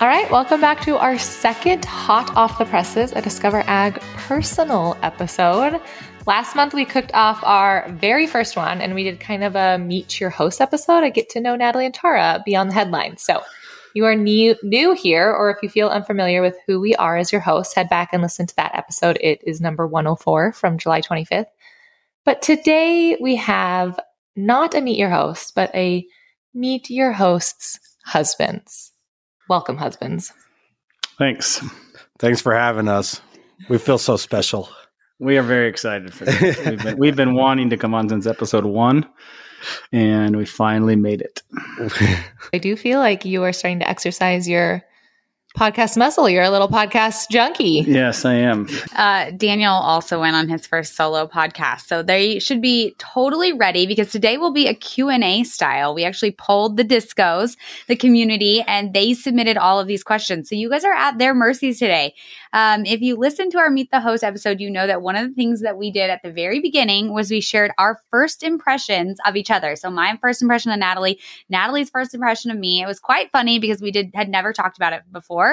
All 0.00 0.08
right, 0.08 0.28
welcome 0.28 0.60
back 0.60 0.80
to 0.82 0.98
our 0.98 1.16
second 1.16 1.84
hot 1.84 2.34
off 2.34 2.58
the 2.58 2.64
presses, 2.64 3.12
a 3.12 3.22
Discover 3.22 3.62
Ag 3.68 4.00
personal 4.16 4.98
episode. 5.02 5.80
Last 6.26 6.56
month 6.56 6.74
we 6.74 6.84
cooked 6.84 7.12
off 7.14 7.38
our 7.44 7.88
very 7.90 8.26
first 8.26 8.56
one 8.56 8.80
and 8.80 8.92
we 8.92 9.04
did 9.04 9.20
kind 9.20 9.44
of 9.44 9.54
a 9.54 9.78
meet 9.78 10.20
your 10.20 10.30
host 10.30 10.60
episode. 10.60 11.04
I 11.04 11.10
get 11.10 11.30
to 11.30 11.40
know 11.40 11.54
Natalie 11.54 11.86
and 11.86 11.94
Tara 11.94 12.42
beyond 12.44 12.70
the 12.70 12.74
headlines. 12.74 13.22
So 13.22 13.40
you 13.94 14.04
are 14.04 14.16
new 14.16 14.56
new 14.64 14.94
here, 14.94 15.30
or 15.32 15.50
if 15.50 15.58
you 15.62 15.68
feel 15.68 15.88
unfamiliar 15.88 16.42
with 16.42 16.58
who 16.66 16.80
we 16.80 16.96
are 16.96 17.16
as 17.16 17.30
your 17.30 17.40
hosts, 17.40 17.74
head 17.74 17.88
back 17.88 18.08
and 18.12 18.20
listen 18.20 18.48
to 18.48 18.56
that 18.56 18.74
episode. 18.74 19.16
It 19.20 19.42
is 19.46 19.60
number 19.60 19.86
104 19.86 20.54
from 20.54 20.76
July 20.76 21.02
25th. 21.02 21.46
But 22.24 22.42
today 22.42 23.16
we 23.20 23.36
have 23.36 24.00
not 24.34 24.74
a 24.74 24.80
meet 24.80 24.98
your 24.98 25.10
host, 25.10 25.54
but 25.54 25.72
a 25.72 26.04
meet 26.52 26.90
your 26.90 27.12
host's 27.12 27.78
husbands. 28.04 28.90
Welcome, 29.48 29.76
husbands. 29.76 30.32
Thanks. 31.18 31.62
Thanks 32.18 32.40
for 32.40 32.54
having 32.54 32.88
us. 32.88 33.20
We 33.68 33.78
feel 33.78 33.98
so 33.98 34.16
special. 34.16 34.68
We 35.18 35.36
are 35.36 35.42
very 35.42 35.68
excited 35.68 36.12
for 36.12 36.24
this. 36.24 36.58
we've, 36.64 36.82
been, 36.82 36.98
we've 36.98 37.16
been 37.16 37.34
wanting 37.34 37.70
to 37.70 37.76
come 37.76 37.94
on 37.94 38.08
since 38.08 38.26
episode 38.26 38.64
one, 38.64 39.06
and 39.92 40.36
we 40.36 40.44
finally 40.44 40.96
made 40.96 41.20
it. 41.20 41.42
I 42.52 42.58
do 42.58 42.74
feel 42.74 42.98
like 42.98 43.24
you 43.24 43.42
are 43.44 43.52
starting 43.52 43.80
to 43.80 43.88
exercise 43.88 44.48
your 44.48 44.82
podcast 45.56 45.96
muscle. 45.96 46.28
You're 46.28 46.42
a 46.42 46.50
little 46.50 46.68
podcast 46.68 47.30
junkie. 47.30 47.84
Yes, 47.86 48.24
I 48.24 48.34
am. 48.34 48.68
Uh, 48.96 49.30
Daniel 49.30 49.72
also 49.72 50.18
went 50.18 50.34
on 50.34 50.48
his 50.48 50.66
first 50.66 50.96
solo 50.96 51.28
podcast, 51.28 51.86
so 51.86 52.02
they 52.02 52.40
should 52.40 52.60
be 52.60 52.96
totally 52.98 53.52
ready 53.52 53.86
because 53.86 54.10
today 54.10 54.36
will 54.36 54.52
be 54.52 54.66
a 54.66 54.74
Q&A 54.74 55.44
style. 55.44 55.94
We 55.94 56.04
actually 56.04 56.32
polled 56.32 56.76
the 56.76 56.84
discos, 56.84 57.56
the 57.86 57.94
community, 57.94 58.62
and 58.62 58.92
they 58.92 59.14
submitted 59.14 59.56
all 59.56 59.78
of 59.78 59.86
these 59.86 60.02
questions. 60.02 60.48
So 60.48 60.56
you 60.56 60.68
guys 60.68 60.84
are 60.84 60.92
at 60.92 61.18
their 61.18 61.34
mercies 61.34 61.78
today. 61.78 62.14
Um, 62.52 62.84
if 62.84 63.00
you 63.00 63.16
listen 63.16 63.50
to 63.50 63.58
our 63.58 63.70
Meet 63.70 63.90
the 63.90 64.00
Host 64.00 64.24
episode, 64.24 64.60
you 64.60 64.70
know 64.70 64.86
that 64.86 65.02
one 65.02 65.16
of 65.16 65.28
the 65.28 65.34
things 65.34 65.60
that 65.60 65.76
we 65.76 65.90
did 65.90 66.10
at 66.10 66.22
the 66.22 66.32
very 66.32 66.60
beginning 66.60 67.12
was 67.12 67.30
we 67.30 67.40
shared 67.40 67.70
our 67.78 68.00
first 68.10 68.42
impressions 68.42 69.18
of 69.26 69.36
each 69.36 69.50
other. 69.50 69.76
So 69.76 69.90
my 69.90 70.18
first 70.20 70.42
impression 70.42 70.72
of 70.72 70.78
Natalie, 70.78 71.20
Natalie's 71.48 71.90
first 71.90 72.14
impression 72.14 72.50
of 72.50 72.58
me. 72.58 72.82
It 72.82 72.86
was 72.86 72.98
quite 73.00 73.30
funny 73.30 73.58
because 73.58 73.80
we 73.80 73.90
did 73.90 74.10
had 74.14 74.28
never 74.28 74.52
talked 74.52 74.76
about 74.76 74.92
it 74.92 75.02
before. 75.12 75.43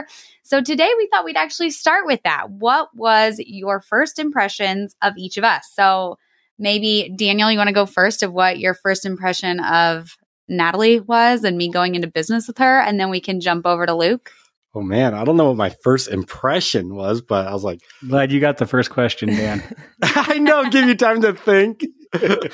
So 0.43 0.61
today 0.61 0.89
we 0.97 1.07
thought 1.07 1.25
we'd 1.25 1.37
actually 1.37 1.69
start 1.69 2.05
with 2.05 2.21
that. 2.23 2.49
What 2.49 2.89
was 2.95 3.39
your 3.39 3.81
first 3.81 4.19
impressions 4.19 4.95
of 5.01 5.13
each 5.17 5.37
of 5.37 5.43
us? 5.43 5.69
So 5.73 6.17
maybe 6.59 7.13
Daniel, 7.17 7.51
you 7.51 7.57
want 7.57 7.69
to 7.69 7.73
go 7.73 7.85
first 7.85 8.23
of 8.23 8.33
what 8.33 8.59
your 8.59 8.73
first 8.73 9.05
impression 9.05 9.59
of 9.59 10.15
Natalie 10.47 10.99
was 10.99 11.43
and 11.43 11.57
me 11.57 11.69
going 11.69 11.95
into 11.95 12.07
business 12.07 12.47
with 12.47 12.57
her, 12.57 12.79
and 12.79 12.99
then 12.99 13.09
we 13.09 13.21
can 13.21 13.39
jump 13.39 13.65
over 13.65 13.85
to 13.85 13.95
Luke. 13.95 14.31
Oh 14.73 14.81
man, 14.81 15.13
I 15.13 15.25
don't 15.25 15.37
know 15.37 15.47
what 15.47 15.57
my 15.57 15.69
first 15.83 16.07
impression 16.07 16.95
was, 16.95 17.21
but 17.21 17.47
I 17.47 17.53
was 17.53 17.63
like, 17.63 17.81
Glad 18.07 18.31
you 18.31 18.39
got 18.39 18.57
the 18.57 18.65
first 18.65 18.89
question, 18.89 19.29
Dan. 19.29 19.63
I 20.01 20.37
know, 20.37 20.69
give 20.69 20.87
you 20.87 20.95
time 20.95 21.21
to 21.21 21.33
think. 21.33 21.85
I 22.13 22.49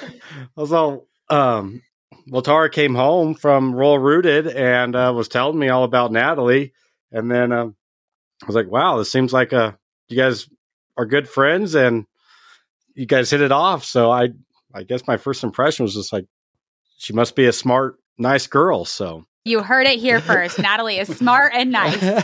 was 0.55 0.71
all, 0.71 1.07
um, 1.29 1.81
well, 2.29 2.41
Tara 2.41 2.69
came 2.69 2.95
home 2.95 3.35
from 3.35 3.73
Rural 3.73 3.99
Rooted 3.99 4.47
and 4.47 4.95
uh, 4.95 5.13
was 5.15 5.27
telling 5.27 5.59
me 5.59 5.69
all 5.69 5.83
about 5.83 6.11
Natalie, 6.11 6.73
and 7.11 7.29
then 7.31 7.51
um, 7.51 7.75
I 8.43 8.45
was 8.45 8.55
like, 8.55 8.69
wow, 8.69 8.97
this 8.97 9.11
seems 9.11 9.33
like 9.33 9.53
uh, 9.53 9.73
you 10.09 10.17
guys 10.17 10.47
are 10.97 11.05
good 11.05 11.27
friends 11.27 11.75
and 11.75 12.05
you 12.95 13.05
guys 13.05 13.29
hit 13.29 13.41
it 13.41 13.51
off. 13.51 13.83
So 13.83 14.11
I, 14.11 14.29
I 14.73 14.83
guess 14.83 15.07
my 15.07 15.17
first 15.17 15.43
impression 15.43 15.83
was 15.83 15.93
just 15.93 16.11
like, 16.11 16.25
she 16.97 17.13
must 17.13 17.35
be 17.35 17.45
a 17.45 17.53
smart, 17.53 17.97
nice 18.17 18.47
girl. 18.47 18.85
So 18.85 19.25
You 19.45 19.61
heard 19.61 19.87
it 19.87 19.99
here 19.99 20.19
first. 20.19 20.59
Natalie 20.59 20.97
is 20.97 21.07
smart 21.07 21.53
and 21.55 21.71
nice. 21.71 21.99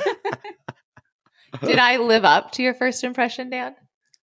Did 1.61 1.77
I 1.77 1.97
live 1.97 2.25
up 2.25 2.51
to 2.53 2.63
your 2.63 2.73
first 2.73 3.03
impression, 3.03 3.49
Dan? 3.49 3.75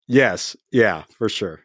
yes, 0.06 0.56
yeah, 0.70 1.02
for 1.18 1.28
sure. 1.28 1.60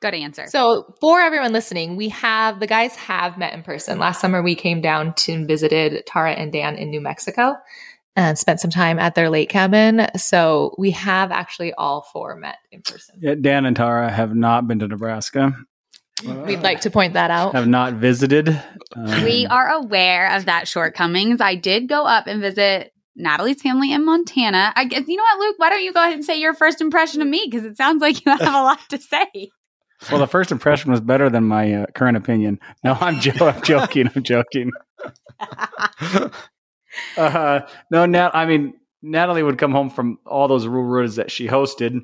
Good 0.00 0.12
answer. 0.12 0.46
So, 0.48 0.94
for 1.00 1.18
everyone 1.22 1.54
listening, 1.54 1.96
we 1.96 2.10
have 2.10 2.60
the 2.60 2.66
guys 2.66 2.94
have 2.96 3.38
met 3.38 3.54
in 3.54 3.62
person. 3.62 3.98
Last 3.98 4.20
summer, 4.20 4.42
we 4.42 4.54
came 4.54 4.82
down 4.82 5.14
to 5.14 5.32
and 5.32 5.48
visited 5.48 6.04
Tara 6.06 6.32
and 6.32 6.52
Dan 6.52 6.76
in 6.76 6.90
New 6.90 7.00
Mexico 7.00 7.54
and 8.16 8.38
spent 8.38 8.60
some 8.60 8.70
time 8.70 8.98
at 8.98 9.14
their 9.14 9.30
lake 9.30 9.48
cabin. 9.48 10.06
So, 10.16 10.74
we 10.78 10.90
have 10.92 11.32
actually 11.32 11.72
all 11.74 12.02
four 12.12 12.36
met 12.36 12.56
in 12.70 12.82
person. 12.82 13.16
Yeah, 13.20 13.34
Dan 13.40 13.66
and 13.66 13.76
Tara 13.76 14.10
have 14.10 14.34
not 14.34 14.66
been 14.68 14.78
to 14.80 14.88
Nebraska. 14.88 15.52
We'd 16.24 16.62
like 16.62 16.80
to 16.82 16.90
point 16.90 17.14
that 17.14 17.30
out. 17.30 17.54
Have 17.54 17.66
not 17.66 17.94
visited. 17.94 18.48
Um, 18.96 19.24
we 19.24 19.46
are 19.46 19.68
aware 19.68 20.34
of 20.36 20.46
that 20.46 20.68
shortcomings. 20.68 21.40
I 21.40 21.54
did 21.54 21.88
go 21.88 22.06
up 22.06 22.26
and 22.26 22.40
visit 22.40 22.92
Natalie's 23.16 23.60
family 23.60 23.92
in 23.92 24.04
Montana. 24.04 24.72
I 24.74 24.84
guess 24.86 25.06
you 25.06 25.16
know 25.16 25.22
what, 25.22 25.40
Luke. 25.40 25.56
Why 25.58 25.70
don't 25.70 25.82
you 25.82 25.92
go 25.92 26.00
ahead 26.00 26.14
and 26.14 26.24
say 26.24 26.40
your 26.40 26.54
first 26.54 26.80
impression 26.80 27.20
of 27.20 27.28
me? 27.28 27.46
Because 27.50 27.66
it 27.66 27.76
sounds 27.76 28.00
like 28.00 28.24
you 28.24 28.32
have 28.32 28.40
a 28.42 28.62
lot 28.62 28.78
to 28.90 28.98
say. 28.98 29.50
Well, 30.10 30.20
the 30.20 30.26
first 30.26 30.52
impression 30.52 30.90
was 30.90 31.00
better 31.00 31.28
than 31.30 31.44
my 31.44 31.72
uh, 31.74 31.86
current 31.94 32.16
opinion. 32.16 32.58
No, 32.82 32.96
I'm, 33.00 33.20
jo- 33.20 33.46
I'm 33.46 33.62
joking. 33.62 34.08
I'm 34.14 34.22
joking. 34.22 34.70
uh, 37.16 37.60
no, 37.90 38.06
Nat. 38.06 38.30
I 38.34 38.46
mean, 38.46 38.74
Natalie 39.02 39.42
would 39.42 39.58
come 39.58 39.72
home 39.72 39.90
from 39.90 40.18
all 40.26 40.48
those 40.48 40.66
rural 40.66 40.86
roads 40.86 41.16
that 41.16 41.30
she 41.30 41.46
hosted. 41.46 42.00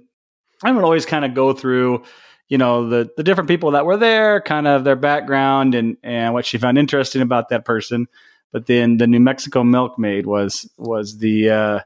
I 0.63 0.73
would 0.73 0.85
always 0.85 1.07
kind 1.07 1.25
of 1.25 1.35
go 1.35 1.53
through, 1.53 2.03
you 2.49 2.59
know, 2.59 2.89
the 2.89 3.11
the 3.17 3.23
different 3.23 3.49
people 3.49 3.73
that 3.73 3.87
were 3.87 3.97
there, 3.97 4.41
kind 4.41 4.67
of 4.67 4.85
their 4.85 4.97
background 4.97 5.75
and 5.75 5.97
and 6.03 6.35
what 6.35 6.45
she 6.47 6.59
found 6.59 6.79
interesting 6.79 7.23
about 7.23 7.49
that 7.49 7.65
person. 7.65 8.07
But 8.53 8.67
then 8.67 8.97
the 8.97 9.07
New 9.07 9.21
Mexico 9.21 9.65
milkmaid 9.65 10.27
was 10.27 10.71
was 10.77 11.19
the 11.19 11.51
uh, 11.51 11.81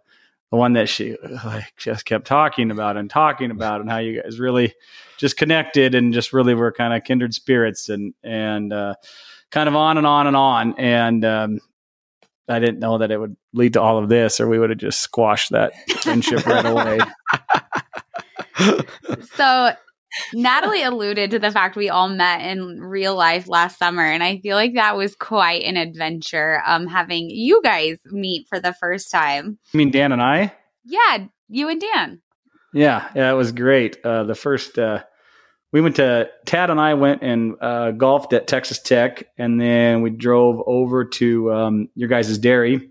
the 0.51 0.57
one 0.57 0.75
that 0.75 0.89
she 0.89 1.17
like 1.45 1.75
just 1.77 2.05
kept 2.05 2.27
talking 2.27 2.71
about 2.71 2.97
and 2.97 3.11
talking 3.11 3.51
about 3.51 3.81
and 3.81 3.91
how 3.91 3.99
you 3.99 4.23
guys 4.23 4.41
really 4.41 4.75
just 5.19 5.37
connected 5.37 5.95
and 5.95 6.13
just 6.13 6.33
really 6.33 6.55
were 6.55 6.73
kind 6.73 6.95
of 6.95 7.05
kindred 7.05 7.35
spirits 7.35 7.89
and 7.89 8.15
and 8.23 8.73
uh, 8.73 8.95
kind 9.51 9.69
of 9.69 9.77
on 9.77 9.99
and 9.99 10.07
on 10.07 10.27
and 10.27 10.37
on 10.37 10.75
and 10.79 11.25
um, 11.25 11.61
I 12.49 12.59
didn't 12.59 12.81
know 12.81 12.99
that 12.99 13.11
it 13.11 13.19
would 13.19 13.37
lead 13.53 13.73
to 13.75 13.81
all 13.81 13.99
of 13.99 14.09
this 14.09 14.41
or 14.41 14.49
we 14.49 14.59
would 14.59 14.71
have 14.71 14.79
just 14.79 15.01
squashed 15.01 15.51
that 15.53 15.73
friendship 16.01 16.47
right 16.47 16.67
away. 16.67 16.99
So 19.37 19.73
Natalie 20.33 20.83
alluded 20.83 21.31
to 21.33 21.39
the 21.39 21.51
fact 21.51 21.77
we 21.77 21.89
all 21.89 22.09
met 22.09 22.43
in 22.43 22.81
real 22.81 23.17
life 23.17 23.49
last 23.49 23.79
summer, 23.79 24.05
and 24.05 24.23
I 24.23 24.39
feel 24.39 24.57
like 24.57 24.75
that 24.75 24.97
was 24.97 25.17
quite 25.17 25.63
an 25.65 25.77
adventure. 25.77 26.63
Um, 26.67 26.87
having 26.87 27.31
you 27.31 27.61
guys 27.63 27.99
meet 28.07 28.47
for 28.49 28.61
the 28.61 28.73
first 28.73 29.11
time. 29.11 29.59
I 29.73 29.77
mean, 29.77 29.91
Dan 29.91 30.13
and 30.13 30.23
I. 30.23 30.53
Yeah, 30.85 31.27
you 31.49 31.69
and 31.69 31.81
Dan. 31.81 32.21
Yeah, 32.73 33.09
yeah, 33.15 33.31
it 33.31 33.35
was 33.35 33.53
great. 33.53 33.99
Uh, 34.05 34.25
the 34.25 34.35
first, 34.35 34.79
uh, 34.79 35.03
we 35.75 35.81
went 35.81 35.97
to 35.97 36.31
Tad 36.45 36.71
and 36.71 36.81
I 36.81 36.95
went 36.95 37.23
and 37.23 37.57
uh, 37.61 37.91
golfed 37.91 38.33
at 38.33 38.47
Texas 38.47 38.79
Tech, 38.79 39.25
and 39.37 39.61
then 39.61 40.03
we 40.03 40.11
drove 40.11 40.63
over 40.69 41.05
to 41.05 41.53
um, 41.53 41.89
your 41.97 42.09
guys' 42.09 42.39
dairy 42.39 42.91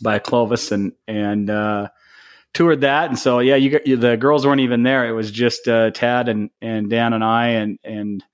by 0.00 0.20
Clovis 0.20 0.70
and 0.70 0.92
and 1.08 1.50
uh, 1.50 1.88
toured 2.54 2.82
that. 2.82 3.08
And 3.08 3.18
so, 3.18 3.40
yeah, 3.40 3.56
you, 3.56 3.70
got, 3.70 3.88
you 3.88 3.96
the 3.96 4.16
girls 4.16 4.46
weren't 4.46 4.60
even 4.60 4.84
there. 4.84 5.08
It 5.08 5.14
was 5.14 5.32
just 5.32 5.66
uh, 5.66 5.90
Tad 5.90 6.28
and 6.28 6.50
and 6.60 6.88
Dan 6.88 7.12
and 7.12 7.24
I, 7.24 7.48
and 7.48 7.80
and 7.82 8.24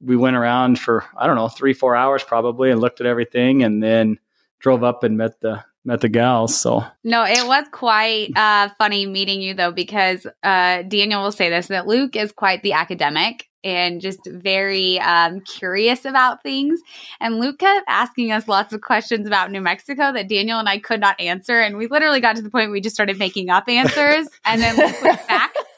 we 0.00 0.16
went 0.16 0.36
around 0.36 0.78
for 0.78 1.04
I 1.18 1.26
don't 1.26 1.34
know 1.34 1.48
three 1.48 1.74
four 1.74 1.96
hours 1.96 2.22
probably, 2.22 2.70
and 2.70 2.80
looked 2.80 3.00
at 3.00 3.08
everything, 3.08 3.64
and 3.64 3.82
then 3.82 4.20
drove 4.60 4.84
up 4.84 5.02
and 5.02 5.18
met 5.18 5.40
the 5.40 5.64
met 5.84 6.00
the 6.00 6.08
gals. 6.08 6.58
So 6.58 6.84
No, 7.04 7.24
it 7.24 7.46
was 7.46 7.64
quite 7.72 8.30
uh, 8.36 8.68
funny 8.78 9.06
meeting 9.06 9.40
you 9.40 9.54
though, 9.54 9.72
because 9.72 10.26
uh, 10.42 10.82
Daniel 10.82 11.22
will 11.22 11.32
say 11.32 11.50
this 11.50 11.68
that 11.68 11.86
Luke 11.86 12.16
is 12.16 12.32
quite 12.32 12.62
the 12.62 12.72
academic 12.72 13.46
and 13.62 14.00
just 14.00 14.20
very 14.26 14.98
um, 15.00 15.40
curious 15.40 16.04
about 16.04 16.42
things. 16.42 16.80
And 17.20 17.38
Luke 17.38 17.58
kept 17.58 17.84
asking 17.88 18.32
us 18.32 18.48
lots 18.48 18.72
of 18.72 18.80
questions 18.80 19.26
about 19.26 19.50
New 19.50 19.60
Mexico 19.60 20.12
that 20.12 20.28
Daniel 20.28 20.58
and 20.58 20.68
I 20.68 20.78
could 20.78 21.00
not 21.00 21.20
answer. 21.20 21.60
And 21.60 21.76
we 21.76 21.86
literally 21.86 22.20
got 22.20 22.36
to 22.36 22.42
the 22.42 22.50
point 22.50 22.70
we 22.70 22.80
just 22.80 22.96
started 22.96 23.18
making 23.18 23.50
up 23.50 23.68
answers. 23.68 24.28
and 24.44 24.60
then 24.60 24.76
Luke 24.76 24.96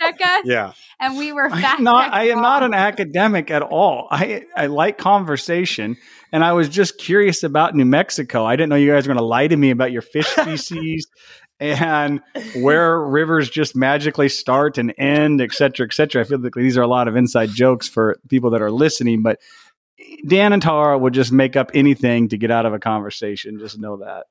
check 0.05 0.21
us. 0.21 0.43
Yeah. 0.45 0.73
And 1.01 1.17
we 1.17 1.33
were 1.33 1.47
I 1.47 1.61
fact 1.61 1.79
am 1.79 1.85
not. 1.85 2.13
I 2.13 2.29
am 2.29 2.43
not 2.43 2.63
an 2.63 2.75
academic 2.75 3.51
at 3.51 3.63
all. 3.63 4.09
I 4.11 4.45
I 4.57 4.67
like 4.67 4.99
conversation, 4.99 5.97
and 6.33 6.45
I 6.45 6.53
was 6.53 6.69
just 6.69 6.99
curious 6.99 7.43
about 7.43 7.75
New 7.75 7.85
Mexico. 7.85 8.45
I 8.45 8.57
didn't 8.57 8.71
know 8.71 8.77
you 8.77 8.93
guys 8.93 9.07
were 9.07 9.15
going 9.15 9.23
to 9.23 9.25
lie 9.25 9.49
to 9.49 9.57
me 9.57 9.71
about 9.71 9.93
your 9.93 10.03
fish 10.03 10.27
species 10.41 11.07
and 11.63 12.21
where 12.57 13.01
rivers 13.01 13.49
just 13.49 13.77
magically 13.77 14.29
start 14.29 14.79
and 14.79 14.93
end, 14.99 15.41
et 15.41 15.53
cetera, 15.53 15.87
et 15.87 15.93
cetera. 15.93 16.23
I 16.23 16.25
feel 16.25 16.41
like 16.41 16.55
these 16.55 16.77
are 16.77 16.83
a 16.83 16.89
lot 16.89 17.07
of 17.07 17.15
inside 17.15 17.51
jokes 17.51 17.89
for 17.89 18.17
people 18.29 18.51
that 18.51 18.63
are 18.63 18.71
listening, 18.71 19.23
but 19.23 19.39
Dan 20.27 20.53
and 20.53 20.61
Tara 20.61 20.99
would 20.99 21.15
just 21.15 21.31
make 21.31 21.55
up 21.55 21.71
anything 21.75 22.29
to 22.29 22.37
get 22.37 22.51
out 22.51 22.67
of 22.67 22.75
a 22.75 22.81
conversation. 22.81 23.61
Just 23.61 23.79
know 23.79 23.99
that. 23.99 24.27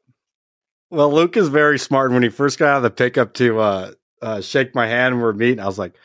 Well, 0.90 1.14
Luke 1.14 1.38
is 1.38 1.48
very 1.48 1.80
smart. 1.80 2.12
When 2.12 2.22
he 2.22 2.28
first 2.28 2.60
got 2.60 2.68
out 2.68 2.78
of 2.78 2.84
the 2.84 2.92
pickup 2.92 3.34
to 3.36 3.60
uh, 3.62 3.92
uh, 4.22 4.42
shake 4.42 4.76
my 4.76 4.88
hand 4.88 5.16
and 5.16 5.24
we're 5.24 5.34
meeting, 5.34 5.60
I 5.60 5.66
was 5.66 5.80
like, 5.80 5.96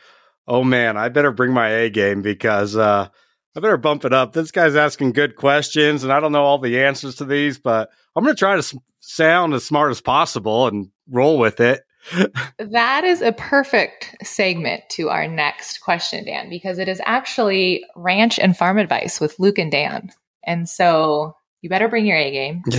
"Oh 0.47 0.63
man, 0.63 0.97
I 0.97 1.09
better 1.09 1.31
bring 1.31 1.53
my 1.53 1.69
A 1.69 1.89
game 1.89 2.21
because 2.21 2.75
uh, 2.75 3.07
I 3.55 3.59
better 3.59 3.77
bump 3.77 4.05
it 4.05 4.13
up. 4.13 4.33
This 4.33 4.51
guy's 4.51 4.75
asking 4.75 5.13
good 5.13 5.35
questions, 5.35 6.03
and 6.03 6.13
I 6.13 6.19
don't 6.19 6.31
know 6.31 6.43
all 6.43 6.59
the 6.59 6.83
answers 6.83 7.15
to 7.15 7.25
these, 7.25 7.57
but 7.57 7.89
I'm 8.15 8.23
going 8.23 8.35
to 8.35 8.39
try 8.39 8.53
to 8.53 8.59
s- 8.59 8.75
sound 8.99 9.53
as 9.55 9.65
smart 9.65 9.89
as 9.89 10.01
possible 10.01 10.67
and 10.67 10.89
roll 11.09 11.39
with 11.39 11.59
it. 11.59 11.81
That 12.59 13.03
is 13.03 13.21
a 13.21 13.31
perfect 13.33 14.15
segment 14.23 14.83
to 14.91 15.09
our 15.09 15.27
next 15.27 15.79
question, 15.79 16.25
Dan, 16.25 16.49
because 16.49 16.79
it 16.79 16.87
is 16.87 17.01
actually 17.05 17.83
ranch 17.95 18.39
and 18.39 18.55
farm 18.55 18.77
advice 18.77 19.19
with 19.19 19.37
Luke 19.39 19.57
and 19.57 19.71
Dan. 19.71 20.09
And 20.43 20.67
so 20.67 21.35
you 21.61 21.69
better 21.69 21.87
bring 21.87 22.05
your 22.05 22.17
A 22.17 22.31
game. 22.31 22.63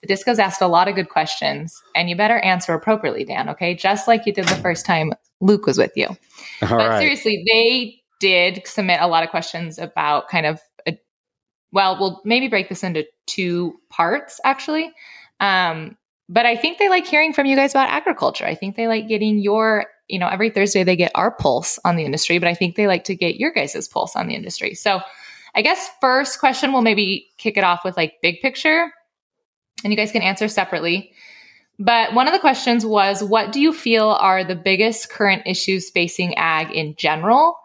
The 0.00 0.08
Disco's 0.08 0.38
asked 0.38 0.60
a 0.60 0.66
lot 0.66 0.86
of 0.86 0.96
good 0.96 1.08
questions, 1.08 1.82
and 1.96 2.10
you 2.10 2.16
better 2.16 2.38
answer 2.40 2.74
appropriately, 2.74 3.24
Dan, 3.24 3.48
okay? 3.48 3.74
Just 3.74 4.06
like 4.06 4.26
you 4.26 4.34
did 4.34 4.46
the 4.46 4.56
first 4.56 4.84
time 4.84 5.14
Luke 5.40 5.64
was 5.66 5.78
with 5.78 5.92
you. 5.96 6.08
All 6.08 6.16
but 6.68 6.88
right. 6.88 7.00
seriously, 7.00 7.42
they 7.50 8.02
did 8.20 8.66
submit 8.66 9.00
a 9.00 9.06
lot 9.06 9.24
of 9.24 9.30
questions 9.30 9.78
about 9.78 10.28
kind 10.28 10.44
of, 10.44 10.60
a, 10.86 10.98
well, 11.72 11.98
we'll 11.98 12.20
maybe 12.24 12.48
break 12.48 12.68
this 12.68 12.84
into 12.84 13.06
two 13.26 13.80
parts, 13.88 14.40
actually. 14.44 14.92
Um, 15.40 15.96
but 16.28 16.44
I 16.44 16.56
think 16.56 16.78
they 16.78 16.88
like 16.88 17.06
hearing 17.06 17.32
from 17.32 17.46
you 17.46 17.56
guys 17.56 17.72
about 17.72 17.88
agriculture. 17.88 18.46
I 18.46 18.54
think 18.54 18.76
they 18.76 18.86
like 18.86 19.08
getting 19.08 19.38
your, 19.38 19.86
you 20.08 20.18
know, 20.18 20.28
every 20.28 20.50
Thursday 20.50 20.82
they 20.82 20.96
get 20.96 21.12
our 21.14 21.30
pulse 21.30 21.78
on 21.84 21.96
the 21.96 22.04
industry, 22.04 22.38
but 22.38 22.48
I 22.48 22.54
think 22.54 22.76
they 22.76 22.86
like 22.86 23.04
to 23.04 23.14
get 23.14 23.36
your 23.36 23.52
guys' 23.52 23.88
pulse 23.88 24.16
on 24.16 24.28
the 24.28 24.34
industry. 24.34 24.74
So 24.74 25.00
I 25.54 25.62
guess 25.62 25.88
first 26.00 26.40
question, 26.40 26.72
we'll 26.72 26.82
maybe 26.82 27.28
kick 27.38 27.56
it 27.56 27.64
off 27.64 27.84
with 27.84 27.96
like 27.96 28.14
big 28.22 28.40
picture, 28.40 28.90
and 29.82 29.92
you 29.92 29.96
guys 29.96 30.12
can 30.12 30.22
answer 30.22 30.48
separately. 30.48 31.12
But 31.78 32.14
one 32.14 32.26
of 32.28 32.32
the 32.32 32.38
questions 32.40 32.86
was 32.86 33.22
what 33.22 33.52
do 33.52 33.60
you 33.60 33.72
feel 33.72 34.08
are 34.10 34.44
the 34.44 34.54
biggest 34.56 35.10
current 35.10 35.42
issues 35.46 35.90
facing 35.90 36.34
ag 36.36 36.70
in 36.70 36.94
general? 36.96 37.56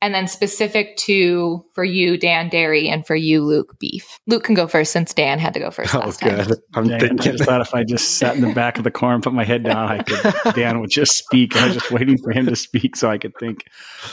And 0.00 0.14
then 0.14 0.28
specific 0.28 0.96
to 0.98 1.64
for 1.74 1.82
you, 1.82 2.16
Dan, 2.16 2.48
dairy, 2.50 2.88
and 2.88 3.04
for 3.04 3.16
you, 3.16 3.44
Luke, 3.44 3.76
beef. 3.80 4.20
Luke 4.28 4.44
can 4.44 4.54
go 4.54 4.68
first 4.68 4.92
since 4.92 5.12
Dan 5.12 5.40
had 5.40 5.54
to 5.54 5.58
go 5.60 5.72
first 5.72 5.92
Oh, 5.92 5.98
last 5.98 6.20
time. 6.20 6.36
good. 6.46 6.56
I'm 6.74 6.84
Dang 6.86 6.92
it, 6.92 7.02
I 7.02 7.08
thinking. 7.08 7.32
just 7.32 7.42
thought 7.44 7.60
if 7.60 7.74
I 7.74 7.82
just 7.82 8.16
sat 8.16 8.36
in 8.36 8.42
the 8.42 8.54
back 8.54 8.78
of 8.78 8.84
the 8.84 8.92
car 8.92 9.12
and 9.14 9.24
put 9.24 9.32
my 9.32 9.42
head 9.42 9.64
down, 9.64 9.88
I 9.90 10.04
could. 10.04 10.54
Dan 10.54 10.78
would 10.78 10.90
just 10.90 11.14
speak. 11.18 11.56
I 11.56 11.64
was 11.66 11.74
just 11.74 11.90
waiting 11.90 12.16
for 12.16 12.30
him 12.30 12.46
to 12.46 12.54
speak 12.54 12.94
so 12.94 13.10
I 13.10 13.18
could 13.18 13.32
think. 13.40 13.64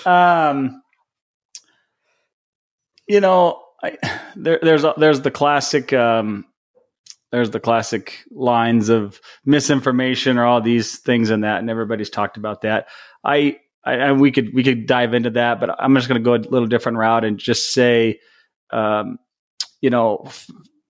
Um, 0.08 0.82
you 3.08 3.20
know, 3.20 3.62
I, 3.84 3.98
there, 4.36 4.60
there's 4.62 4.86
there's 4.98 5.22
the 5.22 5.32
classic 5.32 5.94
um, 5.94 6.46
there's 7.32 7.52
the 7.52 7.60
classic 7.60 8.24
lines 8.32 8.90
of 8.90 9.20
misinformation 9.46 10.38
or 10.38 10.46
all 10.46 10.62
these 10.62 11.00
things 11.00 11.30
and 11.30 11.44
that, 11.44 11.60
and 11.60 11.70
everybody's 11.70 12.10
talked 12.10 12.38
about 12.38 12.62
that. 12.62 12.88
I, 13.24 13.58
I 13.84 13.96
and 13.96 14.22
we 14.22 14.32
could 14.32 14.54
we 14.54 14.64
could 14.64 14.88
dive 14.88 15.14
into 15.14 15.32
that, 15.32 15.60
but 15.60 15.70
I'm 15.82 15.96
just 15.96 16.08
going 16.08 16.22
to 16.22 16.26
go 16.26 16.36
a 16.36 16.50
little 16.50 16.68
different 16.68 16.98
route 16.98 17.26
and 17.26 17.38
just 17.38 17.74
say, 17.74 18.20
um, 18.72 19.18
you 19.82 19.90
know, 19.90 20.30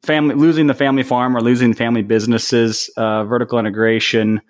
family 0.03 0.35
losing 0.35 0.67
the 0.67 0.73
family 0.73 1.03
farm 1.03 1.35
or 1.35 1.41
losing 1.41 1.73
family 1.73 2.03
businesses, 2.03 2.89
uh, 2.95 3.23
vertical 3.25 3.59
integration. 3.59 4.41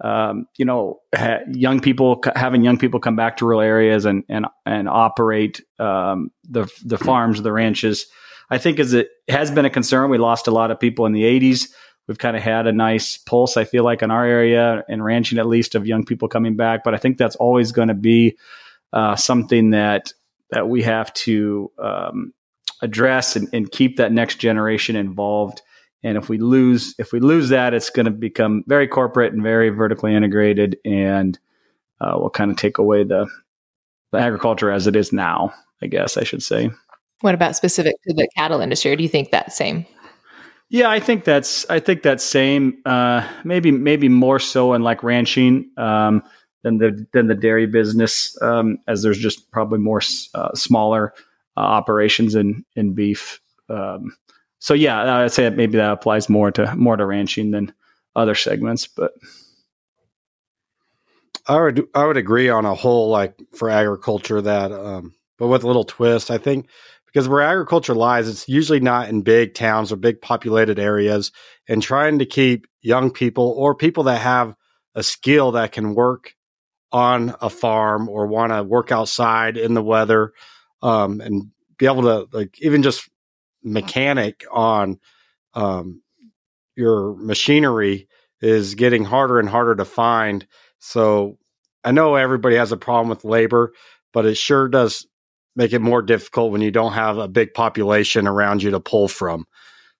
Um, 0.00 0.46
you 0.56 0.64
know, 0.64 1.00
ha- 1.14 1.40
young 1.52 1.80
people 1.80 2.22
having 2.36 2.62
young 2.62 2.78
people 2.78 3.00
come 3.00 3.16
back 3.16 3.38
to 3.38 3.44
rural 3.44 3.60
areas 3.60 4.04
and 4.04 4.24
and 4.28 4.46
and 4.64 4.88
operate 4.88 5.60
um, 5.78 6.30
the 6.48 6.70
the 6.84 6.98
farms, 6.98 7.42
the 7.42 7.52
ranches. 7.52 8.06
I 8.50 8.58
think 8.58 8.78
as 8.78 8.94
it 8.94 9.08
has 9.28 9.50
been 9.50 9.64
a 9.64 9.70
concern. 9.70 10.10
We 10.10 10.18
lost 10.18 10.46
a 10.46 10.52
lot 10.52 10.70
of 10.70 10.78
people 10.78 11.06
in 11.06 11.12
the 11.12 11.24
'80s. 11.24 11.68
We've 12.06 12.18
kind 12.18 12.36
of 12.36 12.42
had 12.42 12.66
a 12.66 12.72
nice 12.72 13.18
pulse, 13.18 13.58
I 13.58 13.64
feel 13.64 13.84
like, 13.84 14.00
in 14.00 14.10
our 14.10 14.24
area 14.24 14.82
and 14.88 15.04
ranching, 15.04 15.38
at 15.38 15.46
least, 15.46 15.74
of 15.74 15.86
young 15.86 16.06
people 16.06 16.26
coming 16.26 16.56
back. 16.56 16.82
But 16.82 16.94
I 16.94 16.96
think 16.96 17.18
that's 17.18 17.36
always 17.36 17.70
going 17.70 17.88
to 17.88 17.94
be 17.94 18.38
uh, 18.92 19.14
something 19.16 19.70
that 19.70 20.12
that 20.50 20.68
we 20.68 20.82
have 20.82 21.12
to 21.12 21.70
um, 21.78 22.32
address 22.80 23.36
and, 23.36 23.48
and 23.52 23.70
keep 23.70 23.98
that 23.98 24.12
next 24.12 24.36
generation 24.36 24.96
involved. 24.96 25.60
And 26.02 26.16
if 26.16 26.28
we 26.28 26.38
lose 26.38 26.94
if 26.98 27.12
we 27.12 27.20
lose 27.20 27.48
that, 27.48 27.74
it's 27.74 27.90
going 27.90 28.06
to 28.06 28.12
become 28.12 28.62
very 28.66 28.86
corporate 28.86 29.32
and 29.32 29.42
very 29.42 29.68
vertically 29.70 30.14
integrated, 30.14 30.78
and 30.84 31.38
uh, 32.00 32.16
will 32.18 32.30
kind 32.30 32.50
of 32.50 32.56
take 32.56 32.78
away 32.78 33.04
the 33.04 33.26
the 34.12 34.18
agriculture 34.18 34.70
as 34.70 34.86
it 34.86 34.96
is 34.96 35.12
now. 35.12 35.52
I 35.82 35.86
guess 35.86 36.16
I 36.16 36.24
should 36.24 36.42
say. 36.42 36.70
What 37.20 37.34
about 37.34 37.56
specific 37.56 37.94
to 38.06 38.14
the 38.14 38.28
cattle 38.36 38.60
industry? 38.60 38.94
Do 38.94 39.02
you 39.02 39.08
think 39.08 39.30
that 39.30 39.52
same? 39.52 39.86
Yeah, 40.70 40.90
I 40.90 41.00
think 41.00 41.24
that's 41.24 41.68
I 41.70 41.80
think 41.80 42.02
that's 42.02 42.22
same. 42.22 42.78
Uh, 42.84 43.26
maybe 43.42 43.70
maybe 43.70 44.08
more 44.08 44.38
so 44.38 44.74
in 44.74 44.82
like 44.82 45.02
ranching 45.02 45.70
um, 45.78 46.22
than 46.62 46.78
the 46.78 47.06
than 47.12 47.26
the 47.26 47.34
dairy 47.34 47.66
business, 47.66 48.36
um, 48.42 48.78
as 48.86 49.02
there's 49.02 49.18
just 49.18 49.50
probably 49.50 49.78
more 49.78 50.02
uh, 50.34 50.54
smaller 50.54 51.14
uh, 51.56 51.60
operations 51.60 52.34
in 52.34 52.64
in 52.76 52.92
beef. 52.92 53.40
Um, 53.70 54.16
so 54.58 54.74
yeah, 54.74 55.18
I'd 55.18 55.32
say 55.32 55.48
maybe 55.50 55.78
that 55.78 55.92
applies 55.92 56.28
more 56.28 56.50
to 56.52 56.74
more 56.76 56.96
to 56.96 57.06
ranching 57.06 57.50
than 57.50 57.72
other 58.16 58.34
segments. 58.34 58.86
But 58.86 59.12
I 61.46 61.60
would 61.60 61.86
I 61.94 62.04
would 62.04 62.16
agree 62.16 62.48
on 62.48 62.66
a 62.66 62.74
whole 62.74 63.08
like 63.08 63.40
for 63.54 63.70
agriculture 63.70 64.40
that 64.42 64.70
um 64.70 65.14
but 65.38 65.48
with 65.48 65.64
a 65.64 65.66
little 65.66 65.84
twist 65.84 66.30
I 66.30 66.38
think 66.38 66.68
because 67.06 67.28
where 67.28 67.40
agriculture 67.40 67.94
lies 67.94 68.28
it's 68.28 68.48
usually 68.48 68.80
not 68.80 69.08
in 69.08 69.22
big 69.22 69.54
towns 69.54 69.90
or 69.90 69.96
big 69.96 70.20
populated 70.20 70.78
areas 70.78 71.32
and 71.66 71.82
trying 71.82 72.18
to 72.18 72.26
keep 72.26 72.66
young 72.82 73.10
people 73.10 73.54
or 73.56 73.74
people 73.74 74.04
that 74.04 74.20
have 74.20 74.54
a 74.94 75.02
skill 75.02 75.52
that 75.52 75.72
can 75.72 75.94
work 75.94 76.34
on 76.92 77.34
a 77.40 77.48
farm 77.48 78.08
or 78.08 78.26
want 78.26 78.52
to 78.52 78.62
work 78.62 78.92
outside 78.92 79.56
in 79.56 79.72
the 79.72 79.82
weather 79.82 80.32
um 80.82 81.20
and 81.20 81.50
be 81.78 81.86
able 81.86 82.02
to 82.02 82.28
like 82.36 82.60
even 82.60 82.82
just 82.82 83.08
mechanic 83.62 84.44
on 84.50 84.98
um 85.54 86.02
your 86.76 87.16
machinery 87.16 88.08
is 88.40 88.74
getting 88.76 89.04
harder 89.04 89.40
and 89.40 89.48
harder 89.48 89.74
to 89.74 89.84
find 89.84 90.46
so 90.78 91.38
I 91.84 91.90
know 91.90 92.16
everybody 92.16 92.56
has 92.56 92.72
a 92.72 92.76
problem 92.76 93.08
with 93.08 93.24
labor, 93.24 93.72
but 94.12 94.26
it 94.26 94.36
sure 94.36 94.68
does 94.68 95.06
make 95.56 95.72
it 95.72 95.80
more 95.80 96.02
difficult 96.02 96.52
when 96.52 96.60
you 96.60 96.70
don't 96.70 96.92
have 96.92 97.18
a 97.18 97.28
big 97.28 97.54
population 97.54 98.26
around 98.26 98.62
you 98.62 98.70
to 98.72 98.80
pull 98.80 99.08
from. 99.08 99.46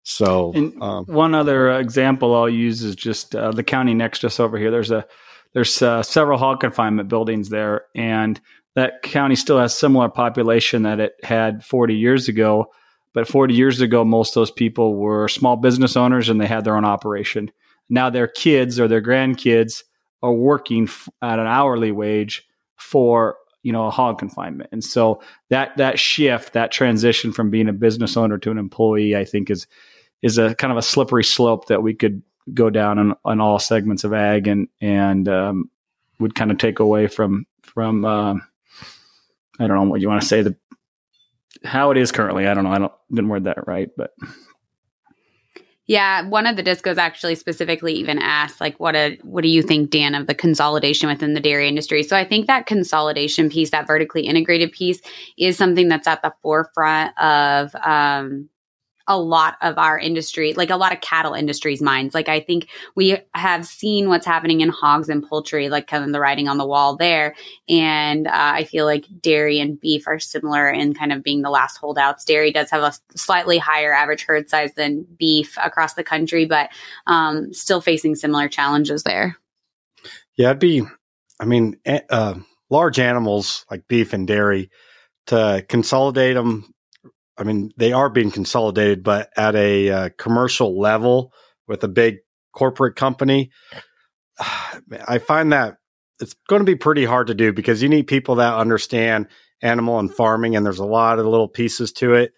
So, 0.03 0.55
um, 0.81 1.05
one 1.07 1.35
other 1.35 1.71
example 1.79 2.35
I'll 2.35 2.49
use 2.49 2.83
is 2.83 2.97
just 2.97 3.35
uh, 3.35 3.51
the 3.51 3.63
county 3.63 3.95
next 3.95 4.21
to 4.21 4.29
us 4.29 4.41
over 4.41 4.57
here. 4.57 4.71
There's 4.71 4.91
a 4.91 5.07
there's 5.55 5.83
uh, 5.83 6.03
several 6.03 6.39
hog 6.39 6.61
confinement 6.61 7.09
buildings 7.09 7.49
there, 7.49 7.83
and 7.95 8.41
that 8.75 9.03
county 9.03 9.35
still 9.35 9.59
has 9.59 9.77
similar 9.77 10.09
population 10.09 10.83
that 10.83 11.01
it 11.01 11.13
had 11.23 11.65
40 11.65 11.95
years 11.95 12.29
ago. 12.29 12.67
But 13.15 13.29
40 13.29 13.55
years 13.55 13.81
ago, 13.81 14.05
most 14.05 14.31
of 14.31 14.41
those 14.41 14.51
people 14.51 14.95
were 14.95 15.29
small 15.29 15.57
business 15.57 15.97
owners 15.97 16.29
and 16.29 16.41
they 16.41 16.47
had 16.47 16.65
their 16.65 16.77
own 16.77 16.85
operation. 16.85 17.51
Now 17.89 18.11
their 18.11 18.29
kids 18.29 18.79
or 18.79 18.89
their 18.89 19.03
grandkids 19.03 19.83
are 20.23 20.33
working 20.33 20.89
at 21.23 21.39
an 21.39 21.47
hourly 21.47 21.93
wage 21.93 22.47
for 22.77 23.37
you 23.63 23.73
know 23.73 23.87
a 23.87 23.91
hog 23.91 24.19
confinement, 24.19 24.71
and 24.73 24.85
so 24.85 25.21
that 25.51 25.77
that 25.77 25.99
shift, 25.99 26.53
that 26.53 26.71
transition 26.71 27.33
from 27.33 27.51
being 27.51 27.69
a 27.69 27.73
business 27.73 28.17
owner 28.17 28.39
to 28.39 28.51
an 28.51 28.59
employee, 28.59 29.17
I 29.17 29.25
think 29.25 29.51
is 29.51 29.67
is 30.23 30.39
a 30.39 30.55
kind 30.55 30.71
of 30.71 30.77
a 30.77 30.83
slippery 30.83 31.25
slope 31.25 31.67
that 31.67 31.83
we 31.83 31.95
could 31.95 32.23
go 32.55 32.71
down 32.71 32.99
on, 32.99 33.15
on 33.25 33.41
all 33.41 33.59
segments 33.59 34.05
of 34.05 34.13
ag 34.13 34.49
and 34.49 34.69
and 34.81 35.29
um, 35.29 35.71
would 36.19 36.35
kind 36.35 36.51
of 36.51 36.59
take 36.59 36.79
away 36.79 37.07
from 37.09 37.47
from 37.63 38.05
um, 38.05 38.43
I 39.59 39.67
don't 39.67 39.77
know 39.77 39.91
what 39.91 40.01
you 40.01 40.09
want 40.09 40.23
to 40.23 40.29
say 40.29 40.43
the 40.43 40.57
how 41.65 41.91
it 41.91 41.97
is 41.97 42.13
currently. 42.13 42.47
I 42.47 42.55
don't 42.55 42.65
know. 42.65 42.71
I 42.71 42.79
don't 42.79 42.93
didn't 43.11 43.29
word 43.29 43.45
that 43.45 43.67
right, 43.67 43.89
but 43.97 44.13
Yeah, 45.89 46.29
one 46.29 46.47
of 46.47 46.57
the 46.57 46.63
discos 46.63 46.99
actually 46.99 47.35
specifically 47.35 47.95
even 47.95 48.19
asked, 48.19 48.61
like, 48.61 48.79
what 48.79 48.95
a 48.95 49.19
what 49.23 49.41
do 49.41 49.49
you 49.49 49.63
think, 49.63 49.89
Dan, 49.89 50.15
of 50.15 50.27
the 50.27 50.35
consolidation 50.35 51.09
within 51.09 51.33
the 51.33 51.41
dairy 51.41 51.67
industry? 51.67 52.03
So 52.03 52.15
I 52.15 52.27
think 52.27 52.47
that 52.47 52.67
consolidation 52.67 53.49
piece, 53.49 53.71
that 53.71 53.87
vertically 53.87 54.27
integrated 54.27 54.71
piece, 54.71 55.01
is 55.39 55.57
something 55.57 55.89
that's 55.89 56.07
at 56.07 56.21
the 56.21 56.35
forefront 56.43 57.19
of 57.19 57.75
um, 57.77 58.51
a 59.09 59.19
lot 59.19 59.57
of 59.63 59.79
our 59.79 59.99
industry, 59.99 60.53
like 60.53 60.71
a 60.71 60.77
lot 60.77 60.93
of 60.93 61.01
cattle 61.01 61.35
industries' 61.35 61.83
minds. 61.83 62.15
Like 62.15 62.29
I 62.29 62.41
think 62.41 62.69
we 62.95 63.19
have 63.35 63.67
seen 63.67 64.09
what's 64.09 64.27
happening 64.27 64.61
in 64.61 64.69
hogs 64.69 65.09
and 65.09 65.27
poultry, 65.27 65.69
like 65.69 65.87
kind 65.87 66.05
of 66.05 66.13
the 66.13 66.21
writing 66.21 66.47
on 66.47 66.59
the 66.59 66.67
wall 66.67 66.97
there. 66.97 67.35
And 67.69 68.27
uh, 68.29 68.33
I 68.33 68.65
feel 68.65 68.85
like 68.85 69.07
dairy 69.21 69.59
and 69.59 69.81
beef 69.81 70.07
are 70.07 70.19
similar 70.19 70.69
in 70.71 70.95
kind 70.95 71.13
of 71.13 71.23
being 71.25 71.43
the 71.43 71.51
last 71.51 71.79
holdouts. 71.79 72.25
Dairy 72.25 72.53
does 72.53 72.71
have 72.71 72.83
a 72.83 72.93
slightly 73.17 73.59
higher 73.59 73.93
average 73.93 74.25
herd 74.25 74.49
size 74.49 74.73
than 74.75 75.07
beef 75.19 75.57
across 75.63 75.95
the 75.95 76.05
country, 76.05 76.45
but 76.45 76.71
um, 77.07 77.53
still 77.53 77.81
facing 77.81 78.15
similar 78.15 78.49
challenges 78.49 79.03
there. 79.03 79.39
yeah, 80.37 80.51
it'd 80.51 80.61
be, 80.61 80.83
I 81.41 81.45
mean, 81.45 81.79
uh, 81.87 82.35
large 82.71 82.99
animals 82.99 83.67
like 83.71 83.89
beef 83.89 84.13
and 84.13 84.27
dairy 84.27 84.71
to 85.27 85.65
consolidate 85.69 86.35
them. 86.35 86.73
I 87.39 87.45
mean, 87.45 87.73
they 87.77 87.93
are 87.93 88.11
being 88.11 88.31
consolidated, 88.31 89.03
but 89.05 89.31
at 89.37 89.55
a 89.55 89.91
uh, 89.91 90.09
commercial 90.19 90.79
level 90.79 91.33
with 91.69 91.85
a 91.85 91.89
big 91.89 92.17
corporate 92.53 92.97
company, 92.97 93.51
I 95.09 95.19
find 95.19 95.53
that 95.53 95.77
it's 96.21 96.35
going 96.49 96.61
to 96.61 96.67
be 96.67 96.75
pretty 96.75 97.05
hard 97.05 97.29
to 97.29 97.35
do 97.35 97.53
because 97.53 97.83
you 97.83 97.89
need 97.89 98.09
people 98.09 98.37
that 98.37 98.55
understand 98.55 99.29
animal 99.63 99.99
and 99.99 100.13
farming, 100.13 100.57
and 100.57 100.67
there's 100.67 100.79
a 100.81 100.85
lot 100.85 101.19
of 101.19 101.27
little 101.27 101.49
pieces 101.49 101.93
to 101.93 102.15
it. 102.15 102.33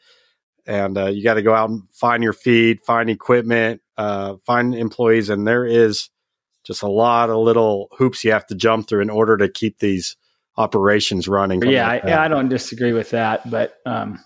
And 0.67 0.99
uh, 0.99 1.07
you 1.07 1.25
got 1.25 1.35
to 1.35 1.43
go 1.43 1.55
out 1.55 1.71
and 1.71 1.83
find 1.93 2.23
your 2.23 2.35
feed, 2.35 2.81
find 2.85 3.09
equipment, 3.09 3.81
uh, 3.97 4.37
find 4.45 4.75
employees, 4.75 5.31
and 5.31 5.47
there 5.47 5.65
is 5.65 6.11
just 6.65 6.83
a 6.83 6.89
lot 6.89 7.31
of 7.31 7.39
little 7.39 7.89
hoops 7.93 8.23
you 8.23 8.33
have 8.33 8.47
to 8.47 8.55
jump 8.55 8.87
through 8.87 9.01
in 9.01 9.11
order 9.11 9.39
to 9.39 9.49
keep 9.49 9.79
these 9.79 10.17
operations 10.57 11.27
running. 11.27 11.63
Yeah, 11.63 11.89
like 11.89 12.05
I, 12.05 12.27
I, 12.27 12.29
don't 12.29 12.49
disagree 12.49 12.93
with 12.93 13.11
that, 13.11 13.49
but 13.51 13.77
um, 13.87 14.23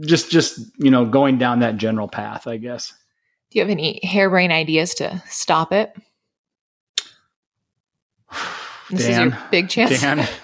just 0.00 0.30
just 0.30 0.60
you 0.78 0.90
know 0.90 1.04
going 1.04 1.38
down 1.38 1.60
that 1.60 1.76
general 1.76 2.08
path, 2.08 2.46
I 2.46 2.56
guess. 2.56 2.92
Do 3.50 3.58
you 3.58 3.62
have 3.62 3.70
any 3.70 4.00
harebrained 4.02 4.52
ideas 4.52 4.94
to 4.94 5.22
stop 5.28 5.72
it? 5.72 5.94
This 8.90 9.06
Dan, 9.06 9.28
is 9.28 9.34
your 9.34 9.42
big 9.50 9.68
chance. 9.68 10.30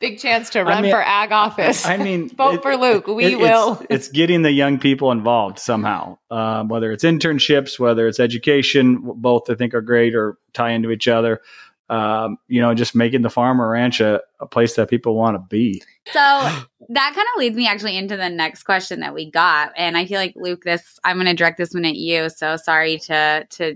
Big 0.00 0.18
chance 0.18 0.48
to 0.50 0.64
run 0.64 0.78
I 0.78 0.80
mean, 0.80 0.92
for 0.92 1.02
ag 1.02 1.30
office. 1.30 1.84
I 1.84 1.98
mean, 1.98 2.30
vote 2.34 2.54
it, 2.54 2.62
for 2.62 2.74
Luke. 2.74 3.06
We 3.06 3.34
it, 3.34 3.38
will. 3.38 3.72
It's, 3.72 3.86
it's, 3.90 4.08
getting 4.08 4.40
the 4.40 4.50
young 4.50 4.78
people 4.78 5.12
involved 5.12 5.58
somehow, 5.58 6.16
um, 6.30 6.68
whether 6.68 6.90
it's 6.90 7.04
internships, 7.04 7.78
whether 7.78 8.08
it's 8.08 8.18
education. 8.18 9.02
Both 9.02 9.50
I 9.50 9.56
think 9.56 9.74
are 9.74 9.82
great 9.82 10.14
or 10.14 10.38
tie 10.54 10.70
into 10.70 10.90
each 10.90 11.06
other. 11.06 11.42
Um, 11.90 12.38
you 12.46 12.60
know, 12.60 12.72
just 12.72 12.94
making 12.94 13.22
the 13.22 13.30
farm 13.30 13.60
or 13.60 13.68
ranch 13.70 14.00
a, 14.00 14.20
a 14.38 14.46
place 14.46 14.76
that 14.76 14.88
people 14.88 15.16
want 15.16 15.34
to 15.34 15.40
be. 15.40 15.82
So 16.06 16.20
that 16.20 17.12
kind 17.14 17.26
of 17.34 17.38
leads 17.38 17.56
me 17.56 17.66
actually 17.66 17.96
into 17.96 18.16
the 18.16 18.30
next 18.30 18.62
question 18.62 19.00
that 19.00 19.12
we 19.12 19.28
got, 19.28 19.72
and 19.76 19.98
I 19.98 20.06
feel 20.06 20.18
like 20.18 20.34
Luke, 20.36 20.62
this 20.62 21.00
I'm 21.02 21.16
going 21.16 21.26
to 21.26 21.34
direct 21.34 21.58
this 21.58 21.74
one 21.74 21.84
at 21.84 21.96
you. 21.96 22.28
So 22.28 22.56
sorry 22.56 22.98
to 23.00 23.44
to 23.50 23.74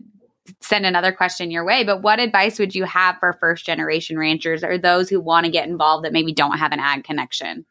send 0.61 0.87
another 0.87 1.11
question 1.11 1.51
your 1.51 1.65
way, 1.65 1.83
but 1.83 2.03
what 2.03 2.21
advice 2.21 2.59
would 2.61 2.75
you 2.75 2.85
have 2.85 3.17
for 3.19 3.33
first 3.33 3.67
generation 3.67 4.17
ranchers 4.17 4.63
or 4.63 4.79
those 4.79 5.09
who 5.09 5.19
want 5.19 5.47
to 5.47 5.51
get 5.51 5.69
involved 5.69 6.05
that 6.05 6.13
maybe 6.13 6.33
don't 6.33 6.59
have 6.59 6.71
an 6.71 6.81
ag 6.81 7.03
connection? 7.03 7.65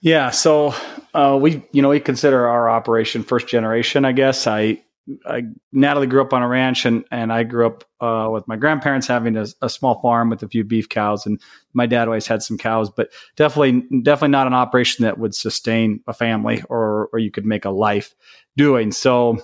Yeah, 0.00 0.30
so 0.30 0.74
uh, 1.14 1.38
we, 1.40 1.64
you 1.72 1.80
know, 1.80 1.88
we 1.88 2.00
consider 2.00 2.46
our 2.46 2.68
operation 2.68 3.22
first 3.22 3.48
generation. 3.48 4.04
I 4.04 4.12
guess 4.12 4.46
I, 4.46 4.82
I 5.26 5.42
Natalie 5.72 6.06
grew 6.06 6.22
up 6.22 6.32
on 6.32 6.42
a 6.42 6.48
ranch, 6.48 6.86
and 6.86 7.04
and 7.10 7.32
I 7.32 7.42
grew 7.42 7.66
up 7.66 7.84
uh, 8.00 8.28
with 8.30 8.46
my 8.46 8.56
grandparents 8.56 9.06
having 9.06 9.36
a, 9.36 9.46
a, 9.60 9.68
small 9.68 10.00
farm 10.00 10.30
with 10.30 10.42
a 10.42 10.48
few 10.48 10.62
beef 10.62 10.88
cows, 10.88 11.26
and 11.26 11.40
my 11.72 11.86
dad 11.86 12.06
always 12.06 12.26
had 12.26 12.42
some 12.42 12.56
cows, 12.56 12.88
but 12.88 13.10
definitely 13.36 13.84
definitely 14.02 14.30
not 14.30 14.46
an 14.46 14.54
operation 14.54 15.04
that 15.04 15.18
would 15.18 15.34
sustain 15.34 16.00
a 16.06 16.12
family 16.12 16.62
or 16.68 17.08
or 17.12 17.18
you 17.18 17.32
could 17.32 17.44
make 17.44 17.64
a 17.64 17.70
life 17.70 18.14
doing. 18.56 18.92
So 18.92 19.38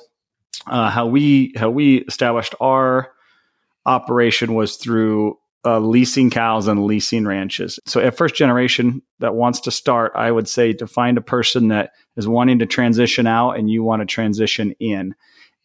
uh, 0.68 0.90
how 0.90 1.06
we 1.06 1.52
how 1.56 1.70
we 1.70 1.98
established 2.02 2.54
our 2.60 3.12
operation 3.84 4.54
was 4.54 4.76
through 4.76 5.38
uh, 5.64 5.80
leasing 5.80 6.30
cows 6.30 6.68
and 6.68 6.84
leasing 6.84 7.26
ranches. 7.26 7.80
So 7.84 8.00
at 8.00 8.16
first 8.16 8.34
generation 8.34 9.02
that 9.18 9.34
wants 9.34 9.60
to 9.60 9.70
start, 9.70 10.12
I 10.14 10.30
would 10.30 10.48
say 10.48 10.72
to 10.74 10.86
find 10.86 11.18
a 11.18 11.22
person 11.22 11.68
that 11.68 11.92
is 12.16 12.28
wanting 12.28 12.60
to 12.60 12.66
transition 12.66 13.26
out 13.26 13.52
and 13.52 13.68
you 13.68 13.82
want 13.82 14.00
to 14.00 14.06
transition 14.06 14.74
in. 14.78 15.14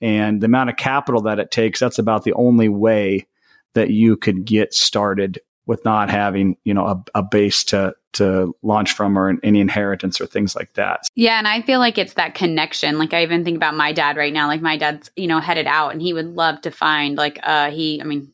And 0.03 0.41
the 0.41 0.47
amount 0.47 0.69
of 0.69 0.75
capital 0.75 1.21
that 1.21 1.39
it 1.39 1.49
takes, 1.49 1.79
that's 1.79 1.97
about 1.97 2.25
the 2.25 2.33
only 2.33 2.67
way 2.67 3.25
that 3.73 3.89
you 3.89 4.17
could 4.17 4.43
get 4.43 4.73
started 4.73 5.39
with 5.65 5.85
not 5.85 6.09
having, 6.09 6.57
you 6.65 6.73
know, 6.73 6.85
a, 6.85 7.03
a 7.15 7.23
base 7.23 7.63
to 7.65 7.95
to 8.11 8.53
launch 8.61 8.91
from 8.93 9.17
or 9.17 9.33
any 9.43 9.59
inheritance 9.59 10.19
or 10.19 10.27
things 10.27 10.55
like 10.57 10.73
that. 10.73 11.03
Yeah, 11.15 11.39
and 11.39 11.47
I 11.47 11.61
feel 11.61 11.79
like 11.79 11.97
it's 11.97 12.13
that 12.15 12.35
connection. 12.35 12.99
Like 12.99 13.13
I 13.13 13.23
even 13.23 13.45
think 13.45 13.55
about 13.55 13.75
my 13.75 13.93
dad 13.93 14.17
right 14.17 14.33
now. 14.33 14.47
Like 14.47 14.61
my 14.61 14.77
dad's, 14.77 15.09
you 15.15 15.25
know, 15.25 15.39
headed 15.39 15.67
out 15.67 15.93
and 15.93 16.01
he 16.01 16.11
would 16.11 16.35
love 16.35 16.59
to 16.61 16.71
find 16.71 17.17
like 17.17 17.39
uh 17.41 17.71
he 17.71 18.01
I 18.01 18.03
mean, 18.03 18.33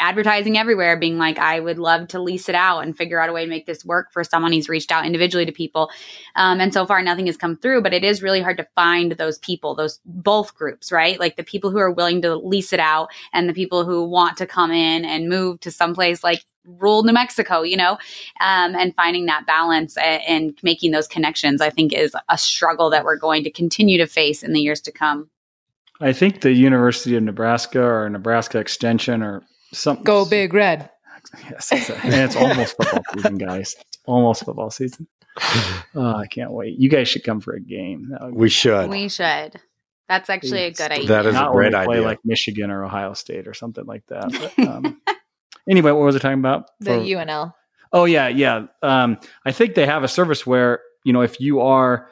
advertising 0.00 0.58
everywhere 0.58 0.96
being 0.96 1.18
like 1.18 1.38
I 1.38 1.60
would 1.60 1.78
love 1.78 2.08
to 2.08 2.20
lease 2.20 2.48
it 2.48 2.54
out 2.54 2.80
and 2.80 2.96
figure 2.96 3.20
out 3.20 3.28
a 3.28 3.32
way 3.32 3.44
to 3.44 3.50
make 3.50 3.66
this 3.66 3.84
work 3.84 4.12
for 4.12 4.24
someone 4.24 4.52
he's 4.52 4.68
reached 4.68 4.92
out 4.92 5.06
individually 5.06 5.46
to 5.46 5.52
people. 5.52 5.90
Um 6.34 6.60
and 6.60 6.72
so 6.72 6.86
far 6.86 7.02
nothing 7.02 7.26
has 7.26 7.36
come 7.36 7.56
through, 7.56 7.82
but 7.82 7.94
it 7.94 8.04
is 8.04 8.22
really 8.22 8.40
hard 8.40 8.56
to 8.58 8.68
find 8.74 9.12
those 9.12 9.38
people, 9.38 9.74
those 9.74 10.00
both 10.04 10.54
groups, 10.54 10.92
right? 10.92 11.18
Like 11.18 11.36
the 11.36 11.44
people 11.44 11.70
who 11.70 11.78
are 11.78 11.90
willing 11.90 12.22
to 12.22 12.36
lease 12.36 12.72
it 12.72 12.80
out 12.80 13.08
and 13.32 13.48
the 13.48 13.54
people 13.54 13.84
who 13.84 14.04
want 14.04 14.36
to 14.38 14.46
come 14.46 14.70
in 14.70 15.04
and 15.04 15.28
move 15.28 15.60
to 15.60 15.70
someplace 15.70 16.24
like 16.24 16.44
rural 16.66 17.02
New 17.04 17.12
Mexico, 17.12 17.62
you 17.62 17.76
know, 17.76 17.92
um, 18.40 18.74
and 18.74 18.94
finding 18.96 19.26
that 19.26 19.46
balance 19.46 19.96
and, 19.96 20.22
and 20.26 20.58
making 20.62 20.90
those 20.90 21.08
connections, 21.08 21.60
I 21.60 21.70
think, 21.70 21.92
is 21.92 22.14
a 22.28 22.38
struggle 22.38 22.90
that 22.90 23.04
we're 23.04 23.16
going 23.16 23.44
to 23.44 23.50
continue 23.50 23.98
to 23.98 24.06
face 24.06 24.42
in 24.42 24.52
the 24.52 24.60
years 24.60 24.80
to 24.82 24.92
come. 24.92 25.30
I 26.00 26.12
think 26.12 26.42
the 26.42 26.52
University 26.52 27.16
of 27.16 27.22
Nebraska 27.22 27.82
or 27.82 28.08
Nebraska 28.10 28.58
Extension 28.58 29.22
or 29.22 29.42
something. 29.76 30.04
Go 30.04 30.24
big 30.24 30.54
red. 30.54 30.90
Yes, 31.50 31.72
it's, 31.72 31.90
a, 31.90 31.98
it's 32.04 32.36
almost 32.36 32.76
football 32.76 33.02
season, 33.12 33.36
guys. 33.36 33.74
It's 33.80 33.98
almost 34.06 34.44
football 34.44 34.70
season. 34.70 35.08
Oh, 35.96 36.14
I 36.16 36.28
can't 36.28 36.52
wait. 36.52 36.78
You 36.78 36.88
guys 36.88 37.08
should 37.08 37.24
come 37.24 37.40
for 37.40 37.54
a 37.54 37.60
game. 37.60 38.16
We 38.30 38.48
should. 38.48 38.88
We 38.88 39.08
should. 39.08 39.60
That's 40.08 40.30
actually 40.30 40.62
a 40.62 40.70
good 40.70 40.92
idea. 40.92 41.08
That 41.08 41.26
is 41.26 41.34
Not 41.34 41.50
a 41.50 41.52
great 41.52 41.74
idea. 41.74 41.86
Play 41.86 42.00
like 42.00 42.20
Michigan 42.24 42.70
or 42.70 42.84
Ohio 42.84 43.12
State 43.14 43.48
or 43.48 43.54
something 43.54 43.84
like 43.86 44.06
that. 44.06 44.52
But, 44.56 44.68
um, 44.68 45.00
Anyway, 45.68 45.90
what 45.90 46.04
was 46.04 46.16
I 46.16 46.20
talking 46.20 46.38
about? 46.38 46.70
The 46.80 46.94
For, 46.94 47.00
UNL. 47.00 47.52
Oh 47.92 48.04
yeah, 48.04 48.28
yeah. 48.28 48.66
Um, 48.82 49.18
I 49.44 49.52
think 49.52 49.74
they 49.74 49.86
have 49.86 50.04
a 50.04 50.08
service 50.08 50.46
where 50.46 50.80
you 51.04 51.12
know 51.12 51.22
if 51.22 51.40
you 51.40 51.60
are 51.60 52.08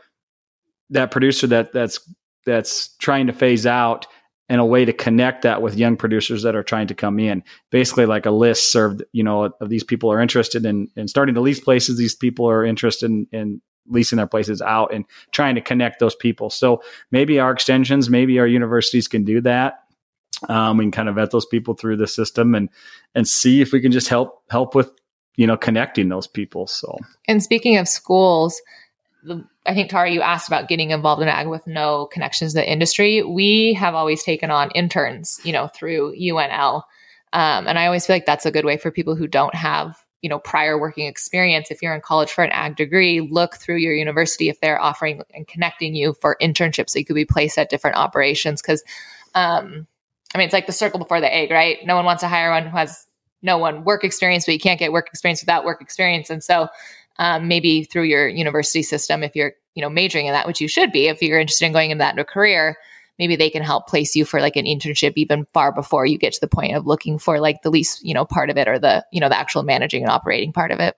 that 0.90 1.10
producer 1.10 1.46
that 1.48 1.72
that's 1.72 2.00
that's 2.46 2.96
trying 2.96 3.26
to 3.28 3.32
phase 3.32 3.66
out 3.66 4.06
and 4.48 4.60
a 4.60 4.64
way 4.64 4.84
to 4.84 4.92
connect 4.92 5.42
that 5.42 5.62
with 5.62 5.76
young 5.76 5.96
producers 5.96 6.42
that 6.42 6.54
are 6.54 6.62
trying 6.62 6.86
to 6.88 6.94
come 6.94 7.18
in. 7.18 7.42
Basically, 7.70 8.06
like 8.06 8.26
a 8.26 8.30
listserv, 8.30 9.00
you 9.12 9.24
know, 9.24 9.44
of 9.60 9.68
these 9.68 9.84
people 9.84 10.12
are 10.12 10.20
interested 10.20 10.66
in, 10.66 10.88
in 10.96 11.08
starting 11.08 11.34
to 11.34 11.40
lease 11.40 11.60
places. 11.60 11.96
These 11.96 12.14
people 12.14 12.48
are 12.48 12.64
interested 12.64 13.10
in, 13.10 13.26
in 13.32 13.62
leasing 13.88 14.16
their 14.16 14.26
places 14.26 14.60
out 14.60 14.92
and 14.92 15.04
trying 15.32 15.54
to 15.54 15.60
connect 15.60 15.98
those 15.98 16.14
people. 16.14 16.50
So 16.50 16.82
maybe 17.10 17.38
our 17.38 17.52
extensions, 17.52 18.10
maybe 18.10 18.38
our 18.38 18.46
universities 18.46 19.08
can 19.08 19.24
do 19.24 19.40
that. 19.42 19.80
Um, 20.48 20.76
we 20.76 20.84
can 20.84 20.90
kind 20.90 21.08
of 21.08 21.14
vet 21.14 21.30
those 21.30 21.46
people 21.46 21.74
through 21.74 21.96
the 21.96 22.06
system 22.06 22.54
and 22.54 22.68
and 23.14 23.26
see 23.26 23.60
if 23.60 23.72
we 23.72 23.80
can 23.80 23.92
just 23.92 24.08
help 24.08 24.42
help 24.50 24.74
with 24.74 24.90
you 25.36 25.46
know 25.46 25.56
connecting 25.56 26.08
those 26.08 26.26
people. 26.26 26.66
So, 26.66 26.98
and 27.28 27.42
speaking 27.42 27.76
of 27.76 27.88
schools, 27.88 28.60
I 29.66 29.74
think 29.74 29.90
Tara, 29.90 30.10
you 30.10 30.20
asked 30.20 30.48
about 30.48 30.68
getting 30.68 30.90
involved 30.90 31.22
in 31.22 31.28
ag 31.28 31.48
with 31.48 31.66
no 31.66 32.06
connections 32.06 32.52
to 32.52 32.60
the 32.60 32.70
industry. 32.70 33.22
We 33.22 33.74
have 33.74 33.94
always 33.94 34.22
taken 34.22 34.50
on 34.50 34.70
interns, 34.72 35.40
you 35.44 35.52
know, 35.52 35.68
through 35.68 36.14
UNL, 36.16 36.82
um, 37.32 37.66
and 37.66 37.78
I 37.78 37.86
always 37.86 38.06
feel 38.06 38.16
like 38.16 38.26
that's 38.26 38.46
a 38.46 38.50
good 38.50 38.64
way 38.64 38.76
for 38.76 38.90
people 38.90 39.14
who 39.14 39.26
don't 39.26 39.54
have 39.54 39.98
you 40.22 40.30
know 40.30 40.38
prior 40.38 40.78
working 40.78 41.06
experience 41.06 41.70
if 41.70 41.82
you're 41.82 41.94
in 41.94 42.00
college 42.00 42.32
for 42.32 42.42
an 42.42 42.50
ag 42.50 42.76
degree 42.76 43.20
look 43.20 43.56
through 43.56 43.76
your 43.76 43.92
university 43.92 44.48
if 44.48 44.58
they're 44.58 44.80
offering 44.80 45.20
and 45.34 45.46
connecting 45.46 45.94
you 45.94 46.14
for 46.14 46.38
internships 46.40 46.94
you 46.94 47.04
could 47.04 47.12
be 47.12 47.26
placed 47.26 47.58
at 47.58 47.68
different 47.68 47.98
operations 47.98 48.62
because 48.62 48.82
um, 49.34 49.86
I 50.34 50.38
mean, 50.38 50.46
it's 50.46 50.52
like 50.52 50.66
the 50.66 50.72
circle 50.72 50.98
before 50.98 51.20
the 51.20 51.32
egg, 51.32 51.50
right? 51.50 51.78
No 51.84 51.94
one 51.94 52.04
wants 52.04 52.22
to 52.22 52.28
hire 52.28 52.50
one 52.50 52.66
who 52.66 52.76
has 52.76 53.06
no 53.42 53.58
one 53.58 53.84
work 53.84 54.02
experience, 54.04 54.46
but 54.46 54.52
you 54.52 54.60
can't 54.60 54.80
get 54.80 54.92
work 54.92 55.08
experience 55.08 55.40
without 55.40 55.64
work 55.64 55.80
experience. 55.80 56.28
And 56.28 56.42
so 56.42 56.68
um, 57.18 57.48
maybe 57.48 57.84
through 57.84 58.04
your 58.04 58.28
university 58.28 58.82
system, 58.82 59.22
if 59.22 59.34
you're, 59.36 59.52
you 59.74 59.82
know, 59.82 59.90
majoring 59.90 60.26
in 60.26 60.32
that, 60.32 60.46
which 60.46 60.60
you 60.60 60.68
should 60.68 60.92
be, 60.92 61.08
if 61.08 61.22
you're 61.22 61.38
interested 61.38 61.66
in 61.66 61.72
going 61.72 61.90
in 61.90 61.98
that 61.98 62.10
into 62.10 62.22
a 62.22 62.24
career, 62.24 62.76
maybe 63.18 63.36
they 63.36 63.50
can 63.50 63.62
help 63.62 63.86
place 63.86 64.16
you 64.16 64.24
for 64.24 64.40
like 64.40 64.56
an 64.56 64.66
internship 64.66 65.12
even 65.16 65.46
far 65.52 65.72
before 65.72 66.06
you 66.06 66.18
get 66.18 66.32
to 66.32 66.40
the 66.40 66.48
point 66.48 66.74
of 66.74 66.86
looking 66.86 67.18
for 67.18 67.40
like 67.40 67.62
the 67.62 67.70
least, 67.70 68.04
you 68.04 68.14
know, 68.14 68.24
part 68.24 68.50
of 68.50 68.56
it 68.56 68.68
or 68.68 68.78
the, 68.78 69.04
you 69.12 69.20
know, 69.20 69.28
the 69.28 69.38
actual 69.38 69.62
managing 69.62 70.02
and 70.02 70.10
operating 70.10 70.52
part 70.52 70.70
of 70.70 70.80
it. 70.80 70.96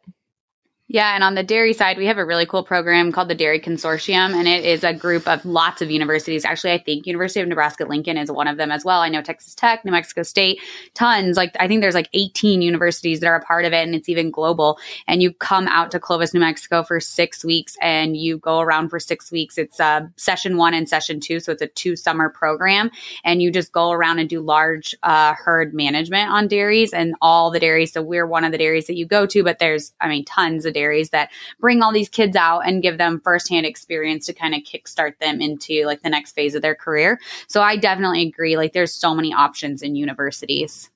Yeah, 0.88 1.16
and 1.16 1.24
on 1.24 1.34
the 1.34 1.42
dairy 1.42 1.72
side, 1.72 1.98
we 1.98 2.06
have 2.06 2.16
a 2.16 2.24
really 2.24 2.46
cool 2.46 2.62
program 2.62 3.10
called 3.10 3.28
the 3.28 3.34
Dairy 3.34 3.58
Consortium, 3.58 4.34
and 4.34 4.46
it 4.46 4.64
is 4.64 4.84
a 4.84 4.94
group 4.94 5.26
of 5.26 5.44
lots 5.44 5.82
of 5.82 5.90
universities. 5.90 6.44
Actually, 6.44 6.74
I 6.74 6.78
think 6.78 7.08
University 7.08 7.40
of 7.40 7.48
Nebraska 7.48 7.84
Lincoln 7.84 8.16
is 8.16 8.30
one 8.30 8.46
of 8.46 8.56
them 8.56 8.70
as 8.70 8.84
well. 8.84 9.00
I 9.00 9.08
know 9.08 9.20
Texas 9.20 9.52
Tech, 9.56 9.84
New 9.84 9.90
Mexico 9.90 10.22
State, 10.22 10.60
tons. 10.94 11.36
Like 11.36 11.56
I 11.58 11.66
think 11.66 11.80
there's 11.80 11.96
like 11.96 12.08
18 12.12 12.62
universities 12.62 13.18
that 13.18 13.26
are 13.26 13.34
a 13.34 13.42
part 13.42 13.64
of 13.64 13.72
it, 13.72 13.84
and 13.84 13.96
it's 13.96 14.08
even 14.08 14.30
global. 14.30 14.78
And 15.08 15.20
you 15.20 15.32
come 15.32 15.66
out 15.66 15.90
to 15.90 15.98
Clovis, 15.98 16.32
New 16.32 16.38
Mexico 16.38 16.84
for 16.84 17.00
six 17.00 17.44
weeks, 17.44 17.76
and 17.82 18.16
you 18.16 18.38
go 18.38 18.60
around 18.60 18.90
for 18.90 19.00
six 19.00 19.32
weeks. 19.32 19.58
It's 19.58 19.80
uh, 19.80 20.02
session 20.14 20.56
one 20.56 20.72
and 20.72 20.88
session 20.88 21.18
two, 21.18 21.40
so 21.40 21.50
it's 21.50 21.62
a 21.62 21.66
two 21.66 21.96
summer 21.96 22.28
program, 22.28 22.92
and 23.24 23.42
you 23.42 23.50
just 23.50 23.72
go 23.72 23.90
around 23.90 24.20
and 24.20 24.28
do 24.28 24.40
large 24.40 24.94
uh, 25.02 25.34
herd 25.34 25.74
management 25.74 26.30
on 26.30 26.46
dairies 26.46 26.92
and 26.92 27.16
all 27.20 27.50
the 27.50 27.58
dairies. 27.58 27.92
So 27.92 28.02
we're 28.02 28.26
one 28.26 28.44
of 28.44 28.52
the 28.52 28.58
dairies 28.58 28.86
that 28.86 28.94
you 28.94 29.04
go 29.04 29.26
to, 29.26 29.42
but 29.42 29.58
there's 29.58 29.92
I 30.00 30.08
mean 30.08 30.24
tons 30.24 30.64
of 30.64 30.75
dairies 30.76 31.10
that 31.10 31.30
bring 31.58 31.82
all 31.82 31.92
these 31.92 32.08
kids 32.08 32.36
out 32.36 32.60
and 32.60 32.82
give 32.82 32.98
them 32.98 33.20
firsthand 33.24 33.66
experience 33.66 34.26
to 34.26 34.32
kind 34.32 34.54
of 34.54 34.60
kickstart 34.62 35.18
them 35.18 35.40
into 35.40 35.84
like 35.86 36.02
the 36.02 36.10
next 36.10 36.32
phase 36.32 36.54
of 36.54 36.62
their 36.62 36.74
career. 36.74 37.18
So 37.48 37.62
I 37.62 37.76
definitely 37.76 38.22
agree. 38.22 38.56
Like 38.56 38.74
there's 38.74 38.92
so 38.92 39.14
many 39.14 39.32
options 39.32 39.82
in 39.82 39.96
universities. 39.96 40.90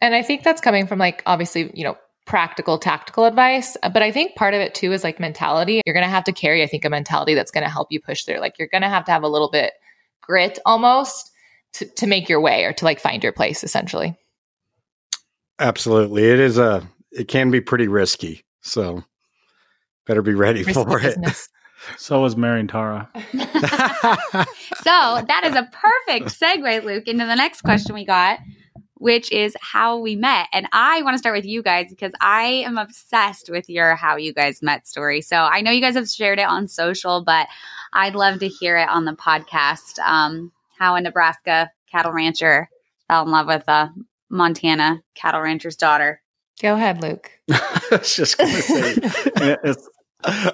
And 0.00 0.14
I 0.14 0.22
think 0.22 0.42
that's 0.42 0.60
coming 0.60 0.86
from 0.86 0.98
like 0.98 1.22
obviously, 1.24 1.70
you 1.74 1.84
know, 1.84 1.96
practical 2.26 2.78
tactical 2.78 3.24
advice 3.24 3.76
but 3.92 4.02
i 4.02 4.12
think 4.12 4.36
part 4.36 4.54
of 4.54 4.60
it 4.60 4.72
too 4.72 4.92
is 4.92 5.02
like 5.02 5.18
mentality 5.18 5.80
you're 5.84 5.94
going 5.94 6.04
to 6.04 6.08
have 6.08 6.22
to 6.22 6.32
carry 6.32 6.62
i 6.62 6.66
think 6.66 6.84
a 6.84 6.90
mentality 6.90 7.34
that's 7.34 7.50
going 7.50 7.64
to 7.64 7.70
help 7.70 7.88
you 7.90 8.00
push 8.00 8.22
through 8.22 8.38
like 8.38 8.56
you're 8.56 8.68
going 8.68 8.82
to 8.82 8.88
have 8.88 9.04
to 9.04 9.10
have 9.10 9.24
a 9.24 9.28
little 9.28 9.50
bit 9.50 9.72
grit 10.20 10.56
almost 10.64 11.32
to, 11.72 11.86
to 11.86 12.06
make 12.06 12.28
your 12.28 12.40
way 12.40 12.64
or 12.64 12.72
to 12.72 12.84
like 12.84 13.00
find 13.00 13.24
your 13.24 13.32
place 13.32 13.64
essentially 13.64 14.14
absolutely 15.58 16.22
it 16.22 16.38
is 16.38 16.56
a 16.56 16.86
it 17.12 17.28
can 17.28 17.50
be 17.50 17.60
pretty 17.60 17.88
risky. 17.88 18.44
So 18.60 19.04
better 20.06 20.22
be 20.22 20.34
ready 20.34 20.62
Risky 20.62 20.72
for 20.72 21.00
it. 21.00 21.18
So 21.96 22.20
was 22.20 22.36
Mary 22.36 22.60
and 22.60 22.68
Tara. 22.68 23.08
so 23.14 23.24
that 24.84 25.42
is 25.44 25.54
a 25.54 25.68
perfect 25.72 26.38
segue, 26.38 26.84
Luke, 26.84 27.08
into 27.08 27.24
the 27.24 27.34
next 27.34 27.62
question 27.62 27.94
we 27.94 28.04
got, 28.04 28.38
which 28.94 29.32
is 29.32 29.56
how 29.60 29.98
we 29.98 30.14
met. 30.14 30.48
And 30.52 30.68
I 30.72 31.02
want 31.02 31.14
to 31.14 31.18
start 31.18 31.36
with 31.36 31.46
you 31.46 31.62
guys 31.62 31.86
because 31.88 32.12
I 32.20 32.64
am 32.66 32.76
obsessed 32.76 33.48
with 33.50 33.68
your 33.68 33.96
how 33.96 34.16
you 34.16 34.34
guys 34.34 34.62
met 34.62 34.86
story. 34.86 35.22
So 35.22 35.36
I 35.36 35.62
know 35.62 35.70
you 35.70 35.80
guys 35.80 35.94
have 35.94 36.08
shared 36.08 36.38
it 36.38 36.46
on 36.46 36.68
social, 36.68 37.24
but 37.24 37.48
I'd 37.92 38.14
love 38.14 38.40
to 38.40 38.48
hear 38.48 38.76
it 38.76 38.88
on 38.88 39.06
the 39.06 39.12
podcast. 39.14 39.98
Um, 40.00 40.52
how 40.78 40.96
a 40.96 41.00
Nebraska 41.00 41.70
cattle 41.90 42.12
rancher 42.12 42.68
fell 43.08 43.24
in 43.24 43.30
love 43.30 43.46
with 43.46 43.66
a 43.68 43.90
Montana 44.28 45.02
cattle 45.14 45.40
rancher's 45.40 45.76
daughter. 45.76 46.22
Go 46.60 46.74
ahead, 46.74 47.00
Luke. 47.02 47.30
I 47.50 47.80
was 47.90 48.14
just 48.14 48.36
going 48.38 48.50
to 48.52 48.62
say, 48.62 48.94
it's 49.64 49.88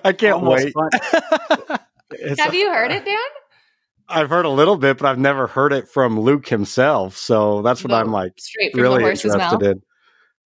I 0.04 0.12
can't 0.12 0.42
wait. 0.42 0.72
It's- 2.12 2.38
Have 2.38 2.54
you 2.54 2.72
heard 2.72 2.92
it, 2.92 3.04
Dan? 3.04 3.16
I've 4.08 4.30
heard 4.30 4.44
a 4.44 4.48
little 4.50 4.76
bit, 4.76 4.98
but 4.98 5.08
I've 5.08 5.18
never 5.18 5.48
heard 5.48 5.72
it 5.72 5.88
from 5.88 6.20
Luke 6.20 6.46
himself. 6.48 7.16
So 7.16 7.62
that's 7.62 7.82
what 7.82 7.90
The- 7.90 7.96
I'm 7.96 8.12
like 8.12 8.32
Straight 8.38 8.70
from 8.72 8.80
really 8.82 8.98
the 8.98 9.04
horse's 9.04 9.34
interested 9.34 9.60
mouth. 9.60 9.70
in. 9.72 9.82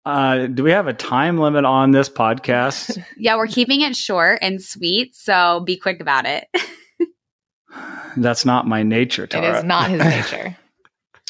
Uh, 0.05 0.47
do 0.47 0.63
we 0.63 0.71
have 0.71 0.87
a 0.87 0.93
time 0.93 1.37
limit 1.39 1.63
on 1.63 1.91
this 1.91 2.09
podcast? 2.09 3.01
Yeah, 3.17 3.37
we're 3.37 3.47
keeping 3.47 3.81
it 3.81 3.95
short 3.95 4.39
and 4.41 4.61
sweet, 4.61 5.15
so 5.15 5.61
be 5.61 5.77
quick 5.77 6.01
about 6.01 6.25
it. 6.25 6.47
That's 8.17 8.45
not 8.45 8.67
my 8.67 8.83
nature, 8.83 9.23
It 9.23 9.31
Tara. 9.31 9.57
is 9.59 9.63
not 9.63 9.89
his 9.89 9.99
nature. 10.01 10.57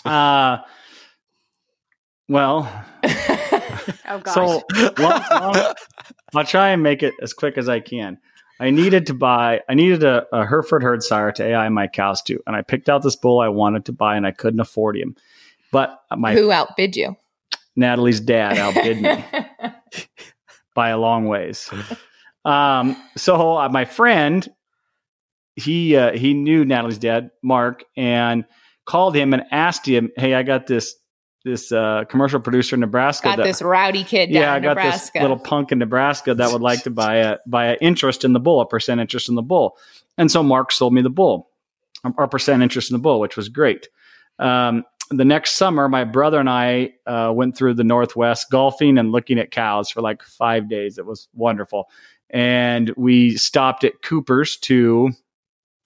Uh, 0.03 0.58
well, 2.27 2.63
oh 4.08 4.22
so 4.25 4.63
long, 4.98 5.22
long- 5.32 5.74
I'll 6.36 6.44
try 6.46 6.70
and 6.70 6.84
make 6.84 7.04
it 7.04 7.13
as 7.22 7.34
quick 7.34 7.58
as 7.58 7.70
I 7.70 7.80
can. 7.80 8.18
I 8.60 8.70
needed 8.70 9.08
to 9.08 9.13
buy, 9.13 9.62
I 9.68 9.74
needed 9.74 10.04
a, 10.04 10.25
a 10.32 10.46
Hereford 10.46 10.82
herd 10.82 11.04
sire 11.04 11.32
to 11.34 11.44
AI 11.44 11.68
my 11.70 11.88
cows 11.88 12.22
to, 12.24 12.39
and 12.48 12.56
I 12.56 12.62
picked 12.62 12.88
out 12.88 13.04
this 13.04 13.15
bull 13.15 13.39
I 13.39 13.50
wanted 13.50 13.86
to 13.86 13.92
buy, 13.92 14.15
and 14.15 14.25
I 14.25 14.32
couldn't 14.32 14.62
afford 14.62 14.96
him. 14.96 15.15
But 15.72 16.00
my 16.15 16.34
Who 16.34 16.51
outbid 16.51 16.96
you? 16.96 17.18
Natalie's 17.75 18.22
dad 18.22 18.58
outbid 18.58 19.01
me 19.01 19.25
by 20.74 20.89
a 20.89 20.98
long 20.98 21.27
ways. 21.27 21.70
Um, 22.46 22.96
so 23.18 23.58
uh, 23.58 23.68
my 23.68 23.84
friend, 23.84 24.48
he 25.56 25.98
uh, 25.98 26.13
he 26.13 26.34
knew 26.34 26.63
Natalie's 26.63 26.98
dad, 26.98 27.32
Mark, 27.44 27.84
and 27.98 28.46
called 28.86 29.15
him 29.15 29.34
and 29.34 29.44
asked 29.51 29.86
him, 29.86 30.12
"Hey, 30.15 30.34
I 30.34 30.44
got 30.44 30.68
this 30.68 30.96
this 31.46 31.72
uh, 31.72 32.04
commercial 32.10 32.40
producer 32.40 32.75
in 32.75 32.82
Nebraska. 32.82 33.30
Got 33.30 33.38
that- 33.38 33.44
this 33.44 33.62
rowdy 33.62 34.04
kid 34.04 34.34
down 34.34 34.42
yeah, 34.42 34.54
I 34.54 34.60
got 34.60 34.70
Nebraska. 34.70 35.12
this 35.14 35.22
little 35.22 35.38
punk 35.38 35.72
in 35.72 35.78
Nebraska 35.80 36.34
that 36.34 36.52
would 36.52 36.62
like 36.62 36.84
to 36.84 36.90
buy 36.90 37.18
a 37.18 37.38
buy 37.46 37.68
an 37.68 37.78
interest 37.80 38.25
in 38.25 38.34
the 38.34 38.40
bull, 38.40 38.60
a 38.60 38.66
percent 38.66 39.00
interest 39.00 39.30
in 39.30 39.36
the 39.36 39.44
bull. 39.44 39.78
And 40.18 40.30
so 40.30 40.44
Mark 40.44 40.72
sold 40.72 40.94
me 40.94 41.02
the 41.02 41.10
bull, 41.10 41.50
our 42.18 42.28
percent 42.28 42.64
interest 42.64 42.90
in 42.90 42.96
the 42.96 43.02
bull, 43.02 43.20
which 43.20 43.38
was 43.38 43.48
great. 43.48 43.88
Um, 44.40 44.84
the 45.12 45.24
next 45.24 45.52
summer, 45.52 45.88
my 45.88 46.04
brother 46.04 46.40
and 46.40 46.50
I 46.50 46.94
uh, 47.06 47.32
went 47.34 47.56
through 47.56 47.75
the 47.75 47.84
Northwest 47.84 48.50
golfing 48.50 48.98
and 48.98 49.12
looking 49.12 49.38
at 49.38 49.52
cows 49.52 49.92
for 49.92 50.02
like 50.02 50.24
five 50.24 50.68
days. 50.68 50.98
It 50.98 51.06
was 51.06 51.28
wonderful. 51.36 51.90
And 52.32 52.92
we 52.98 53.38
stopped 53.38 53.84
at 53.84 54.02
Cooper's 54.02 54.58
to 54.58 55.12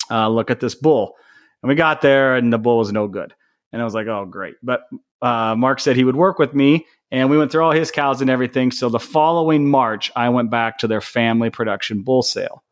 uh, 0.10 0.30
look 0.30 0.50
at 0.50 0.62
this 0.62 0.74
bull. 0.74 1.16
And 1.62 1.68
we 1.68 1.76
got 1.76 2.02
there, 2.02 2.36
and 2.36 2.54
the 2.54 2.58
bull 2.58 2.78
was 2.78 2.94
no 2.94 3.10
good. 3.10 3.34
And 3.72 3.82
I 3.82 3.86
was 3.86 3.94
like, 3.94 4.08
oh, 4.08 4.26
great. 4.26 4.56
But 4.64 4.82
uh, 5.22 5.56
Mark 5.56 5.80
said 5.80 5.96
he 5.96 6.04
would 6.04 6.16
work 6.16 6.40
with 6.40 6.54
me, 6.54 6.86
and 7.12 7.30
we 7.30 7.38
went 7.38 7.52
through 7.52 7.64
all 7.64 7.72
his 7.72 7.92
cows 7.92 8.22
and 8.22 8.30
everything. 8.30 8.72
So 8.72 8.90
the 8.90 9.00
following 9.00 9.70
March, 9.70 10.12
I 10.16 10.30
went 10.30 10.50
back 10.50 10.80
to 10.80 10.88
their 10.88 11.02
family 11.02 11.50
production 11.50 12.04
bull 12.04 12.24
sale. 12.24 12.64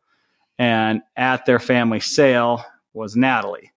And 0.58 1.02
at 1.16 1.46
their 1.46 1.60
family 1.60 2.00
sale 2.00 2.64
was 2.92 3.16
Natalie. 3.16 3.72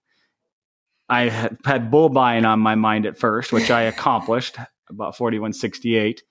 I 1.07 1.29
had, 1.63 1.91
bull 1.91 2.09
buying 2.09 2.45
on 2.45 2.59
my 2.59 2.75
mind 2.75 3.05
at 3.05 3.19
first, 3.19 3.51
which 3.51 3.69
I 3.69 3.81
accomplished 3.93 4.57
about 4.89 5.17
4168. 5.17 6.23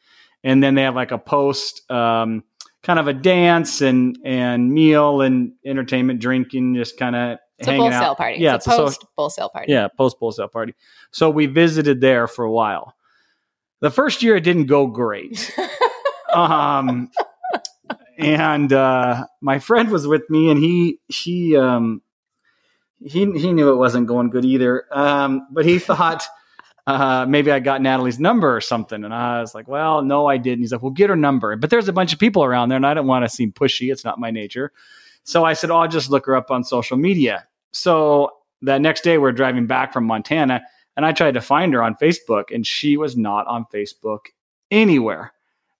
And 0.42 0.62
then 0.62 0.74
they 0.74 0.82
have 0.82 0.94
like 0.94 1.12
a 1.12 1.18
post, 1.18 1.88
um, 1.90 2.44
kind 2.82 2.98
of 2.98 3.06
a 3.06 3.12
dance 3.12 3.82
and, 3.82 4.18
and 4.24 4.72
meal 4.72 5.20
and 5.20 5.52
entertainment, 5.64 6.20
drinking, 6.20 6.74
just 6.76 6.98
kind 6.98 7.14
of 7.14 7.38
it's 7.60 7.68
a 7.68 7.76
bull 7.76 7.90
sale 7.90 8.14
party. 8.14 8.38
Yeah, 8.40 8.54
it's 8.54 8.66
a 8.66 8.70
so- 8.70 8.84
post 8.86 9.04
bull 9.16 9.30
sale 9.30 9.48
party. 9.50 9.70
Yeah, 9.70 9.88
post 9.88 10.18
bull 10.18 10.32
sale 10.32 10.48
party. 10.48 10.74
So 11.10 11.28
we 11.30 11.46
visited 11.46 12.00
there 12.00 12.26
for 12.26 12.44
a 12.44 12.50
while. 12.50 12.96
The 13.80 13.90
first 13.90 14.22
year 14.22 14.36
it 14.36 14.44
didn't 14.44 14.66
go 14.66 14.86
great. 14.86 15.54
um, 16.34 17.10
and 18.18 18.72
uh, 18.72 19.26
my 19.40 19.58
friend 19.58 19.90
was 19.90 20.06
with 20.06 20.28
me, 20.30 20.50
and 20.50 20.58
he 20.58 20.98
he 21.08 21.56
um, 21.56 22.02
he 23.04 23.30
he 23.32 23.52
knew 23.52 23.70
it 23.70 23.76
wasn't 23.76 24.06
going 24.06 24.30
good 24.30 24.44
either. 24.44 24.86
Um, 24.90 25.46
but 25.50 25.64
he 25.66 25.78
thought 25.78 26.26
uh, 26.86 27.26
maybe 27.28 27.50
I 27.50 27.60
got 27.60 27.82
Natalie's 27.82 28.18
number 28.18 28.54
or 28.54 28.60
something, 28.60 29.04
and 29.04 29.12
I 29.14 29.40
was 29.40 29.54
like, 29.54 29.68
"Well, 29.68 30.02
no, 30.02 30.26
I 30.26 30.38
didn't." 30.38 30.60
He's 30.60 30.72
like, 30.72 30.82
"Well, 30.82 30.92
get 30.92 31.10
her 31.10 31.16
number." 31.16 31.54
But 31.56 31.70
there's 31.70 31.88
a 31.88 31.92
bunch 31.92 32.12
of 32.12 32.18
people 32.18 32.42
around 32.42 32.68
there, 32.68 32.76
and 32.76 32.86
I 32.86 32.94
didn't 32.94 33.06
want 33.06 33.24
to 33.24 33.28
seem 33.28 33.52
pushy. 33.52 33.92
It's 33.92 34.04
not 34.04 34.18
my 34.18 34.30
nature. 34.30 34.72
So 35.24 35.44
I 35.44 35.52
said, 35.52 35.70
"Oh, 35.70 35.76
I'll 35.76 35.88
just 35.88 36.10
look 36.10 36.26
her 36.26 36.36
up 36.36 36.50
on 36.50 36.64
social 36.64 36.96
media." 36.96 37.46
So 37.72 38.30
that 38.62 38.80
next 38.80 39.02
day, 39.02 39.18
we're 39.18 39.32
driving 39.32 39.66
back 39.66 39.92
from 39.92 40.04
Montana, 40.04 40.62
and 40.96 41.06
I 41.06 41.12
tried 41.12 41.34
to 41.34 41.40
find 41.40 41.72
her 41.72 41.82
on 41.82 41.94
Facebook, 41.94 42.54
and 42.54 42.66
she 42.66 42.96
was 42.96 43.16
not 43.16 43.46
on 43.46 43.66
Facebook 43.72 44.26
anywhere. 44.70 45.32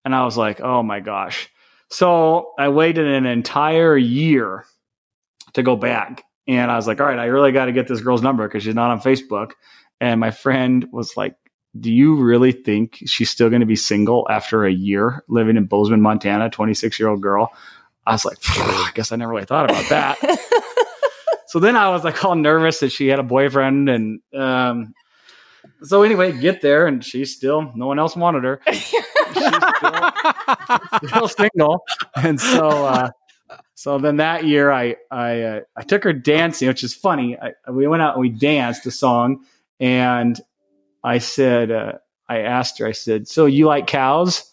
And 0.05 0.15
I 0.15 0.25
was 0.25 0.37
like, 0.37 0.61
oh 0.61 0.83
my 0.83 1.01
gosh. 1.01 1.49
So 1.89 2.53
I 2.59 2.69
waited 2.69 3.07
an 3.07 3.27
entire 3.27 3.97
year 3.97 4.65
to 5.55 5.63
go 5.63 5.77
back. 5.77 6.25
And 6.47 6.71
I 6.71 6.77
was 6.77 6.87
like, 6.87 7.01
all 7.01 7.07
right, 7.07 7.19
I 7.19 7.27
really 7.27 7.53
got 7.53 7.67
to 7.67 7.73
get 7.73 7.89
this 7.89 8.01
girl's 8.01 8.23
number 8.23 8.47
because 8.47 8.63
she's 8.63 8.75
not 8.75 8.91
on 8.91 9.01
Facebook. 9.01 9.53
And 10.01 10.21
my 10.21 10.31
friend 10.31 10.87
was 10.93 11.17
like, 11.17 11.35
do 11.79 11.93
you 11.93 12.15
really 12.17 12.53
think 12.53 12.99
she's 13.07 13.31
still 13.31 13.49
going 13.49 13.61
to 13.61 13.67
be 13.67 13.77
single 13.77 14.27
after 14.31 14.65
a 14.65 14.73
year 14.73 15.25
living 15.29 15.57
in 15.57 15.67
Bozeman, 15.67 16.01
Montana, 16.01 16.51
26 16.51 16.99
year 16.99 17.09
old 17.09 17.21
girl? 17.21 17.53
I 18.07 18.13
was 18.13 18.25
like, 18.25 18.39
I 18.43 18.91
guess 18.95 19.13
I 19.13 19.17
never 19.17 19.33
really 19.33 19.45
thought 19.45 19.71
about 19.71 19.89
that. 19.91 20.65
so 21.51 21.59
then 21.59 21.75
I 21.77 21.89
was 21.91 22.05
like 22.05 22.25
all 22.25 22.37
nervous 22.37 22.79
that 22.81 22.93
she 22.93 23.09
had 23.09 23.19
a 23.19 23.25
boyfriend. 23.25 23.89
And 23.89 24.21
um, 24.35 24.95
so 25.83 26.03
anyway, 26.05 26.31
get 26.33 26.61
there 26.63 26.87
and 26.87 27.05
she's 27.05 27.35
still, 27.35 27.73
no 27.75 27.87
one 27.89 27.99
else 27.99 28.15
wanted 28.17 28.45
her. 28.45 28.61
She's 28.73 28.95
still, 29.77 30.11
still 31.09 31.29
single. 31.29 31.85
And 32.17 32.41
so, 32.41 32.69
uh, 32.87 33.11
so 33.75 33.99
then 33.99 34.17
that 34.19 34.45
year 34.45 34.71
I, 34.71 34.97
I, 35.11 35.41
uh, 35.43 35.61
I 35.77 35.83
took 35.83 36.05
her 36.05 36.13
dancing, 36.13 36.69
which 36.69 36.85
is 36.85 36.95
funny. 36.95 37.37
I, 37.39 37.71
we 37.71 37.87
went 37.87 38.03
out 38.03 38.15
and 38.15 38.21
we 38.21 38.29
danced 38.29 38.87
a 38.87 38.91
song 38.91 39.45
and 39.79 40.39
I 41.03 41.19
said, 41.19 41.71
uh, 41.71 41.93
I 42.29 42.41
asked 42.41 42.79
her, 42.79 42.87
I 42.87 42.93
said, 42.93 43.27
so 43.29 43.47
you 43.47 43.67
like 43.67 43.87
cows? 43.87 44.45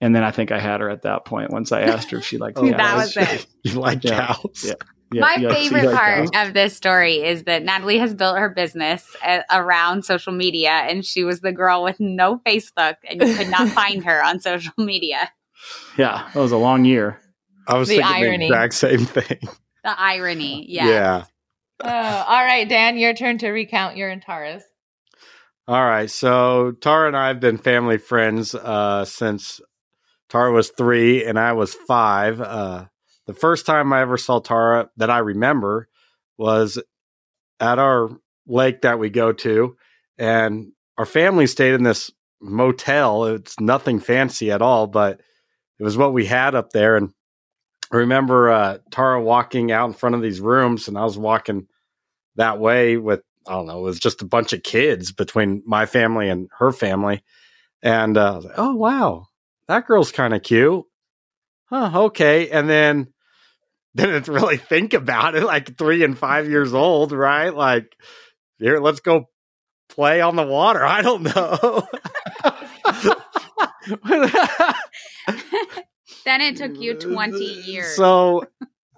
And 0.00 0.14
then 0.14 0.22
I 0.22 0.30
think 0.30 0.52
I 0.52 0.60
had 0.60 0.80
her 0.80 0.88
at 0.90 1.02
that 1.02 1.24
point 1.24 1.50
once 1.50 1.72
I 1.72 1.80
asked 1.82 2.10
her 2.10 2.18
if 2.18 2.24
she 2.24 2.38
liked 2.38 2.58
Oh, 2.58 2.70
That 2.70 2.78
cows. 2.78 3.16
was 3.16 3.28
it. 3.28 3.46
you 3.62 3.80
like 3.80 4.04
Yeah. 4.04 4.26
cows? 4.26 4.64
Yeah. 4.64 4.74
Yeah, 5.12 5.22
My 5.22 5.36
yeah, 5.40 5.48
favorite 5.54 5.84
like 5.86 5.94
part 5.96 6.30
cows? 6.32 6.48
of 6.48 6.54
this 6.54 6.76
story 6.76 7.22
is 7.22 7.44
that 7.44 7.62
Natalie 7.62 7.98
has 7.98 8.12
built 8.14 8.38
her 8.38 8.48
business 8.50 9.04
a- 9.24 9.44
around 9.52 10.04
social 10.04 10.32
media, 10.32 10.70
and 10.70 11.04
she 11.04 11.22
was 11.24 11.40
the 11.40 11.52
girl 11.52 11.84
with 11.84 12.00
no 12.00 12.40
Facebook, 12.46 12.96
and 13.08 13.22
you 13.22 13.36
could 13.36 13.48
not 13.48 13.68
find 13.74 14.04
her 14.04 14.22
on 14.24 14.40
social 14.40 14.72
media. 14.78 15.30
Yeah, 15.96 16.28
that 16.34 16.40
was 16.40 16.52
a 16.52 16.56
long 16.56 16.84
year. 16.84 17.20
I 17.68 17.78
was 17.78 17.88
The 17.88 17.96
thinking 17.96 18.14
irony. 18.14 18.48
the 18.48 18.54
exact 18.64 18.74
same 18.74 19.06
thing. 19.06 19.38
The 19.84 20.00
irony, 20.00 20.66
yeah. 20.68 20.86
Yeah. 20.88 21.24
Oh, 21.84 21.88
all 21.88 22.42
right, 22.44 22.68
Dan, 22.68 22.96
your 22.96 23.14
turn 23.14 23.38
to 23.38 23.50
recount 23.50 23.96
your 23.96 24.08
and 24.08 24.22
Tara's. 24.22 24.62
All 25.68 25.84
right. 25.84 26.10
So 26.10 26.72
Tara 26.80 27.08
and 27.08 27.16
I 27.16 27.28
have 27.28 27.40
been 27.40 27.58
family 27.58 27.98
friends 27.98 28.54
uh, 28.54 29.04
since 29.04 29.60
Tara 30.28 30.52
was 30.52 30.70
three 30.70 31.24
and 31.24 31.38
I 31.38 31.52
was 31.54 31.74
five. 31.74 32.40
Uh, 32.40 32.86
the 33.26 33.34
first 33.34 33.66
time 33.66 33.92
I 33.92 34.00
ever 34.00 34.16
saw 34.16 34.40
Tara 34.40 34.90
that 34.96 35.10
I 35.10 35.18
remember 35.18 35.88
was 36.38 36.80
at 37.60 37.78
our 37.78 38.10
lake 38.46 38.82
that 38.82 38.98
we 38.98 39.10
go 39.10 39.32
to, 39.32 39.76
and 40.18 40.72
our 40.98 41.06
family 41.06 41.46
stayed 41.46 41.74
in 41.74 41.82
this 41.82 42.10
motel. 42.40 43.24
It's 43.24 43.58
nothing 43.60 44.00
fancy 44.00 44.50
at 44.50 44.62
all, 44.62 44.86
but 44.86 45.20
it 45.78 45.84
was 45.84 45.96
what 45.96 46.12
we 46.12 46.26
had 46.26 46.54
up 46.54 46.70
there. 46.70 46.96
And 46.96 47.12
I 47.92 47.96
remember 47.96 48.50
uh, 48.50 48.78
Tara 48.90 49.20
walking 49.22 49.72
out 49.72 49.88
in 49.88 49.94
front 49.94 50.14
of 50.14 50.22
these 50.22 50.40
rooms, 50.40 50.88
and 50.88 50.96
I 50.96 51.04
was 51.04 51.18
walking 51.18 51.66
that 52.36 52.58
way 52.58 52.96
with 52.96 53.22
I 53.46 53.52
don't 53.52 53.66
know, 53.66 53.78
it 53.78 53.82
was 53.82 54.00
just 54.00 54.22
a 54.22 54.26
bunch 54.26 54.52
of 54.52 54.62
kids 54.62 55.12
between 55.12 55.62
my 55.66 55.86
family 55.86 56.28
and 56.28 56.48
her 56.58 56.72
family. 56.72 57.22
And 57.82 58.16
uh, 58.16 58.32
I 58.32 58.36
was 58.36 58.44
like, 58.44 58.58
oh, 58.58 58.74
wow, 58.74 59.26
that 59.68 59.86
girl's 59.86 60.10
kind 60.10 60.34
of 60.34 60.42
cute. 60.42 60.84
Huh, 61.66 61.90
okay. 62.06 62.50
And 62.50 62.68
then 62.68 63.12
didn't 63.96 64.28
really 64.28 64.58
think 64.58 64.94
about 64.94 65.34
it, 65.34 65.42
like 65.44 65.76
three 65.76 66.04
and 66.04 66.16
five 66.18 66.48
years 66.48 66.74
old, 66.74 67.12
right? 67.12 67.54
Like, 67.54 67.96
here, 68.58 68.78
let's 68.78 69.00
go 69.00 69.28
play 69.88 70.20
on 70.20 70.36
the 70.36 70.46
water. 70.46 70.84
I 70.84 71.02
don't 71.02 71.22
know. 71.22 71.88
then 76.24 76.40
it 76.40 76.56
took 76.56 76.80
you 76.80 76.94
20 76.94 77.38
years. 77.38 77.96
So, 77.96 78.44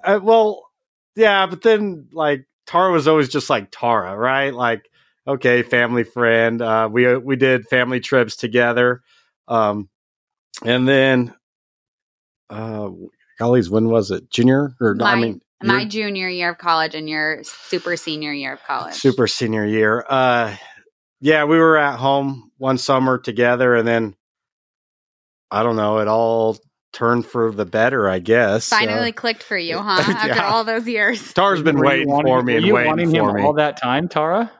uh, 0.05 0.21
well, 0.23 0.69
yeah, 1.17 1.47
but 1.47 1.63
then 1.63 2.09
like 2.13 2.47
Tara 2.67 2.93
was 2.93 3.09
always 3.09 3.29
just 3.29 3.51
like 3.51 3.69
Tara, 3.71 4.17
right? 4.17 4.55
Like, 4.55 4.89
okay, 5.27 5.63
family 5.63 6.05
friend. 6.05 6.61
Uh, 6.63 6.89
we 6.91 7.17
we 7.17 7.37
did 7.37 7.67
family 7.67 8.01
trips 8.01 8.37
together, 8.37 9.03
um, 9.49 9.89
and 10.65 10.89
then, 10.89 11.35
uh, 12.51 12.91
gollies, 13.39 13.71
when 13.71 13.89
was 13.89 14.11
it? 14.11 14.31
Junior 14.31 14.75
or 14.81 14.95
My- 14.95 15.13
I 15.13 15.15
mean, 15.17 15.41
My 15.63 15.81
your 15.81 15.89
junior 15.89 16.29
year 16.29 16.51
of 16.51 16.59
college 16.59 16.95
and 16.95 17.09
your 17.09 17.43
super 17.43 17.97
senior 17.97 18.33
year 18.33 18.53
of 18.55 18.63
college. 18.65 18.95
super 18.95 19.27
senior 19.27 19.65
year. 19.65 20.05
Uh, 20.09 20.55
yeah, 21.21 21.45
we 21.45 21.59
were 21.59 21.77
at 21.77 21.97
home 21.99 22.53
one 22.59 22.79
summer 22.79 23.19
together, 23.19 23.75
and 23.75 23.87
then 23.87 24.15
I 25.51 25.63
don't 25.63 25.77
know, 25.77 25.99
it 25.99 26.09
all 26.09 26.59
turned 26.93 27.27
for 27.27 27.51
the 27.53 27.65
better, 27.65 28.09
I 28.09 28.19
guess. 28.19 28.69
Finally 28.69 29.11
Uh, 29.11 29.13
clicked 29.13 29.43
for 29.43 29.57
you, 29.59 29.79
huh? 29.83 30.01
After 30.13 30.29
Yeah. 30.29 30.49
all 30.53 30.63
those 30.65 30.87
years. 30.87 31.33
Tara's 31.33 31.63
been 31.63 31.79
Were 31.79 31.87
waiting 31.87 32.09
wanting- 32.09 32.27
for 32.33 32.43
me 32.43 32.57
and 32.57 32.65
you 32.67 32.75
waiting 32.75 32.89
wanting 32.89 33.11
for 33.11 33.31
him 33.31 33.35
me. 33.37 33.43
all 33.43 33.55
that 33.55 33.77
time, 33.81 34.09
Tara? 34.09 34.51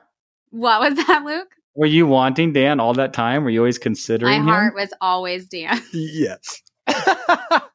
What 0.51 0.81
was 0.81 0.95
that, 1.05 1.23
Luke? 1.25 1.47
Were 1.75 1.85
you 1.85 2.07
wanting 2.07 2.51
Dan 2.53 2.79
all 2.79 2.93
that 2.95 3.13
time? 3.13 3.43
Were 3.43 3.49
you 3.51 3.59
always 3.61 3.77
considering? 3.77 4.43
My 4.43 4.51
heart 4.51 4.73
him? 4.73 4.79
was 4.81 4.93
always 4.99 5.47
Dan. 5.47 5.81
yes. 5.93 6.61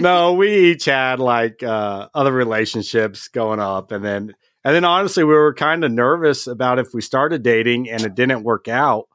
no, 0.00 0.34
we 0.34 0.70
each 0.72 0.84
had 0.86 1.18
like 1.20 1.62
uh, 1.62 2.08
other 2.14 2.32
relationships 2.32 3.28
going 3.28 3.60
up, 3.60 3.92
and 3.92 4.04
then 4.04 4.34
and 4.64 4.74
then 4.74 4.84
honestly, 4.84 5.24
we 5.24 5.34
were 5.34 5.54
kind 5.54 5.84
of 5.84 5.92
nervous 5.92 6.46
about 6.46 6.78
if 6.78 6.88
we 6.94 7.00
started 7.02 7.42
dating 7.42 7.90
and 7.90 8.02
it 8.02 8.14
didn't 8.14 8.42
work 8.44 8.68
out. 8.68 9.08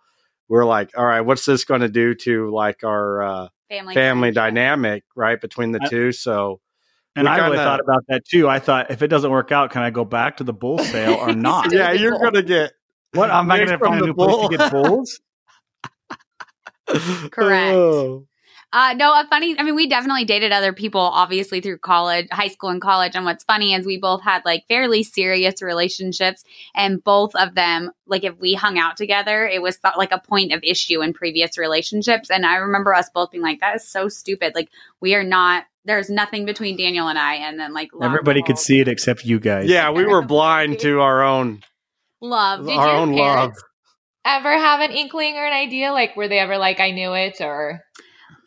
We 0.47 0.57
are 0.57 0.65
like, 0.65 0.91
all 0.97 1.05
right, 1.05 1.21
what's 1.21 1.45
this 1.45 1.63
going 1.65 1.81
to 1.81 1.89
do 1.89 2.15
to 2.15 2.49
like 2.51 2.83
our 2.83 3.21
uh, 3.21 3.47
Family, 3.69 3.93
family 3.93 4.31
friendship. 4.31 4.35
dynamic, 4.55 5.03
right, 5.15 5.39
between 5.39 5.71
the 5.71 5.79
I- 5.83 5.87
two? 5.87 6.11
So 6.11 6.59
And 7.15 7.27
I 7.29 7.37
really 7.37 7.49
kinda- 7.57 7.63
thought 7.63 7.79
about 7.79 8.03
that 8.09 8.25
too. 8.25 8.49
I 8.49 8.57
thought 8.59 8.89
if 8.91 9.01
it 9.03 9.07
doesn't 9.09 9.29
work 9.29 9.51
out, 9.51 9.69
can 9.71 9.83
I 9.83 9.91
go 9.91 10.03
back 10.05 10.37
to 10.37 10.43
the 10.43 10.53
bull 10.53 10.79
sale 10.85 11.13
or 11.15 11.33
not? 11.33 11.65
Still 11.67 11.79
yeah, 11.79 11.91
you're 11.91 12.11
bull. 12.13 12.31
gonna 12.31 12.41
get 12.41 12.73
What 13.13 13.29
am 13.31 13.49
I 13.51 13.57
Mixed 13.59 13.69
going 13.69 13.79
to 13.79 13.85
from 13.85 13.87
find 13.91 13.97
a 13.97 14.01
the 14.01 14.07
new 14.07 14.13
place 14.15 14.35
bull. 14.35 14.49
to 14.49 14.57
get 14.57 14.71
bulls? 14.71 15.21
Correct. 17.31 17.75
Oh. 17.75 18.25
Uh, 18.71 18.93
no, 18.93 19.11
a 19.13 19.25
funny. 19.27 19.57
I 19.57 19.63
mean, 19.63 19.73
we 19.73 19.87
definitely 19.87 20.25
dated 20.25 20.51
other 20.51 20.73
people, 20.73 21.01
obviously 21.01 21.59
through 21.59 21.79
college, 21.79 22.27
high 22.31 22.49
school, 22.49 22.69
and 22.69 22.79
college. 22.79 23.15
And 23.15 23.25
what's 23.25 23.43
funny 23.43 23.73
is 23.73 23.83
we 23.83 23.97
both 23.97 24.21
had 24.21 24.45
like 24.45 24.67
fairly 24.67 25.01
serious 25.01 25.63
relationships, 25.63 26.43
and 26.75 27.03
both 27.03 27.35
of 27.35 27.55
them, 27.55 27.91
like 28.05 28.23
if 28.23 28.37
we 28.39 28.53
hung 28.53 28.77
out 28.77 28.95
together, 28.95 29.47
it 29.47 29.63
was 29.63 29.77
thought 29.77 29.97
like 29.97 30.11
a 30.11 30.19
point 30.19 30.53
of 30.53 30.59
issue 30.63 31.01
in 31.01 31.13
previous 31.13 31.57
relationships. 31.57 32.29
And 32.29 32.45
I 32.45 32.57
remember 32.57 32.93
us 32.93 33.09
both 33.09 33.31
being 33.31 33.43
like, 33.43 33.59
"That 33.59 33.75
is 33.75 33.87
so 33.87 34.07
stupid. 34.07 34.53
Like 34.53 34.69
we 35.01 35.15
are 35.15 35.23
not. 35.23 35.65
There's 35.85 36.11
nothing 36.11 36.45
between 36.45 36.77
Daniel 36.77 37.07
and 37.07 37.17
I." 37.17 37.35
And 37.35 37.59
then 37.59 37.73
like 37.73 37.89
Everybody 37.99 38.43
could 38.43 38.59
see 38.59 38.79
it 38.81 38.87
except 38.87 39.25
you 39.25 39.39
guys. 39.39 39.67
Yeah, 39.67 39.89
we 39.89 40.05
were 40.05 40.21
blind 40.21 40.77
to 40.81 41.01
our 41.01 41.23
own 41.23 41.63
love. 42.21 42.67
Did 42.67 42.77
our 42.77 42.87
your 42.87 42.95
own 42.97 43.15
parents- 43.15 43.57
love. 43.57 43.63
Ever 44.25 44.51
have 44.51 44.81
an 44.81 44.91
inkling 44.91 45.37
or 45.37 45.45
an 45.45 45.53
idea? 45.53 45.91
Like, 45.91 46.15
were 46.15 46.27
they 46.27 46.37
ever 46.37 46.57
like, 46.57 46.79
I 46.79 46.91
knew 46.91 47.13
it? 47.13 47.37
Or 47.41 47.81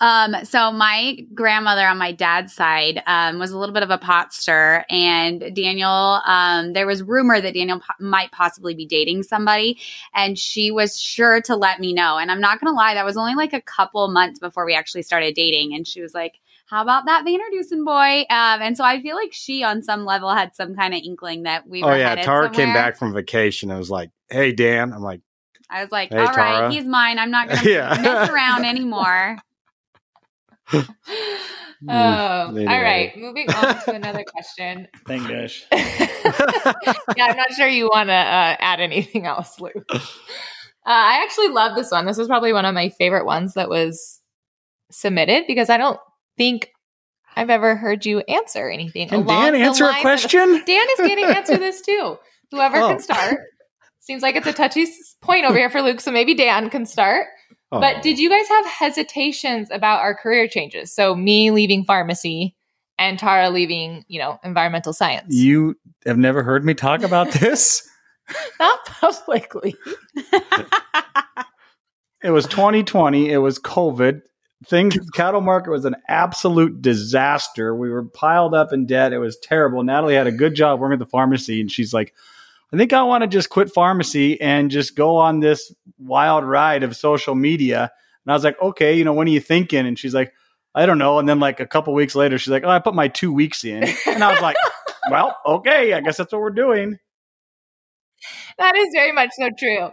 Um, 0.03 0.35
so 0.45 0.71
my 0.73 1.17
grandmother 1.33 1.87
on 1.87 1.97
my 1.97 2.11
dad's 2.12 2.53
side 2.53 3.03
um, 3.07 3.38
was 3.38 3.53
a 3.53 3.59
little 3.59 3.73
bit 3.73 3.85
of 3.85 3.91
a 3.91 3.99
pot 3.99 4.35
stir, 4.35 4.85
and 4.91 5.55
Daniel. 5.55 6.21
Um, 6.27 6.73
there 6.75 6.87
was 6.87 7.03
rumor 7.03 7.41
that 7.41 7.55
Daniel 7.55 7.79
po- 7.79 8.05
might 8.05 8.33
possibly 8.33 8.75
be 8.75 8.85
dating 8.85 9.23
somebody, 9.23 9.79
and 10.15 10.38
she 10.38 10.71
was 10.71 11.01
sure 11.01 11.41
to 11.43 11.55
let 11.57 11.79
me 11.81 11.93
know. 11.93 12.19
And 12.19 12.31
I'm 12.31 12.41
not 12.41 12.61
gonna 12.61 12.77
lie, 12.77 12.95
that 12.95 13.05
was 13.05 13.17
only 13.17 13.35
like 13.37 13.53
a 13.53 13.61
couple 13.62 14.09
months 14.09 14.41
before 14.41 14.67
we 14.67 14.75
actually 14.75 15.03
started 15.03 15.35
dating, 15.35 15.75
and 15.75 15.87
she 15.87 16.03
was 16.03 16.12
like. 16.12 16.41
How 16.67 16.81
about 16.81 17.05
that 17.05 17.25
Vander 17.27 17.45
Dussen 17.53 17.85
boy? 17.85 18.21
Um, 18.31 18.62
and 18.62 18.77
so 18.79 18.83
I 18.85 19.03
feel 19.03 19.15
like 19.15 19.35
she, 19.35 19.62
on 19.62 19.83
some 19.83 20.07
level, 20.07 20.31
had 20.35 20.57
some 20.57 20.75
kind 20.75 20.95
of 20.95 21.01
inkling 21.05 21.43
that 21.43 21.69
we 21.69 21.83
were. 21.83 21.93
Oh 21.93 21.95
yeah, 21.95 22.15
Tara 22.15 22.49
came 22.49 22.73
back 22.73 22.97
from 22.97 23.12
vacation. 23.12 23.71
I 23.71 23.77
was 23.77 23.91
like, 23.91 24.09
"Hey 24.31 24.53
Dan," 24.53 24.91
I'm 24.95 25.03
like, 25.03 25.21
I 25.69 25.83
was 25.83 25.93
like, 25.93 26.09
Hey, 26.09 26.17
"All 26.19 26.27
right, 26.29 26.35
Tara." 26.61 26.73
he's 26.73 26.87
mine. 26.87 27.19
I'm 27.19 27.31
not 27.31 27.49
gonna 27.51 27.61
Yeah. 27.69 27.99
mess 28.01 28.31
around 28.31 28.65
anymore." 28.65 29.37
oh, 31.88 32.48
anyway. 32.48 32.66
all 32.66 32.82
right. 32.82 33.16
Moving 33.16 33.50
on 33.50 33.85
to 33.85 33.92
another 33.94 34.24
question. 34.24 34.88
Thank 35.06 35.28
gosh. 35.28 35.64
yeah, 35.72 37.26
I'm 37.26 37.37
not 37.37 37.52
sure 37.52 37.66
you 37.66 37.88
want 37.92 38.08
to 38.08 38.14
uh, 38.14 38.56
add 38.58 38.80
anything 38.80 39.26
else, 39.26 39.61
Luke. 39.61 39.87
Uh, 39.90 39.98
I 40.85 41.22
actually 41.22 41.48
love 41.48 41.76
this 41.76 41.90
one. 41.90 42.06
This 42.06 42.18
is 42.18 42.28
probably 42.28 42.52
one 42.52 42.64
of 42.64 42.74
my 42.74 42.88
favorite 42.88 43.24
ones 43.26 43.54
that 43.54 43.68
was 43.68 44.20
submitted 44.90 45.44
because 45.46 45.70
I 45.70 45.76
don't 45.76 45.98
think 46.37 46.70
I've 47.37 47.50
ever 47.50 47.76
heard 47.76 48.04
you 48.04 48.20
answer 48.20 48.68
anything. 48.68 49.08
Can 49.08 49.26
Dan 49.26 49.54
answer 49.54 49.87
a 49.87 50.00
question? 50.00 50.62
Dan 50.66 50.87
is 50.98 51.06
getting 51.06 51.26
to 51.26 51.37
answer 51.37 51.56
this 51.56 51.80
too. 51.80 52.18
Whoever 52.50 52.76
Oh. 52.76 52.88
can 52.88 53.00
start. 53.00 53.38
Seems 54.00 54.22
like 54.22 54.35
it's 54.35 54.48
a 54.48 54.52
touchy 54.52 54.85
point 55.20 55.44
over 55.46 55.56
here 55.56 55.70
for 55.70 55.80
Luke, 55.80 56.00
so 56.00 56.11
maybe 56.11 56.35
Dan 56.35 56.68
can 56.70 56.85
start. 56.85 57.28
Oh. 57.72 57.80
But 57.80 58.02
did 58.02 58.18
you 58.18 58.28
guys 58.28 58.46
have 58.48 58.66
hesitations 58.66 59.68
about 59.70 60.00
our 60.00 60.14
career 60.14 60.46
changes? 60.46 60.94
So 60.94 61.14
me 61.14 61.50
leaving 61.50 61.85
pharmacy 61.85 62.54
and 62.98 63.18
Tara 63.18 63.48
leaving, 63.48 64.04
you 64.08 64.20
know, 64.20 64.38
environmental 64.44 64.92
science. 64.92 65.35
You 65.35 65.74
have 66.04 66.18
never 66.18 66.42
heard 66.42 66.64
me 66.64 66.74
talk 66.74 67.02
about 67.02 67.32
this? 67.32 67.88
Not 68.61 68.85
publicly. 68.85 69.74
It 72.22 72.30
was 72.30 72.46
2020. 72.46 73.30
It 73.30 73.38
was 73.38 73.58
COVID. 73.58 74.22
Things, 74.66 74.96
cattle 75.12 75.40
market 75.40 75.70
was 75.70 75.85
an 75.85 75.96
absolute 76.08 76.80
disaster. 76.80 77.74
We 77.74 77.90
were 77.90 78.04
piled 78.04 78.54
up 78.54 78.72
in 78.72 78.87
debt. 78.87 79.12
It 79.12 79.18
was 79.18 79.37
terrible. 79.38 79.82
Natalie 79.82 80.14
had 80.14 80.28
a 80.28 80.32
good 80.32 80.54
job 80.54 80.78
working 80.78 80.92
at 80.92 80.98
the 81.00 81.06
pharmacy, 81.06 81.61
and 81.61 81.70
she's 81.70 81.92
like, 81.92 82.14
I 82.72 82.78
think 82.78 82.92
I 82.92 83.02
want 83.02 83.22
to 83.22 83.28
just 83.28 83.50
quit 83.50 83.72
pharmacy 83.72 84.40
and 84.40 84.70
just 84.70 84.96
go 84.96 85.16
on 85.16 85.40
this 85.40 85.74
wild 85.98 86.44
ride 86.44 86.82
of 86.82 86.96
social 86.96 87.35
media. 87.35 87.92
And 88.24 88.32
I 88.32 88.35
was 88.35 88.44
like, 88.44 88.61
okay, 88.62 88.96
you 88.96 89.04
know, 89.04 89.12
when 89.12 89.26
are 89.28 89.30
you 89.30 89.40
thinking? 89.40 89.87
And 89.87 89.98
she's 89.98 90.14
like, 90.14 90.32
I 90.74 90.87
don't 90.87 90.98
know. 90.98 91.18
And 91.18 91.28
then 91.28 91.38
like 91.38 91.61
a 91.61 91.66
couple 91.66 91.92
weeks 91.92 92.14
later, 92.14 92.38
she's 92.38 92.50
like, 92.50 92.64
oh, 92.64 92.70
I 92.70 92.78
put 92.78 92.94
my 92.94 93.08
two 93.08 93.32
weeks 93.32 93.64
in. 93.64 93.85
And 94.06 94.24
I 94.24 94.32
was 94.32 94.40
like, 94.40 94.56
well, 95.11 95.37
okay, 95.44 95.92
I 95.92 96.00
guess 96.00 96.16
that's 96.16 96.32
what 96.32 96.40
we're 96.40 96.50
doing. 96.50 96.98
That 98.58 98.74
is 98.76 98.88
very 98.94 99.12
much 99.12 99.30
so 99.38 99.50
true. 99.58 99.90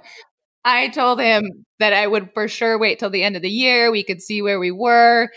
I 0.63 0.89
told 0.89 1.19
him 1.19 1.65
that 1.79 1.93
I 1.93 2.07
would 2.07 2.29
for 2.33 2.47
sure 2.47 2.77
wait 2.77 2.99
till 2.99 3.09
the 3.09 3.23
end 3.23 3.35
of 3.35 3.41
the 3.41 3.49
year. 3.49 3.91
We 3.91 4.03
could 4.03 4.21
see 4.21 4.41
where 4.41 4.59
we 4.59 4.71
were. 4.71 5.29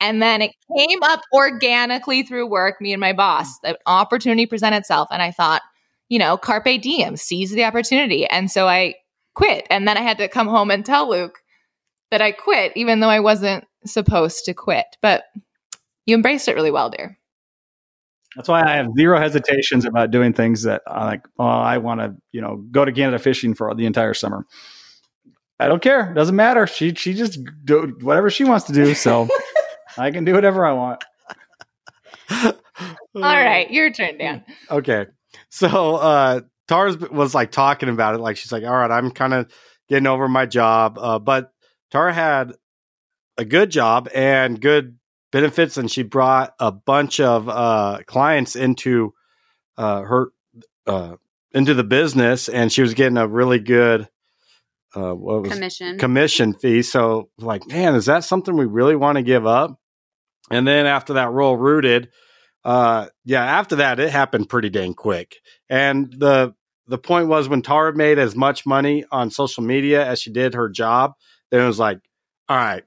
And 0.00 0.22
then 0.22 0.42
it 0.42 0.52
came 0.76 1.02
up 1.02 1.20
organically 1.34 2.22
through 2.22 2.48
work, 2.48 2.80
me 2.80 2.92
and 2.92 3.00
my 3.00 3.12
boss. 3.12 3.58
The 3.60 3.78
opportunity 3.86 4.46
presented 4.46 4.78
itself. 4.78 5.08
And 5.10 5.22
I 5.22 5.30
thought, 5.30 5.62
you 6.10 6.18
know, 6.18 6.36
carpe 6.36 6.82
diem, 6.82 7.16
seize 7.16 7.52
the 7.52 7.64
opportunity. 7.64 8.26
And 8.26 8.50
so 8.50 8.68
I 8.68 8.96
quit. 9.34 9.66
And 9.70 9.88
then 9.88 9.96
I 9.96 10.02
had 10.02 10.18
to 10.18 10.28
come 10.28 10.48
home 10.48 10.70
and 10.70 10.84
tell 10.84 11.08
Luke 11.08 11.38
that 12.10 12.20
I 12.20 12.32
quit, 12.32 12.72
even 12.76 13.00
though 13.00 13.08
I 13.08 13.20
wasn't 13.20 13.64
supposed 13.86 14.44
to 14.44 14.52
quit. 14.52 14.84
But 15.00 15.24
you 16.04 16.14
embraced 16.14 16.48
it 16.48 16.56
really 16.56 16.72
well, 16.72 16.90
dear. 16.90 17.16
That's 18.36 18.48
why 18.48 18.62
I 18.62 18.76
have 18.76 18.88
zero 18.96 19.18
hesitations 19.18 19.84
about 19.84 20.10
doing 20.10 20.32
things 20.32 20.64
that 20.64 20.82
I 20.86 21.04
like. 21.04 21.22
Oh, 21.38 21.44
I 21.44 21.78
want 21.78 22.00
to, 22.00 22.14
you 22.32 22.40
know, 22.40 22.64
go 22.70 22.84
to 22.84 22.92
Canada 22.92 23.18
fishing 23.18 23.54
for 23.54 23.74
the 23.74 23.86
entire 23.86 24.14
summer. 24.14 24.46
I 25.58 25.68
don't 25.68 25.82
care. 25.82 26.12
Doesn't 26.14 26.36
matter. 26.36 26.66
She 26.66 26.94
she 26.94 27.12
just 27.14 27.38
do 27.64 27.96
whatever 28.00 28.30
she 28.30 28.44
wants 28.44 28.66
to 28.66 28.72
do. 28.72 28.94
So 28.94 29.28
I 29.98 30.10
can 30.10 30.24
do 30.24 30.32
whatever 30.32 30.64
I 30.64 30.72
want. 30.72 31.04
All 32.30 32.52
right, 33.14 33.68
your 33.70 33.92
turn, 33.92 34.16
Dan. 34.16 34.44
Okay. 34.70 35.06
So 35.50 35.96
uh 35.96 36.40
Tars 36.68 36.98
was 36.98 37.34
like 37.34 37.50
talking 37.50 37.88
about 37.88 38.14
it, 38.14 38.18
like 38.18 38.36
she's 38.36 38.52
like, 38.52 38.64
All 38.64 38.76
right, 38.76 38.90
I'm 38.90 39.10
kind 39.10 39.34
of 39.34 39.52
getting 39.88 40.06
over 40.06 40.28
my 40.28 40.46
job. 40.46 40.98
Uh, 40.98 41.18
but 41.18 41.52
Tara 41.90 42.12
had 42.12 42.52
a 43.36 43.44
good 43.44 43.70
job 43.70 44.08
and 44.14 44.60
good 44.60 44.98
benefits, 45.32 45.76
and 45.76 45.90
she 45.90 46.02
brought 46.02 46.54
a 46.58 46.70
bunch 46.70 47.20
of 47.20 47.48
uh 47.48 47.98
clients 48.06 48.54
into 48.56 49.14
uh 49.76 50.02
her 50.02 50.32
uh 50.86 51.16
into 51.52 51.74
the 51.74 51.84
business 51.84 52.48
and 52.48 52.72
she 52.72 52.82
was 52.82 52.94
getting 52.94 53.16
a 53.16 53.26
really 53.26 53.58
good 53.58 54.08
uh 54.94 55.12
what 55.12 55.42
was 55.42 55.52
Commission. 55.52 55.98
commission 55.98 56.54
fee. 56.54 56.82
So 56.82 57.28
like, 57.38 57.66
man, 57.66 57.94
is 57.94 58.06
that 58.06 58.24
something 58.24 58.56
we 58.56 58.66
really 58.66 58.96
want 58.96 59.16
to 59.16 59.22
give 59.22 59.46
up? 59.46 59.78
And 60.50 60.66
then 60.66 60.86
after 60.86 61.14
that 61.14 61.30
Rural 61.30 61.56
Rooted, 61.56 62.10
uh 62.64 63.06
yeah, 63.24 63.44
after 63.44 63.76
that 63.76 64.00
it 64.00 64.10
happened 64.10 64.48
pretty 64.48 64.70
dang 64.70 64.94
quick. 64.94 65.36
And 65.68 66.12
the 66.12 66.54
the 66.86 66.98
point 66.98 67.28
was 67.28 67.48
when 67.48 67.62
Tara 67.62 67.94
made 67.94 68.18
as 68.18 68.34
much 68.34 68.66
money 68.66 69.04
on 69.10 69.30
social 69.30 69.62
media 69.62 70.04
as 70.04 70.20
she 70.20 70.30
did 70.30 70.54
her 70.54 70.68
job, 70.68 71.12
then 71.50 71.60
it 71.60 71.66
was 71.66 71.78
like, 71.78 72.00
all 72.48 72.56
right, 72.56 72.82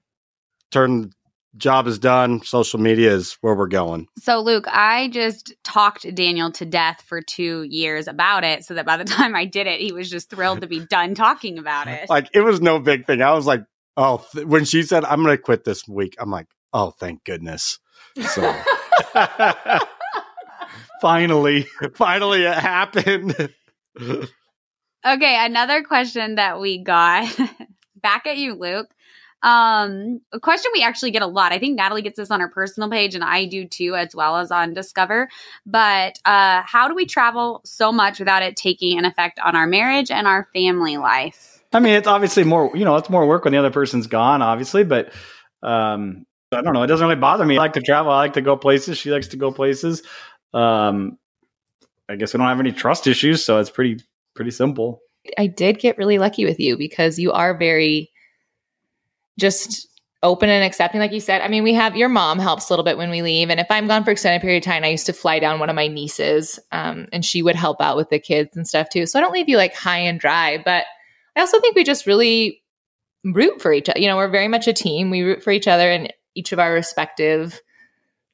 turn 0.72 1.12
job 1.56 1.88
is 1.88 2.00
done, 2.00 2.42
social 2.42 2.80
media 2.80 3.14
is 3.14 3.38
where 3.42 3.56
we're 3.56 3.68
going. 3.68 4.08
So, 4.18 4.42
Luke, 4.42 4.66
I 4.68 5.08
just 5.10 5.54
talked 5.64 6.14
Daniel 6.16 6.52
to 6.54 6.66
death 6.66 7.04
for 7.06 7.22
two 7.22 7.64
years 7.64 8.08
about 8.08 8.44
it 8.44 8.66
so 8.66 8.74
that 8.74 8.86
by 8.86 8.98
the 8.98 9.04
time 9.06 9.36
I 9.36 9.46
did 9.46 9.68
it, 9.68 9.80
he 9.80 9.92
was 9.92 10.10
just 10.10 10.30
thrilled 10.30 10.62
to 10.62 10.68
be 10.68 10.80
done 10.90 11.16
talking 11.16 11.58
about 11.58 11.88
it. 11.88 12.10
Like 12.10 12.30
it 12.34 12.42
was 12.42 12.60
no 12.60 12.80
big 12.80 13.06
thing. 13.06 13.22
I 13.22 13.34
was 13.34 13.46
like 13.46 13.64
Oh, 13.96 14.26
th- 14.34 14.46
when 14.46 14.66
she 14.66 14.84
said 14.84 15.06
I'm 15.06 15.24
going 15.24 15.36
to 15.36 15.42
quit 15.42 15.64
this 15.64 15.88
week, 15.88 16.16
I'm 16.20 16.32
like, 16.32 16.48
oh, 16.72 16.92
thank 16.92 17.24
goodness. 17.24 17.80
So 18.30 18.42
Finally. 21.02 21.68
finally, 21.96 22.44
it 22.44 22.54
happened. 22.54 23.50
Okay, 25.06 25.46
another 25.46 25.84
question 25.84 26.36
that 26.36 26.62
we 26.62 26.78
got 26.82 27.28
back 28.02 28.26
at 28.26 28.38
you, 28.38 28.54
Luke. 28.54 28.88
Um, 29.42 30.22
a 30.32 30.40
question 30.40 30.72
we 30.74 30.82
actually 30.82 31.12
get 31.12 31.22
a 31.22 31.28
lot. 31.28 31.52
I 31.52 31.60
think 31.60 31.76
Natalie 31.76 32.02
gets 32.02 32.16
this 32.16 32.32
on 32.32 32.40
her 32.40 32.48
personal 32.48 32.90
page, 32.90 33.14
and 33.14 33.24
I 33.24 33.46
do 33.46 33.68
too, 33.68 33.96
as 33.96 34.16
well 34.16 34.38
as 34.38 34.50
on 34.50 34.74
Discover. 34.74 35.28
But 35.66 36.18
uh, 36.24 36.62
how 36.66 36.88
do 36.88 36.96
we 36.96 37.06
travel 37.06 37.60
so 37.66 37.92
much 37.92 38.20
without 38.20 38.42
it 38.42 38.56
taking 38.56 38.98
an 38.98 39.04
effect 39.04 39.40
on 39.40 39.58
our 39.58 39.68
marriage 39.68 40.10
and 40.10 40.26
our 40.26 40.48
family 40.54 40.96
life? 40.96 41.62
I 41.74 41.82
mean, 41.82 41.96
it's 41.96 42.08
obviously 42.08 42.46
more, 42.46 42.72
you 42.74 42.86
know, 42.86 42.96
it's 42.96 43.10
more 43.10 43.28
work 43.28 43.44
when 43.44 43.52
the 43.52 43.60
other 43.60 43.72
person's 43.72 44.08
gone, 44.08 44.42
obviously, 44.42 44.86
but 44.86 45.12
um, 45.62 46.26
I 46.54 46.62
don't 46.62 46.74
know. 46.74 46.84
It 46.84 46.88
doesn't 46.88 47.06
really 47.06 47.20
bother 47.20 47.46
me. 47.46 47.58
I 47.58 47.62
like 47.62 47.74
to 47.74 47.82
travel. 47.82 48.12
I 48.12 48.18
like 48.18 48.34
to 48.34 48.42
go 48.42 48.56
places. 48.56 48.98
She 48.98 49.12
likes 49.12 49.28
to 49.30 49.38
go 49.38 49.52
places. 49.52 50.04
Um, 50.54 51.18
I 52.10 52.16
guess 52.16 52.34
we 52.34 52.38
don't 52.38 52.48
have 52.48 52.60
any 52.60 52.72
trust 52.72 53.08
issues, 53.08 53.44
so 53.44 53.60
it's 53.60 53.70
pretty 53.70 54.04
pretty 54.36 54.52
simple. 54.52 55.02
I 55.38 55.48
did 55.48 55.80
get 55.80 55.98
really 55.98 56.18
lucky 56.18 56.46
with 56.46 56.60
you 56.60 56.78
because 56.78 57.18
you 57.18 57.32
are 57.32 57.58
very 57.58 58.12
just 59.40 59.88
open 60.22 60.50
and 60.50 60.64
accepting, 60.64 61.02
like 61.02 61.12
you 61.12 61.20
said. 61.20 61.42
I 61.42 61.48
mean, 61.48 61.64
we 61.64 61.74
have 61.74 61.96
your 61.96 62.10
mom 62.10 62.40
helps 62.40 62.70
a 62.70 62.74
little 62.74 62.86
bit 62.86 62.98
when 62.98 63.10
we 63.10 63.22
leave, 63.22 63.50
and 63.50 63.60
if 63.60 63.68
I'm 63.70 63.88
gone 63.88 64.04
for 64.04 64.12
extended 64.12 64.42
period 64.42 64.64
of 64.64 64.66
time, 64.66 64.84
I 64.84 64.90
used 64.90 65.06
to 65.08 65.14
fly 65.14 65.40
down 65.40 65.60
one 65.60 65.70
of 65.70 65.76
my 65.76 65.88
nieces, 65.88 66.60
um, 66.72 67.08
and 67.12 67.26
she 67.26 67.42
would 67.42 67.56
help 67.56 67.82
out 67.82 67.98
with 67.98 68.10
the 68.10 68.20
kids 68.20 68.56
and 68.56 68.68
stuff 68.68 68.90
too. 68.90 69.06
So 69.06 69.18
I 69.18 69.22
don't 69.22 69.34
leave 69.34 69.50
you 69.50 69.58
like 69.58 69.76
high 69.76 70.00
and 70.00 70.20
dry, 70.20 70.62
but 70.64 70.86
I 71.36 71.42
also 71.42 71.60
think 71.60 71.76
we 71.76 71.84
just 71.84 72.06
really 72.06 72.62
root 73.24 73.62
for 73.62 73.74
each 73.74 73.90
other. 73.90 74.00
You 74.00 74.08
know, 74.08 74.18
we're 74.18 74.30
very 74.30 74.48
much 74.48 74.68
a 74.68 74.74
team. 74.74 75.10
We 75.10 75.22
root 75.22 75.44
for 75.44 75.52
each 75.52 75.68
other 75.68 75.90
in 75.92 76.10
each 76.36 76.52
of 76.52 76.60
our 76.60 76.74
respective 76.74 77.62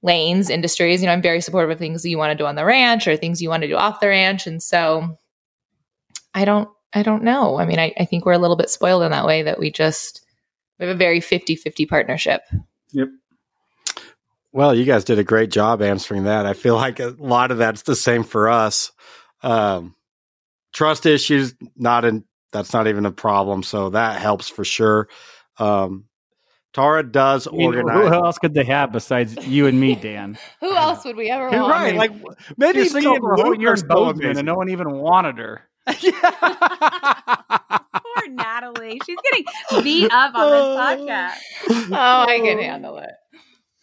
lanes, 0.02 0.50
industries. 0.50 1.02
You 1.02 1.08
know, 1.08 1.14
I'm 1.14 1.22
very 1.22 1.42
supportive 1.42 1.72
of 1.72 1.80
things 1.80 2.02
that 2.04 2.10
you 2.10 2.18
want 2.18 2.32
to 2.32 2.42
do 2.42 2.46
on 2.46 2.56
the 2.56 2.66
ranch 2.66 3.08
or 3.08 3.18
things 3.18 3.42
you 3.42 3.50
want 3.50 3.62
to 3.62 3.68
do 3.68 3.76
off 3.76 4.00
the 4.00 4.08
ranch, 4.08 4.48
and 4.48 4.62
so 4.62 5.18
I 6.34 6.46
don't 6.46 6.70
I 6.94 7.04
don't 7.04 7.24
know. 7.24 7.60
I 7.60 7.66
mean, 7.66 7.80
I, 7.80 7.94
I 8.00 8.06
think 8.06 8.26
we're 8.26 8.34
a 8.34 8.40
little 8.40 8.56
bit 8.56 8.70
spoiled 8.70 9.04
in 9.04 9.12
that 9.12 9.26
way 9.26 9.44
that 9.44 9.60
we 9.60 9.72
just 9.72 10.26
we 10.80 10.88
have 10.88 10.96
a 10.96 10.98
very 10.98 11.20
50-50 11.20 11.88
partnership. 11.88 12.42
Yep. 12.94 13.10
Well, 14.52 14.74
you 14.74 14.86
guys 14.86 15.04
did 15.04 15.20
a 15.20 15.24
great 15.24 15.52
job 15.52 15.82
answering 15.82 16.24
that. 16.24 16.46
I 16.46 16.54
feel 16.54 16.76
like 16.76 17.00
a 17.00 17.16
lot 17.20 17.52
of 17.52 17.60
that's 17.60 17.84
the 17.84 17.96
same 17.96 18.24
for 18.24 18.50
us. 18.50 18.92
Um, 19.44 19.96
trust 20.74 21.06
issues, 21.06 21.54
not 21.76 22.06
in 22.06 22.24
that's 22.52 22.74
not 22.74 22.88
even 22.88 23.06
a 23.06 23.12
problem. 23.12 23.62
So 23.62 23.92
that 23.92 24.20
helps 24.20 24.50
for 24.50 24.66
sure. 24.66 25.08
Um, 25.58 26.06
Tara 26.74 27.04
does 27.04 27.48
I 27.48 27.52
mean, 27.52 27.74
organize. 27.76 28.08
who 28.10 28.14
else 28.14 28.38
could 28.38 28.54
they 28.54 28.64
have 28.66 28.92
besides 28.92 29.36
you 29.48 29.66
and 29.68 29.80
me, 29.80 29.96
Dan? 30.02 30.38
Who 30.62 30.76
else 30.76 31.04
would 31.06 31.16
we 31.16 31.30
ever 31.30 31.50
You're 31.50 31.62
want? 31.62 31.72
right. 31.74 31.96
like 31.96 32.12
maybe 32.58 32.78
You're 32.78 32.84
it's 32.86 32.94
singing 32.94 33.20
for 33.20 33.34
a 33.34 33.42
whole 33.42 33.60
year 33.60 33.74
in 33.74 33.88
Bozeman, 33.88 34.14
Bozeman, 34.16 34.38
and 34.38 34.46
no 34.46 34.56
one 34.56 34.70
even 34.70 34.92
wanted 34.92 35.38
her. 35.40 35.62
Poor 35.88 35.96
Natalie. 38.30 39.00
She's 39.06 39.18
getting 39.24 39.84
beat 39.84 40.12
up 40.12 40.36
on 40.36 40.52
this 40.52 41.10
podcast. 41.10 41.36
Oh, 41.92 42.26
I 42.28 42.40
can 42.40 42.60
handle 42.60 42.98
it. 43.00 43.12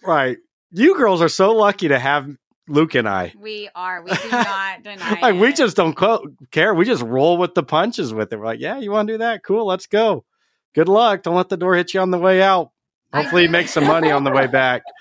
right. 0.05 0.39
You 0.71 0.97
girls 0.97 1.23
are 1.23 1.29
so 1.29 1.53
lucky 1.53 1.89
to 1.89 1.99
have 1.99 2.29
Luke 2.69 2.95
and 2.95 3.09
I. 3.09 3.33
We 3.39 3.69
are. 3.75 4.03
We 4.03 4.11
do 4.11 4.29
not 4.31 4.83
deny 4.83 5.19
Like 5.21 5.41
we 5.41 5.53
just 5.53 5.77
don't 5.77 5.95
co- 5.97 6.27
care. 6.51 6.75
We 6.75 6.85
just 6.85 7.03
roll 7.03 7.39
with 7.39 7.55
the 7.55 7.63
punches 7.63 8.13
with 8.13 8.33
it. 8.33 8.39
We're 8.39 8.47
like, 8.47 8.61
yeah, 8.61 8.79
you 8.79 8.91
want 8.91 9.09
to 9.09 9.15
do 9.15 9.19
that? 9.19 9.43
Cool, 9.45 9.67
let's 9.67 9.87
go. 9.87 10.25
Good 10.75 10.89
luck. 10.89 11.23
Don't 11.23 11.37
let 11.37 11.49
the 11.49 11.57
door 11.57 11.75
hit 11.75 11.95
you 11.95 12.01
on 12.01 12.11
the 12.11 12.19
way 12.19 12.43
out. 12.43 12.71
Hopefully, 13.13 13.45
you 13.45 13.49
make 13.49 13.69
some 13.69 13.87
money 13.87 14.11
on 14.11 14.25
the 14.25 14.31
way 14.31 14.47
back. 14.47 14.83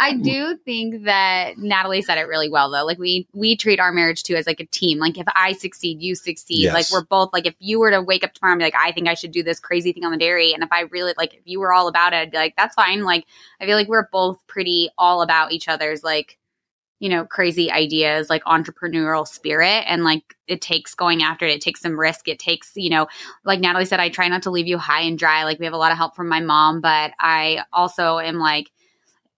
I 0.00 0.14
do 0.14 0.56
think 0.64 1.04
that 1.04 1.58
Natalie 1.58 2.02
said 2.02 2.18
it 2.18 2.28
really 2.28 2.48
well 2.48 2.70
though. 2.70 2.84
Like 2.84 2.98
we 2.98 3.26
we 3.32 3.56
treat 3.56 3.80
our 3.80 3.92
marriage 3.92 4.22
too 4.22 4.36
as 4.36 4.46
like 4.46 4.60
a 4.60 4.66
team. 4.66 4.98
Like 4.98 5.18
if 5.18 5.26
I 5.34 5.52
succeed, 5.52 6.00
you 6.00 6.14
succeed. 6.14 6.60
Yes. 6.60 6.74
Like 6.74 6.86
we're 6.92 7.04
both 7.04 7.30
like 7.32 7.46
if 7.46 7.54
you 7.58 7.80
were 7.80 7.90
to 7.90 8.00
wake 8.00 8.22
up 8.22 8.32
tomorrow 8.32 8.52
and 8.52 8.60
be 8.60 8.64
like, 8.64 8.76
I 8.76 8.92
think 8.92 9.08
I 9.08 9.14
should 9.14 9.32
do 9.32 9.42
this 9.42 9.58
crazy 9.58 9.92
thing 9.92 10.04
on 10.04 10.12
the 10.12 10.18
dairy, 10.18 10.52
and 10.54 10.62
if 10.62 10.70
I 10.70 10.82
really 10.82 11.14
like 11.18 11.34
if 11.34 11.40
you 11.44 11.58
were 11.58 11.72
all 11.72 11.88
about 11.88 12.12
it, 12.12 12.16
I'd 12.16 12.30
be 12.30 12.36
like 12.36 12.54
that's 12.56 12.74
fine. 12.74 13.02
Like 13.02 13.26
I 13.60 13.66
feel 13.66 13.76
like 13.76 13.88
we're 13.88 14.08
both 14.12 14.38
pretty 14.46 14.90
all 14.96 15.20
about 15.20 15.52
each 15.52 15.68
other's 15.68 16.04
like 16.04 16.37
you 17.00 17.08
know 17.08 17.24
crazy 17.24 17.70
ideas 17.70 18.28
like 18.28 18.42
entrepreneurial 18.44 19.26
spirit 19.26 19.84
and 19.86 20.04
like 20.04 20.34
it 20.46 20.60
takes 20.60 20.94
going 20.94 21.22
after 21.22 21.46
it 21.46 21.54
it 21.54 21.60
takes 21.60 21.80
some 21.80 21.98
risk 21.98 22.28
it 22.28 22.38
takes 22.38 22.72
you 22.74 22.90
know 22.90 23.06
like 23.44 23.60
natalie 23.60 23.84
said 23.84 24.00
i 24.00 24.08
try 24.08 24.28
not 24.28 24.42
to 24.42 24.50
leave 24.50 24.66
you 24.66 24.78
high 24.78 25.02
and 25.02 25.18
dry 25.18 25.44
like 25.44 25.58
we 25.58 25.64
have 25.64 25.74
a 25.74 25.78
lot 25.78 25.92
of 25.92 25.98
help 25.98 26.16
from 26.16 26.28
my 26.28 26.40
mom 26.40 26.80
but 26.80 27.12
i 27.20 27.62
also 27.72 28.18
am 28.18 28.38
like 28.38 28.70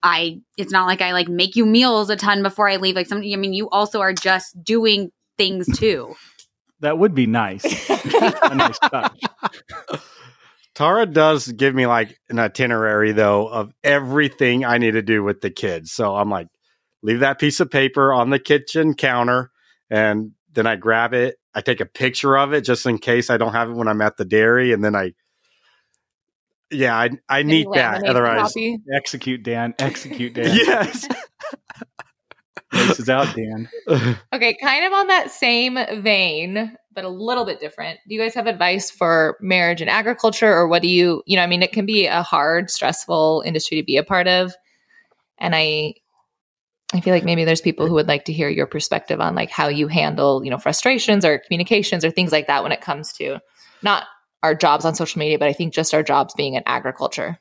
I 0.03 0.39
it's 0.57 0.71
not 0.71 0.87
like 0.87 1.01
I 1.01 1.13
like 1.13 1.27
make 1.27 1.55
you 1.55 1.65
meals 1.65 2.09
a 2.09 2.15
ton 2.15 2.43
before 2.43 2.69
I 2.69 2.77
leave. 2.77 2.95
Like 2.95 3.07
something, 3.07 3.31
I 3.31 3.35
mean 3.37 3.53
you 3.53 3.69
also 3.69 4.01
are 4.01 4.13
just 4.13 4.63
doing 4.63 5.11
things 5.37 5.67
too. 5.77 6.15
That 6.79 6.97
would 6.97 7.13
be 7.13 7.27
nice. 7.27 7.63
a 7.89 8.55
nice 8.55 8.79
touch. 8.79 9.21
Tara 10.73 11.05
does 11.05 11.47
give 11.51 11.75
me 11.75 11.85
like 11.85 12.17
an 12.29 12.39
itinerary 12.39 13.11
though 13.11 13.47
of 13.47 13.71
everything 13.83 14.65
I 14.65 14.79
need 14.79 14.91
to 14.91 15.03
do 15.03 15.23
with 15.23 15.41
the 15.41 15.51
kids. 15.51 15.91
So 15.91 16.15
I'm 16.15 16.29
like, 16.29 16.47
leave 17.03 17.19
that 17.19 17.39
piece 17.39 17.59
of 17.59 17.69
paper 17.69 18.13
on 18.13 18.29
the 18.29 18.39
kitchen 18.39 18.93
counter 18.93 19.51
and 19.89 20.31
then 20.53 20.67
I 20.67 20.75
grab 20.75 21.13
it. 21.13 21.37
I 21.53 21.61
take 21.61 21.81
a 21.81 21.85
picture 21.85 22.37
of 22.37 22.53
it 22.53 22.61
just 22.61 22.85
in 22.85 22.97
case 22.97 23.29
I 23.29 23.37
don't 23.37 23.53
have 23.53 23.69
it 23.69 23.75
when 23.75 23.87
I'm 23.87 24.01
at 24.01 24.17
the 24.17 24.25
dairy. 24.25 24.71
And 24.71 24.83
then 24.83 24.95
I, 24.95 25.13
yeah, 26.69 26.97
I, 26.97 27.09
I 27.27 27.43
need 27.43 27.67
that. 27.73 28.03
Otherwise, 28.05 28.53
copy. 28.53 28.79
Execute, 28.93 29.43
Dan. 29.43 29.73
Execute, 29.79 30.33
Dan. 30.33 30.55
yes. 30.55 31.07
This 32.87 33.01
is 33.01 33.09
out, 33.09 33.27
Dan. 33.35 33.69
Okay, 34.31 34.55
kind 34.61 34.85
of 34.85 34.93
on 34.93 35.07
that 35.07 35.29
same 35.29 35.77
vein, 36.01 36.77
but 36.93 37.03
a 37.03 37.09
little 37.09 37.43
bit 37.43 37.59
different. 37.59 37.99
Do 38.07 38.15
you 38.15 38.21
guys 38.21 38.33
have 38.33 38.47
advice 38.47 38.89
for 38.89 39.37
marriage 39.41 39.81
and 39.81 39.89
agriculture, 39.89 40.51
or 40.53 40.69
what 40.69 40.81
do 40.81 40.87
you, 40.87 41.21
you 41.25 41.35
know, 41.35 41.43
I 41.43 41.47
mean, 41.47 41.63
it 41.63 41.73
can 41.73 41.85
be 41.85 42.05
a 42.05 42.23
hard, 42.23 42.71
stressful 42.71 43.43
industry 43.45 43.75
to 43.77 43.83
be 43.83 43.97
a 43.97 44.03
part 44.03 44.29
of, 44.29 44.53
and 45.37 45.53
I, 45.53 45.95
I 46.93 46.99
feel 46.99 47.13
like 47.13 47.23
maybe 47.23 47.45
there's 47.45 47.61
people 47.61 47.87
who 47.87 47.93
would 47.93 48.07
like 48.07 48.25
to 48.25 48.33
hear 48.33 48.49
your 48.49 48.67
perspective 48.67 49.21
on 49.21 49.35
like 49.35 49.49
how 49.49 49.67
you 49.67 49.87
handle, 49.87 50.43
you 50.43 50.51
know, 50.51 50.57
frustrations 50.57 51.23
or 51.23 51.39
communications 51.39 52.03
or 52.03 52.11
things 52.11 52.31
like 52.31 52.47
that 52.47 52.63
when 52.63 52.71
it 52.71 52.81
comes 52.81 53.13
to 53.13 53.39
not 53.81 54.05
our 54.43 54.55
jobs 54.55 54.85
on 54.85 54.95
social 54.95 55.19
media, 55.19 55.39
but 55.39 55.47
I 55.47 55.53
think 55.53 55.73
just 55.73 55.93
our 55.93 56.03
jobs 56.03 56.33
being 56.33 56.55
in 56.55 56.63
agriculture. 56.65 57.39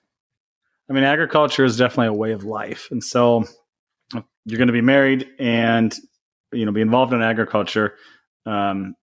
I 0.89 0.93
mean, 0.93 1.05
agriculture 1.05 1.65
is 1.65 1.77
definitely 1.77 2.09
a 2.09 2.13
way 2.13 2.33
of 2.33 2.45
life, 2.45 2.89
and 2.91 3.03
so 3.03 3.45
you're 4.45 4.59
going 4.59 4.69
to 4.69 4.73
be 4.73 4.81
married 4.81 5.29
and 5.39 5.95
you 6.53 6.67
know 6.67 6.73
be 6.73 6.81
involved 6.81 7.13
in 7.13 7.23
agriculture. 7.23 7.95
Um, 8.47 8.95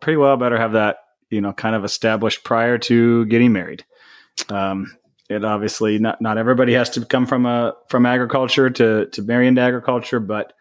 pretty 0.00 0.16
well 0.16 0.36
better 0.36 0.58
have 0.58 0.72
that 0.72 0.96
you 1.30 1.40
know 1.40 1.52
kind 1.52 1.76
of 1.76 1.84
established 1.84 2.44
prior 2.44 2.78
to 2.78 3.26
getting 3.26 3.52
married. 3.52 3.84
Um, 4.48 4.96
it 5.28 5.44
obviously 5.44 5.98
not 5.98 6.20
not 6.20 6.38
everybody 6.38 6.74
has 6.74 6.90
to 6.90 7.04
come 7.04 7.26
from 7.26 7.46
a 7.46 7.74
from 7.88 8.06
agriculture 8.06 8.70
to 8.70 9.06
to 9.06 9.22
marry 9.22 9.46
into 9.48 9.60
agriculture, 9.60 10.20
but 10.20 10.52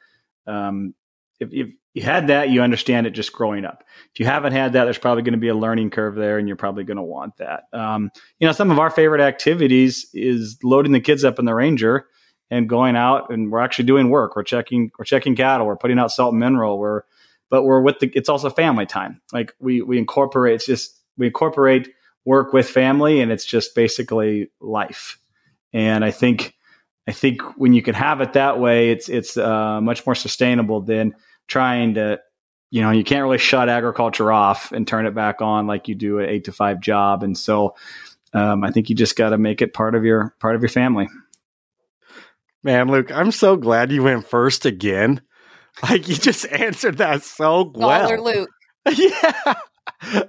um, 0.48 0.94
if, 1.40 1.50
if 1.52 1.68
you 1.94 2.02
had 2.02 2.28
that, 2.28 2.50
you 2.50 2.62
understand 2.62 3.06
it 3.06 3.12
just 3.12 3.34
growing 3.34 3.66
up. 3.66 3.84
If 4.14 4.20
you 4.20 4.26
haven't 4.26 4.54
had 4.54 4.74
that, 4.74 4.86
there's 4.86 4.98
probably 4.98 5.24
going 5.24 5.34
to 5.34 5.40
be 5.40 5.50
a 5.50 5.56
learning 5.56 5.92
curve 5.92 6.16
there, 6.16 6.38
and 6.38 6.48
you're 6.48 6.58
probably 6.58 6.84
going 6.84 6.98
to 6.98 7.04
want 7.04 7.38
that. 7.38 7.66
Um, 7.72 8.10
you 8.40 8.48
know, 8.48 8.54
some 8.54 8.72
of 8.72 8.80
our 8.80 8.90
favorite 8.90 9.22
activities 9.22 10.08
is 10.14 10.58
loading 10.64 10.92
the 10.92 11.00
kids 11.00 11.24
up 11.24 11.40
in 11.40 11.46
the 11.46 11.54
Ranger 11.54 12.08
and 12.50 12.68
going 12.68 12.96
out, 12.96 13.32
and 13.32 13.52
we're 13.52 13.60
actually 13.60 13.86
doing 13.86 14.10
work. 14.10 14.36
We're 14.36 14.44
checking, 14.44 14.92
we're 14.98 15.06
checking 15.06 15.36
cattle. 15.36 15.68
We're 15.68 15.76
putting 15.76 16.00
out 16.00 16.12
salt 16.12 16.34
and 16.34 16.40
mineral. 16.40 16.80
We're, 16.80 17.04
but 17.50 17.64
we're 17.64 17.82
with 17.82 18.00
the. 18.00 18.12
It's 18.16 18.30
also 18.30 18.50
family 18.50 18.88
time. 18.88 19.22
Like 19.32 19.54
we 19.60 19.84
we 19.84 20.00
incorporate. 20.00 20.56
It's 20.56 20.66
just 20.66 21.00
we 21.18 21.28
incorporate 21.28 21.90
work 22.26 22.54
with 22.54 22.70
family, 22.70 23.22
and 23.22 23.32
it's 23.32 23.46
just 23.46 23.76
basically 23.76 24.52
life. 24.60 25.20
And 25.74 26.06
I 26.06 26.12
think, 26.12 26.56
I 27.08 27.12
think 27.12 27.42
when 27.58 27.74
you 27.74 27.82
can 27.82 27.96
have 27.96 28.22
it 28.22 28.34
that 28.34 28.60
way, 28.60 28.92
it's 28.92 29.10
it's 29.10 29.38
uh, 29.38 29.82
much 29.82 30.06
more 30.06 30.16
sustainable 30.16 30.82
than 30.82 31.16
trying 31.48 31.96
to 31.96 32.20
you 32.70 32.82
know 32.82 32.92
you 32.92 33.04
can't 33.04 33.24
really 33.24 33.38
shut 33.38 33.70
agriculture 33.70 34.32
off 34.32 34.72
and 34.72 34.88
turn 34.88 35.06
it 35.06 35.14
back 35.14 35.42
on 35.42 35.68
like 35.68 35.88
you 35.88 35.96
do 35.96 36.20
an 36.20 36.30
eight 36.30 36.46
to 36.46 36.52
five 36.52 36.80
job 36.80 37.22
and 37.22 37.38
so 37.38 37.76
um, 38.34 38.64
i 38.64 38.72
think 38.72 38.90
you 38.90 38.96
just 38.96 39.16
got 39.16 39.30
to 39.30 39.38
make 39.38 39.62
it 39.62 39.74
part 39.74 39.94
of 39.94 40.06
your 40.06 40.34
part 40.40 40.56
of 40.56 40.62
your 40.62 40.70
family 40.70 41.08
Man, 42.64 42.88
Luke, 42.88 43.12
I'm 43.12 43.32
so 43.32 43.58
glad 43.58 43.92
you 43.92 44.04
went 44.04 44.26
first 44.26 44.66
again. 44.66 45.22
Like 45.82 46.08
you 46.08 46.16
just 46.16 46.46
answered 46.52 47.00
that 47.00 47.24
so 47.24 47.66
Baller 47.66 48.22
well. 48.22 48.24
Luke. 48.24 48.50
yeah. 48.98 49.54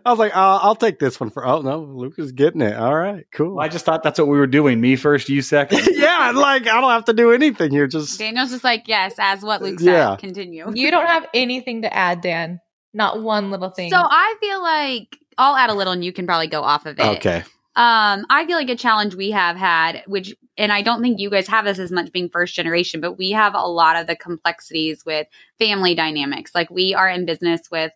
I 0.05 0.11
was 0.11 0.19
like, 0.19 0.37
uh, 0.37 0.59
I'll 0.63 0.77
take 0.77 0.99
this 0.99 1.19
one 1.19 1.31
for. 1.31 1.47
Oh 1.47 1.61
no, 1.61 1.81
Luke 1.81 2.15
is 2.19 2.33
getting 2.33 2.61
it. 2.61 2.77
All 2.77 2.95
right, 2.95 3.27
cool. 3.33 3.57
well, 3.57 3.65
i 3.65 3.69
just 3.69 3.85
thought 3.85 4.03
that's 4.03 4.19
what 4.19 4.29
we 4.29 4.39
were 4.39 4.47
doing 4.47 4.81
me 4.81 4.97
first 4.97 5.29
you 5.29 5.43
second 5.43 5.87
yeah, 5.93 6.33
like 6.35 6.63
I 6.67 6.81
don't 6.81 6.91
have 6.91 7.07
to 7.07 7.13
do 7.13 7.33
anything 7.33 7.71
here. 7.71 7.87
Just 7.87 8.19
Daniel's 8.19 8.51
just 8.51 8.65
like, 8.65 8.85
yes, 8.87 9.15
as 9.19 9.43
what 9.43 9.63
Luke 9.63 9.81
said. 9.81 9.87
Yeah. 9.87 10.17
Continue. 10.17 10.73
You 10.75 10.91
don't 10.91 11.07
have 11.07 11.27
anything 11.35 11.83
to 11.83 11.95
add, 11.95 12.21
Dan. 12.21 12.61
Not 12.93 13.23
one 13.23 13.51
little 13.51 13.71
thing. 13.71 13.91
So 13.91 13.99
I 13.99 14.37
feel 14.41 14.63
like 14.63 15.19
I'll 15.37 15.57
add 15.57 15.71
a 15.71 15.75
little 15.75 15.93
and 15.93 16.05
you 16.05 16.13
can 16.13 16.27
probably 16.27 16.47
go 16.47 16.63
off 16.63 16.87
of 16.87 16.99
it. 16.99 17.05
okay. 17.19 17.43
Um, 17.77 18.25
I 18.31 18.47
feel 18.47 18.57
like 18.57 18.71
a 18.71 18.77
challenge 18.77 19.17
we 19.17 19.33
have 19.33 19.57
had, 19.57 20.05
which, 20.07 20.33
and 20.57 20.73
I 20.73 20.83
don't 20.83 21.03
think 21.03 21.19
you 21.19 21.29
guys 21.29 21.49
have 21.49 21.65
this 21.65 21.81
as 21.81 21.91
much 21.91 22.13
being 22.13 22.29
first 22.29 22.55
generation, 22.55 23.01
but 23.01 23.19
we 23.19 23.33
have 23.33 23.55
a 23.55 23.67
lot 23.67 23.97
of 23.97 24.07
the 24.07 24.15
complexities 24.15 25.05
with 25.05 25.27
family 25.59 25.97
dynamics. 25.97 26.55
Like 26.55 26.71
we 26.71 26.95
are 26.95 27.09
in 27.09 27.27
business 27.27 27.63
with, 27.73 27.91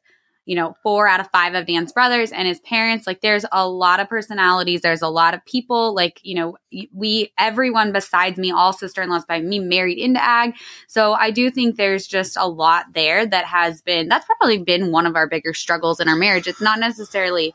you 0.49 0.57
know, 0.57 0.75
four 0.83 1.07
out 1.07 1.21
of 1.21 1.29
five 1.31 1.55
of 1.55 1.67
Dan's 1.67 1.93
brothers 1.93 2.33
and 2.33 2.49
his 2.49 2.59
parents. 2.61 3.07
Like 3.07 3.21
there's 3.21 3.45
a 3.53 3.69
lot 3.69 4.01
of 4.01 4.09
personalities. 4.09 4.81
There's 4.81 5.03
a 5.03 5.09
lot 5.09 5.35
of 5.35 5.45
people. 5.45 5.95
Like, 5.95 6.21
you 6.23 6.35
know, 6.35 6.57
we, 6.91 7.35
everyone 7.39 7.93
besides 7.93 8.39
me, 8.39 8.51
all 8.51 8.73
sister 8.73 9.03
in 9.03 9.11
laws 9.11 9.27
by 9.27 9.43
me 9.43 9.59
married 9.59 9.99
into 9.99 10.25
ag. 10.25 10.55
So 10.87 11.13
I 11.13 11.33
do 11.33 11.51
think 11.51 11.77
there's 11.77 12.07
just 12.07 12.39
a 12.39 12.49
lot 12.49 12.87
there 12.95 13.27
that 13.27 13.45
has 13.45 13.83
been, 13.83 14.09
that's 14.09 14.25
probably 14.25 14.57
been 14.57 14.91
one 14.91 15.05
of 15.05 15.17
our 15.17 15.29
bigger 15.29 15.53
struggles 15.53 16.01
in 16.01 16.09
our 16.09 16.17
marriage. 16.17 16.47
It's 16.47 16.63
not 16.63 16.81
necessarily, 16.81 17.55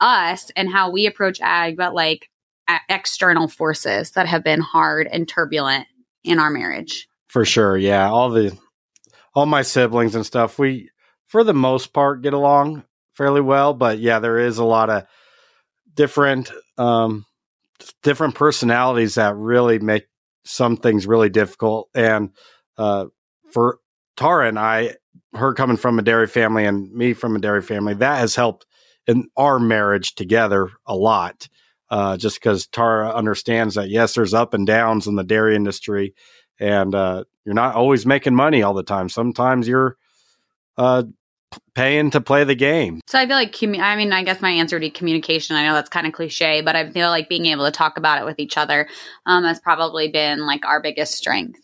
us 0.00 0.50
and 0.56 0.68
how 0.68 0.90
we 0.90 1.06
approach 1.06 1.40
ag, 1.40 1.76
but 1.76 1.94
like 1.94 2.28
external 2.88 3.46
forces 3.46 4.10
that 4.10 4.26
have 4.26 4.42
been 4.42 4.60
hard 4.60 5.06
and 5.06 5.28
turbulent 5.28 5.86
in 6.24 6.40
our 6.40 6.50
marriage. 6.50 7.08
For 7.28 7.44
sure. 7.44 7.76
Yeah. 7.76 8.10
All 8.10 8.30
the, 8.30 8.58
all 9.32 9.46
my 9.46 9.62
siblings 9.62 10.16
and 10.16 10.26
stuff, 10.26 10.58
we, 10.58 10.90
for 11.32 11.44
the 11.44 11.54
most 11.54 11.94
part, 11.94 12.20
get 12.20 12.34
along 12.34 12.84
fairly 13.14 13.40
well. 13.40 13.72
But 13.72 13.98
yeah, 13.98 14.18
there 14.18 14.38
is 14.38 14.58
a 14.58 14.64
lot 14.64 14.90
of 14.90 15.06
different, 15.94 16.52
um, 16.76 17.24
different 18.02 18.34
personalities 18.34 19.14
that 19.14 19.34
really 19.34 19.78
make 19.78 20.08
some 20.44 20.76
things 20.76 21.06
really 21.06 21.30
difficult. 21.30 21.88
And, 21.94 22.32
uh, 22.76 23.06
for 23.50 23.78
Tara 24.14 24.46
and 24.46 24.58
I, 24.58 24.96
her 25.32 25.54
coming 25.54 25.78
from 25.78 25.98
a 25.98 26.02
dairy 26.02 26.26
family 26.26 26.66
and 26.66 26.92
me 26.92 27.14
from 27.14 27.34
a 27.34 27.40
dairy 27.40 27.62
family, 27.62 27.94
that 27.94 28.18
has 28.18 28.34
helped 28.34 28.66
in 29.06 29.28
our 29.34 29.58
marriage 29.58 30.14
together 30.14 30.68
a 30.84 30.94
lot. 30.94 31.48
Uh, 31.88 32.18
just 32.18 32.36
because 32.36 32.66
Tara 32.66 33.10
understands 33.10 33.74
that 33.76 33.88
yes, 33.88 34.14
there's 34.14 34.34
up 34.34 34.52
and 34.52 34.66
downs 34.66 35.06
in 35.06 35.16
the 35.16 35.24
dairy 35.24 35.56
industry, 35.56 36.14
and 36.60 36.94
uh, 36.94 37.24
you're 37.44 37.54
not 37.54 37.74
always 37.74 38.04
making 38.04 38.34
money 38.34 38.62
all 38.62 38.74
the 38.74 38.82
time. 38.82 39.08
Sometimes 39.08 39.66
you're 39.68 39.96
uh, 40.76 41.04
paying 41.74 42.10
to 42.10 42.20
play 42.20 42.44
the 42.44 42.54
game. 42.54 43.00
So 43.06 43.18
I 43.18 43.26
feel 43.26 43.36
like, 43.36 43.52
commu- 43.52 43.80
I 43.80 43.96
mean, 43.96 44.12
I 44.12 44.22
guess 44.22 44.40
my 44.40 44.50
answer 44.50 44.76
would 44.76 44.80
be 44.80 44.90
communication. 44.90 45.56
I 45.56 45.64
know 45.64 45.74
that's 45.74 45.88
kind 45.88 46.06
of 46.06 46.12
cliche, 46.12 46.60
but 46.60 46.76
I 46.76 46.90
feel 46.90 47.08
like 47.08 47.28
being 47.28 47.46
able 47.46 47.64
to 47.64 47.70
talk 47.70 47.96
about 47.98 48.20
it 48.20 48.24
with 48.24 48.38
each 48.38 48.56
other 48.56 48.88
um, 49.26 49.44
has 49.44 49.60
probably 49.60 50.08
been 50.08 50.46
like 50.46 50.64
our 50.66 50.80
biggest 50.82 51.14
strength. 51.14 51.60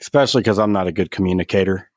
Especially 0.00 0.42
because 0.42 0.58
I'm 0.58 0.72
not 0.72 0.86
a 0.86 0.92
good 0.92 1.10
communicator. 1.10 1.90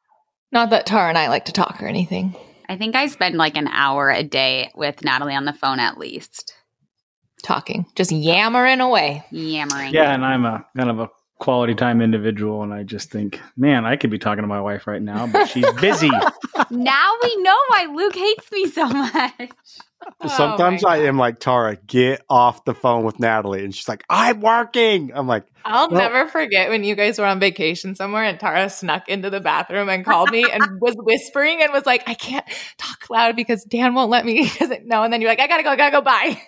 Not 0.51 0.71
that 0.71 0.85
Tara 0.85 1.09
and 1.09 1.17
I 1.17 1.29
like 1.29 1.45
to 1.45 1.53
talk 1.53 1.81
or 1.81 1.87
anything. 1.87 2.35
I 2.67 2.77
think 2.77 2.95
I 2.95 3.07
spend 3.07 3.35
like 3.35 3.57
an 3.57 3.67
hour 3.67 4.09
a 4.09 4.23
day 4.23 4.71
with 4.75 5.03
Natalie 5.03 5.35
on 5.35 5.45
the 5.45 5.53
phone 5.53 5.79
at 5.79 5.97
least. 5.97 6.53
Talking, 7.43 7.85
just 7.95 8.11
yammering 8.11 8.81
away. 8.81 9.23
Yammering. 9.31 9.93
Yeah, 9.93 10.13
and 10.13 10.23
I'm 10.23 10.45
a 10.45 10.65
kind 10.77 10.89
of 10.89 10.99
a 10.99 11.09
quality 11.41 11.73
time 11.73 12.01
individual, 12.01 12.61
and 12.61 12.71
I 12.71 12.83
just 12.83 13.09
think, 13.09 13.41
man, 13.57 13.83
I 13.83 13.95
could 13.97 14.11
be 14.11 14.19
talking 14.19 14.43
to 14.43 14.47
my 14.47 14.61
wife 14.61 14.85
right 14.85 15.01
now, 15.01 15.25
but 15.25 15.47
she's 15.47 15.69
busy. 15.81 16.09
now 16.69 17.11
we 17.23 17.35
know 17.37 17.57
why 17.67 17.87
Luke 17.93 18.15
hates 18.15 18.49
me 18.51 18.67
so 18.67 18.87
much. 18.87 19.51
Sometimes 20.27 20.83
Oh 20.83 20.89
I 20.89 20.97
am 20.99 21.17
like, 21.17 21.39
Tara, 21.39 21.75
get 21.75 22.23
off 22.29 22.63
the 22.65 22.73
phone 22.73 23.03
with 23.03 23.19
Natalie. 23.19 23.63
And 23.63 23.73
she's 23.73 23.87
like, 23.87 24.03
I'm 24.09 24.41
working. 24.41 25.11
I'm 25.13 25.27
like, 25.27 25.45
I'll 25.65 25.89
Well- 25.89 25.99
never 25.99 26.27
forget 26.29 26.69
when 26.69 26.83
you 26.83 26.95
guys 26.95 27.19
were 27.19 27.25
on 27.25 27.39
vacation 27.39 27.95
somewhere 27.95 28.23
and 28.23 28.39
Tara 28.39 28.69
snuck 28.69 29.09
into 29.09 29.29
the 29.29 29.39
bathroom 29.39 29.89
and 29.89 30.05
called 30.05 30.31
me 30.31 30.45
and 30.51 30.63
was 30.81 30.95
whispering 30.97 31.61
and 31.61 31.71
was 31.73 31.85
like, 31.85 32.03
I 32.07 32.13
can't 32.13 32.45
talk 32.77 33.09
loud 33.09 33.35
because 33.35 33.63
Dan 33.63 33.93
won't 33.93 34.09
let 34.09 34.25
me. 34.25 34.45
He 34.45 34.59
doesn't 34.59 34.87
know. 34.87 35.03
And 35.03 35.11
then 35.11 35.21
you're 35.21 35.29
like, 35.29 35.39
I 35.39 35.47
gotta 35.47 35.63
go, 35.63 35.69
I 35.71 35.75
gotta 35.75 35.91
go, 35.91 36.01
bye. 36.01 36.39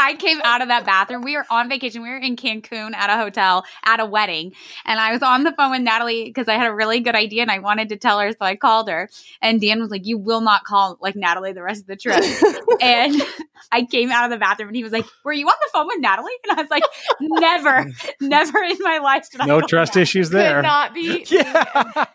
I 0.00 0.14
came 0.14 0.40
out 0.42 0.62
of 0.62 0.68
that 0.68 0.86
bathroom. 0.86 1.22
We 1.22 1.36
were 1.36 1.44
on 1.50 1.68
vacation. 1.68 2.02
We 2.02 2.08
were 2.08 2.16
in 2.16 2.36
Cancun 2.36 2.94
at 2.94 3.10
a 3.10 3.16
hotel 3.16 3.64
at 3.84 4.00
a 4.00 4.06
wedding. 4.06 4.52
And 4.84 4.98
I 4.98 5.12
was 5.12 5.22
on 5.22 5.44
the 5.44 5.52
phone 5.52 5.70
with 5.72 5.82
Natalie 5.82 6.24
because 6.24 6.48
I 6.48 6.54
had 6.54 6.68
a 6.68 6.74
really 6.74 7.00
good 7.00 7.14
idea 7.14 7.42
and 7.42 7.50
I 7.50 7.58
wanted 7.58 7.90
to 7.90 7.96
tell 7.96 8.18
her. 8.18 8.30
So 8.32 8.38
I 8.40 8.56
called 8.56 8.88
her. 8.88 9.08
And 9.42 9.60
Dan 9.60 9.80
was 9.80 9.90
like, 9.90 10.06
You 10.06 10.18
will 10.18 10.40
not 10.40 10.64
call 10.64 10.98
like 11.00 11.16
Natalie 11.16 11.52
the 11.52 11.62
rest 11.62 11.82
of 11.82 11.86
the 11.86 11.96
trip. 11.96 12.22
and 12.80 13.14
I 13.72 13.84
came 13.84 14.10
out 14.10 14.24
of 14.24 14.30
the 14.30 14.38
bathroom 14.38 14.68
and 14.70 14.76
he 14.76 14.82
was 14.82 14.92
like, 14.92 15.04
Were 15.24 15.32
you 15.32 15.46
on 15.46 15.54
the 15.60 15.70
phone 15.72 15.86
with 15.86 16.00
Natalie? 16.00 16.32
And 16.48 16.58
I 16.58 16.62
was 16.62 16.70
like, 16.70 16.84
Never, 17.20 17.90
never 18.20 18.58
in 18.64 18.78
my 18.80 18.98
life 18.98 19.28
did 19.30 19.46
No 19.46 19.60
call 19.60 19.68
trust 19.68 19.90
Natalie." 19.90 20.02
issues 20.02 20.28
Could 20.30 20.38
there. 20.38 20.62
not 20.62 20.94
be. 20.94 21.26
yeah. 21.30 22.06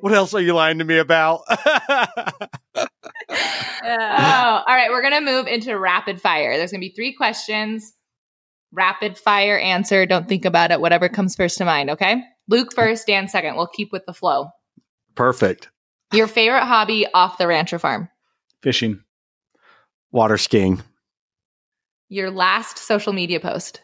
what 0.00 0.12
else 0.12 0.32
are 0.34 0.40
you 0.40 0.54
lying 0.54 0.78
to 0.78 0.84
me 0.84 0.98
about? 0.98 1.42
Oh, 3.84 4.62
all 4.68 4.76
right. 4.76 4.90
We're 4.90 5.02
going 5.02 5.14
to 5.14 5.20
move 5.20 5.48
into 5.48 5.76
rapid 5.76 6.20
fire. 6.20 6.56
There's 6.56 6.70
going 6.70 6.80
to 6.80 6.88
be 6.88 6.94
three 6.94 7.12
questions. 7.12 7.92
Rapid 8.70 9.18
fire 9.18 9.58
answer. 9.58 10.06
Don't 10.06 10.28
think 10.28 10.44
about 10.44 10.70
it. 10.70 10.80
Whatever 10.80 11.08
comes 11.08 11.34
first 11.34 11.58
to 11.58 11.64
mind. 11.64 11.90
Okay. 11.90 12.22
Luke 12.48 12.72
first, 12.72 13.08
Dan 13.08 13.26
second. 13.26 13.56
We'll 13.56 13.66
keep 13.66 13.90
with 13.90 14.06
the 14.06 14.14
flow. 14.14 14.50
Perfect. 15.16 15.68
Your 16.12 16.28
favorite 16.28 16.64
hobby 16.64 17.06
off 17.12 17.38
the 17.38 17.48
rancher 17.48 17.80
farm. 17.80 18.08
Fishing. 18.62 19.02
Water 20.12 20.38
skiing. 20.38 20.80
Your 22.08 22.30
last 22.30 22.78
social 22.78 23.12
media 23.12 23.40
post. 23.40 23.80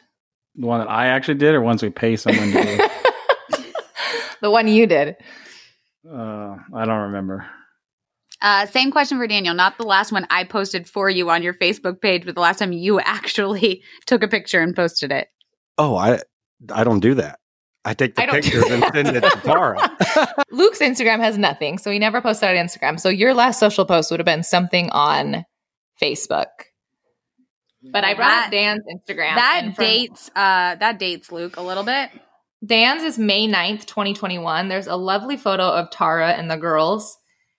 The 0.54 0.66
one 0.66 0.80
that 0.80 0.90
I 0.90 1.06
actually 1.08 1.38
did, 1.38 1.54
or 1.54 1.60
ones 1.60 1.82
we 1.82 1.90
pay 1.90 2.16
someone 2.16 2.52
to 2.52 2.62
do. 2.62 2.88
the 4.42 4.50
one 4.50 4.68
you 4.68 4.86
did. 4.86 5.16
Uh, 6.08 6.56
I 6.74 6.84
don't 6.84 7.02
remember. 7.02 7.46
Uh, 8.40 8.66
same 8.66 8.90
question 8.92 9.18
for 9.18 9.26
Daniel, 9.26 9.54
not 9.54 9.78
the 9.78 9.84
last 9.84 10.12
one 10.12 10.26
I 10.30 10.44
posted 10.44 10.88
for 10.88 11.10
you 11.10 11.28
on 11.30 11.42
your 11.42 11.54
Facebook 11.54 12.00
page, 12.00 12.24
but 12.24 12.34
the 12.36 12.40
last 12.40 12.58
time 12.60 12.72
you 12.72 13.00
actually 13.04 13.82
took 14.06 14.22
a 14.22 14.28
picture 14.28 14.60
and 14.60 14.74
posted 14.76 15.10
it. 15.12 15.28
Oh, 15.76 15.96
I 15.96 16.20
I 16.72 16.84
don't 16.84 17.00
do 17.00 17.14
that. 17.14 17.38
I 17.84 17.94
take 17.94 18.14
the 18.16 18.22
I 18.24 18.26
pictures 18.30 18.64
and 18.70 18.84
send 18.92 19.16
it 19.16 19.20
to 19.22 19.40
Tara. 19.42 19.96
Luke's 20.50 20.80
Instagram 20.80 21.20
has 21.20 21.38
nothing, 21.38 21.78
so 21.78 21.90
he 21.90 21.98
never 21.98 22.20
posted 22.20 22.48
on 22.50 22.54
Instagram. 22.56 23.00
So 23.00 23.08
your 23.08 23.32
last 23.34 23.58
social 23.60 23.86
post 23.86 24.10
would 24.10 24.20
have 24.20 24.26
been 24.26 24.42
something 24.42 24.90
on 24.90 25.44
Facebook. 26.02 26.46
But 27.92 28.04
I 28.04 28.14
brought 28.14 28.28
That- 28.28 28.44
up 28.46 28.50
Dan's 28.50 28.82
Instagram. 28.92 29.36
That 29.36 29.60
and 29.64 29.74
from- 29.74 29.84
dates 29.84 30.28
uh 30.34 30.74
that 30.76 30.98
dates 30.98 31.30
Luke 31.32 31.56
a 31.56 31.62
little 31.62 31.84
bit. 31.84 32.10
Dan's 32.66 33.04
is 33.04 33.18
May 33.18 33.46
9th, 33.46 33.86
2021. 33.86 34.66
There's 34.68 34.88
a 34.88 34.96
lovely 34.96 35.36
photo 35.36 35.62
of 35.64 35.90
Tara 35.90 36.32
and 36.32 36.50
the 36.50 36.56
girls. 36.56 37.16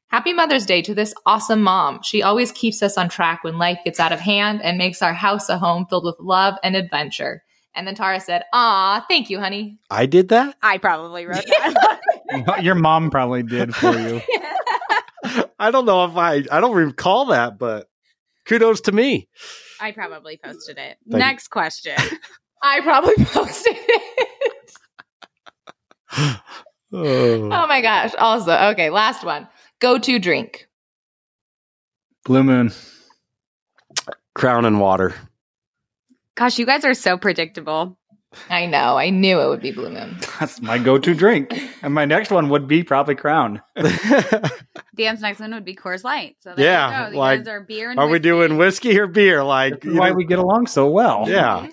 Happy 0.10 0.34
Mother's 0.34 0.66
Day 0.66 0.82
to 0.82 0.96
this 0.96 1.14
awesome 1.28 1.62
mom. 1.62 2.02
She 2.02 2.24
always 2.24 2.52
keeps 2.52 2.82
us 2.82 2.98
on 2.98 3.10
track 3.10 3.44
when 3.44 3.60
life 3.60 3.78
gets 3.86 4.00
out 4.00 4.12
of 4.12 4.20
hand 4.20 4.60
and 4.64 4.78
makes 4.78 5.04
our 5.04 5.14
house 5.14 5.50
a 5.50 5.58
home 5.60 5.86
filled 5.88 6.06
with 6.06 6.16
love 6.20 6.56
and 6.64 6.76
adventure. 6.76 7.44
And 7.76 7.86
then 7.86 7.94
Tara 7.94 8.20
said, 8.20 8.44
Aw, 8.52 9.06
thank 9.08 9.30
you, 9.30 9.40
honey. 9.40 9.78
I 9.92 10.08
did 10.08 10.30
that? 10.30 10.56
I 10.64 10.80
probably 10.80 11.28
wrote 11.28 11.46
that. 11.48 12.64
Your 12.64 12.74
mom 12.74 13.12
probably 13.12 13.44
did 13.44 13.76
for 13.76 13.92
you. 13.92 14.22
I 15.60 15.70
don't 15.70 15.86
know 15.86 16.06
if 16.06 16.18
I 16.18 16.44
I 16.52 16.60
don't 16.60 16.76
recall 16.76 17.26
that, 17.28 17.60
but 17.60 17.88
kudos 18.46 18.82
to 18.82 18.92
me. 18.92 19.30
I 19.80 19.92
probably 19.92 20.40
posted 20.44 20.80
it. 20.80 20.98
you. 21.06 21.18
Next 21.20 21.50
question. 21.50 21.96
I 22.64 22.82
probably 22.82 23.24
posted 23.26 23.76
it. 23.78 24.72
Oh. 26.92 27.44
oh 27.52 27.68
my 27.68 27.82
gosh. 27.82 28.16
Also, 28.18 28.52
okay, 28.72 28.90
last 28.90 29.24
one. 29.24 29.48
Go 29.80 29.98
to 29.98 30.20
drink. 30.20 30.68
Blue 32.26 32.44
Moon. 32.44 32.72
Crown 34.36 34.66
and 34.66 34.80
water. 34.80 35.14
Gosh, 36.36 36.60
you 36.60 36.66
guys 36.66 36.86
are 36.86 36.94
so 36.94 37.18
predictable. 37.18 37.98
I 38.50 38.68
know. 38.68 38.96
I 38.98 39.10
knew 39.10 39.40
it 39.42 39.48
would 39.50 39.62
be 39.62 39.72
Blue 39.72 39.90
Moon. 39.90 40.16
That's 40.40 40.62
my 40.62 40.78
go-to 40.78 41.16
drink, 41.16 41.52
and 41.82 41.94
my 41.94 42.06
next 42.06 42.30
one 42.30 42.50
would 42.50 42.68
be 42.68 42.84
probably 42.84 43.16
Crown. 43.16 43.62
Dan's 44.96 45.22
next 45.22 45.40
one 45.40 45.52
would 45.54 45.66
be 45.66 45.76
Coors 45.76 46.04
Light. 46.04 46.36
So 46.42 46.54
there 46.56 46.66
Yeah, 46.66 47.08
you 47.08 47.14
go. 47.14 47.20
Like, 47.20 47.48
are 47.48 47.62
beer 47.62 47.90
and 47.90 48.00
Are 48.00 48.08
we 48.08 48.20
doing 48.20 48.58
whiskey 48.58 48.98
or 49.00 49.08
beer? 49.08 49.44
Like 49.44 49.82
That's 49.82 49.96
why 49.98 50.10
know- 50.10 50.16
we 50.16 50.26
get 50.26 50.40
along 50.40 50.68
so 50.68 50.90
well. 50.90 51.26
Yeah. 51.28 51.68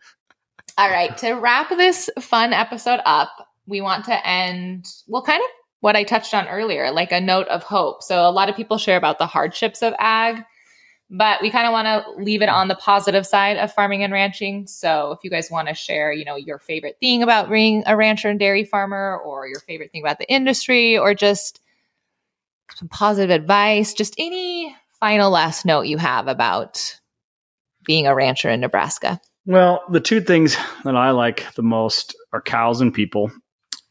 All 0.78 0.90
right. 0.90 1.16
To 1.18 1.34
wrap 1.34 1.68
this 1.68 2.10
fun 2.20 2.52
episode 2.52 3.00
up, 3.04 3.30
we 3.66 3.80
want 3.80 4.06
to 4.06 4.26
end, 4.28 4.86
We'll 5.06 5.22
kind 5.22 5.40
of 5.40 5.48
what 5.84 5.96
I 5.96 6.02
touched 6.02 6.32
on 6.32 6.48
earlier, 6.48 6.90
like 6.90 7.12
a 7.12 7.20
note 7.20 7.46
of 7.48 7.62
hope. 7.62 8.02
So, 8.02 8.26
a 8.26 8.32
lot 8.32 8.48
of 8.48 8.56
people 8.56 8.78
share 8.78 8.96
about 8.96 9.18
the 9.18 9.26
hardships 9.26 9.82
of 9.82 9.92
ag, 9.98 10.42
but 11.10 11.42
we 11.42 11.50
kind 11.50 11.66
of 11.66 11.72
want 11.72 11.84
to 11.86 12.22
leave 12.22 12.40
it 12.40 12.48
on 12.48 12.68
the 12.68 12.74
positive 12.74 13.26
side 13.26 13.58
of 13.58 13.70
farming 13.70 14.02
and 14.02 14.10
ranching. 14.10 14.66
So, 14.66 15.12
if 15.12 15.18
you 15.22 15.28
guys 15.28 15.50
want 15.50 15.68
to 15.68 15.74
share, 15.74 16.10
you 16.10 16.24
know, 16.24 16.36
your 16.36 16.58
favorite 16.58 16.96
thing 17.00 17.22
about 17.22 17.50
being 17.50 17.82
a 17.84 17.98
rancher 17.98 18.30
and 18.30 18.38
dairy 18.38 18.64
farmer, 18.64 19.20
or 19.26 19.46
your 19.46 19.60
favorite 19.60 19.92
thing 19.92 20.00
about 20.00 20.18
the 20.18 20.26
industry, 20.32 20.96
or 20.96 21.12
just 21.12 21.60
some 22.76 22.88
positive 22.88 23.28
advice, 23.28 23.92
just 23.92 24.14
any 24.16 24.74
final 24.98 25.30
last 25.30 25.66
note 25.66 25.82
you 25.82 25.98
have 25.98 26.28
about 26.28 26.98
being 27.84 28.06
a 28.06 28.14
rancher 28.14 28.48
in 28.48 28.60
Nebraska. 28.60 29.20
Well, 29.44 29.82
the 29.90 30.00
two 30.00 30.22
things 30.22 30.56
that 30.84 30.96
I 30.96 31.10
like 31.10 31.44
the 31.56 31.62
most 31.62 32.16
are 32.32 32.40
cows 32.40 32.80
and 32.80 32.94
people, 32.94 33.30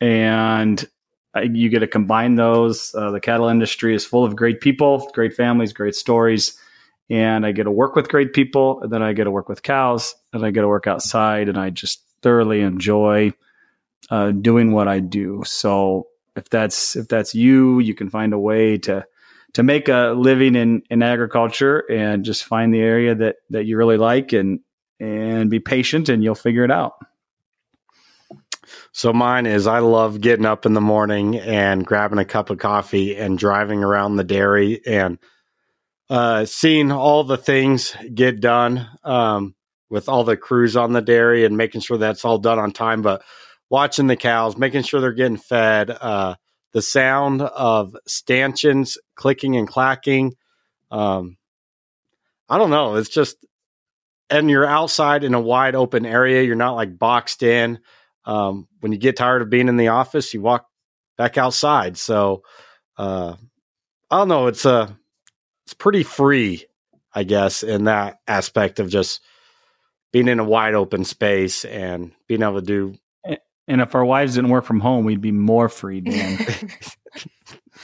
and 0.02 0.84
you 1.42 1.70
get 1.70 1.80
to 1.80 1.88
combine 1.88 2.36
those. 2.36 2.94
Uh, 2.94 3.12
the 3.12 3.20
cattle 3.20 3.48
industry 3.48 3.96
is 3.96 4.06
full 4.06 4.24
of 4.24 4.36
great 4.36 4.62
people, 4.62 5.10
great 5.14 5.34
families, 5.34 5.74
great 5.74 5.96
stories, 5.96 6.58
and 7.10 7.46
I 7.46 7.52
get 7.52 7.64
to 7.64 7.72
work 7.72 7.96
with 7.96 8.10
great 8.10 8.34
people, 8.34 8.82
and 8.82 8.92
then 8.92 9.02
I 9.02 9.14
get 9.14 9.26
to 9.26 9.32
work 9.32 9.50
with 9.50 9.64
cows, 9.64 10.16
and 10.32 10.46
I 10.46 10.52
get 10.52 10.62
to 10.62 10.68
work 10.68 10.88
outside, 10.88 11.50
and 11.50 11.58
I 11.58 11.70
just 11.70 12.04
thoroughly 12.22 12.62
enjoy 12.62 13.34
uh, 14.10 14.32
doing 14.32 14.72
what 14.72 14.88
I 14.88 15.00
do. 15.00 15.44
So 15.46 16.08
if 16.36 16.50
that's 16.50 16.96
if 16.96 17.08
that's 17.08 17.36
you, 17.36 17.80
you 17.80 17.96
can 17.96 18.10
find 18.10 18.34
a 18.34 18.40
way 18.40 18.78
to 18.80 19.06
to 19.54 19.64
make 19.64 19.90
a 19.90 20.14
living 20.16 20.56
in 20.56 20.84
in 20.90 21.04
agriculture 21.04 21.80
and 21.92 22.26
just 22.26 22.44
find 22.44 22.74
the 22.74 22.82
area 22.82 23.16
that 23.16 23.38
that 23.50 23.66
you 23.66 23.78
really 23.78 23.98
like 23.98 24.34
and 24.34 24.60
and 25.00 25.50
be 25.50 25.60
patient, 25.60 26.10
and 26.10 26.24
you'll 26.24 26.36
figure 26.36 26.64
it 26.64 26.72
out. 26.72 26.94
So 28.92 29.14
mine 29.14 29.46
is 29.46 29.68
I 29.68 29.80
love 29.80 30.22
getting 30.22 30.46
up 30.46 30.66
in 30.66 30.74
the 30.74 30.82
morning 30.82 31.38
and 31.38 31.86
grabbing 31.86 32.20
a 32.20 32.26
cup 32.26 32.50
of 32.50 32.58
coffee 32.58 33.16
and 33.16 33.38
driving 33.38 33.84
around 33.84 34.16
the 34.16 34.24
dairy 34.24 34.82
and 34.86 35.18
uh, 36.10 36.46
seeing 36.46 36.92
all 36.92 37.24
the 37.24 37.38
things 37.38 37.96
get 38.14 38.40
done 38.40 38.88
um, 39.04 39.56
with 39.90 40.10
all 40.10 40.24
the 40.24 40.38
crews 40.38 40.76
on 40.76 40.94
the 40.94 41.02
dairy 41.02 41.46
and 41.46 41.58
making 41.58 41.82
sure 41.82 41.98
that's 41.98 42.26
all 42.26 42.38
done 42.38 42.60
on 42.60 42.72
time. 42.72 43.02
But 43.02 43.24
watching 43.70 44.08
the 44.08 44.16
cows, 44.16 44.58
making 44.58 44.84
sure 44.84 45.02
they're 45.02 45.14
getting 45.14 45.38
fed, 45.38 45.90
uh, 45.90 46.36
the 46.74 46.82
sound 46.82 47.42
of 47.42 47.96
stanchions 48.06 48.98
clicking 49.16 49.56
and 49.56 49.68
clacking. 49.68 50.34
Um, 50.92 51.38
I 52.50 52.58
don't 52.58 52.70
know. 52.70 52.96
It's 52.96 53.10
just, 53.10 53.38
and 54.30 54.50
you're 54.50 54.66
outside 54.66 55.24
in 55.24 55.34
a 55.34 55.42
wide 55.42 55.76
open 55.76 56.06
area. 56.06 56.44
You're 56.44 56.56
not 56.56 56.76
like 56.76 56.98
boxed 56.98 57.44
in. 57.44 57.80
Um, 58.26 58.68
when 58.80 58.92
you 58.92 58.98
get 58.98 59.18
tired 59.18 59.42
of 59.42 59.50
being 59.50 59.68
in 59.68 59.78
the 59.78 59.90
office, 59.90 60.34
you 60.34 60.42
walk 60.42 60.68
back 61.18 61.38
outside. 61.38 61.98
So, 61.98 62.44
uh, 62.98 63.36
I 64.10 64.18
don't 64.18 64.28
know. 64.28 64.48
It's 64.48 64.66
a, 64.66 64.98
it's 65.66 65.74
pretty 65.74 66.04
free, 66.04 66.66
I 67.14 67.24
guess, 67.24 67.64
in 67.64 67.86
that 67.86 68.20
aspect 68.28 68.80
of 68.80 68.90
just 68.90 69.22
being 70.12 70.28
in 70.28 70.40
a 70.40 70.44
wide 70.44 70.76
open 70.76 71.04
space 71.04 71.66
and 71.66 72.12
being 72.28 72.44
able 72.44 72.62
to 72.62 72.62
do. 72.62 72.96
And 73.66 73.80
if 73.80 73.96
our 73.96 74.04
wives 74.04 74.36
didn't 74.36 74.50
work 74.52 74.66
from 74.66 74.82
home, 74.82 75.06
we'd 75.06 75.22
be 75.22 75.32
more 75.32 75.70
free, 75.70 76.02
Dan. 76.02 76.38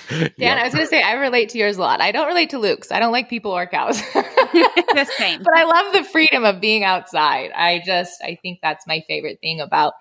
Dan, 0.09 0.31
yeah. 0.37 0.55
I 0.55 0.63
was 0.63 0.73
going 0.73 0.85
to 0.85 0.89
say 0.89 1.01
I 1.01 1.13
relate 1.13 1.49
to 1.49 1.57
yours 1.57 1.77
a 1.77 1.81
lot. 1.81 2.01
I 2.01 2.11
don't 2.11 2.27
relate 2.27 2.49
to 2.51 2.59
Luke's. 2.59 2.91
I 2.91 2.99
don't 2.99 3.11
like 3.11 3.29
people 3.29 3.51
or 3.51 3.65
cows. 3.65 4.01
the 4.13 5.09
same. 5.17 5.41
But 5.41 5.55
I 5.55 5.63
love 5.63 5.93
the 5.93 6.03
freedom 6.03 6.43
of 6.45 6.59
being 6.59 6.83
outside. 6.83 7.51
I 7.55 7.81
just 7.85 8.21
I 8.21 8.37
think 8.41 8.59
that's 8.61 8.85
my 8.87 9.03
favorite 9.07 9.39
thing 9.41 9.61
about 9.61 9.93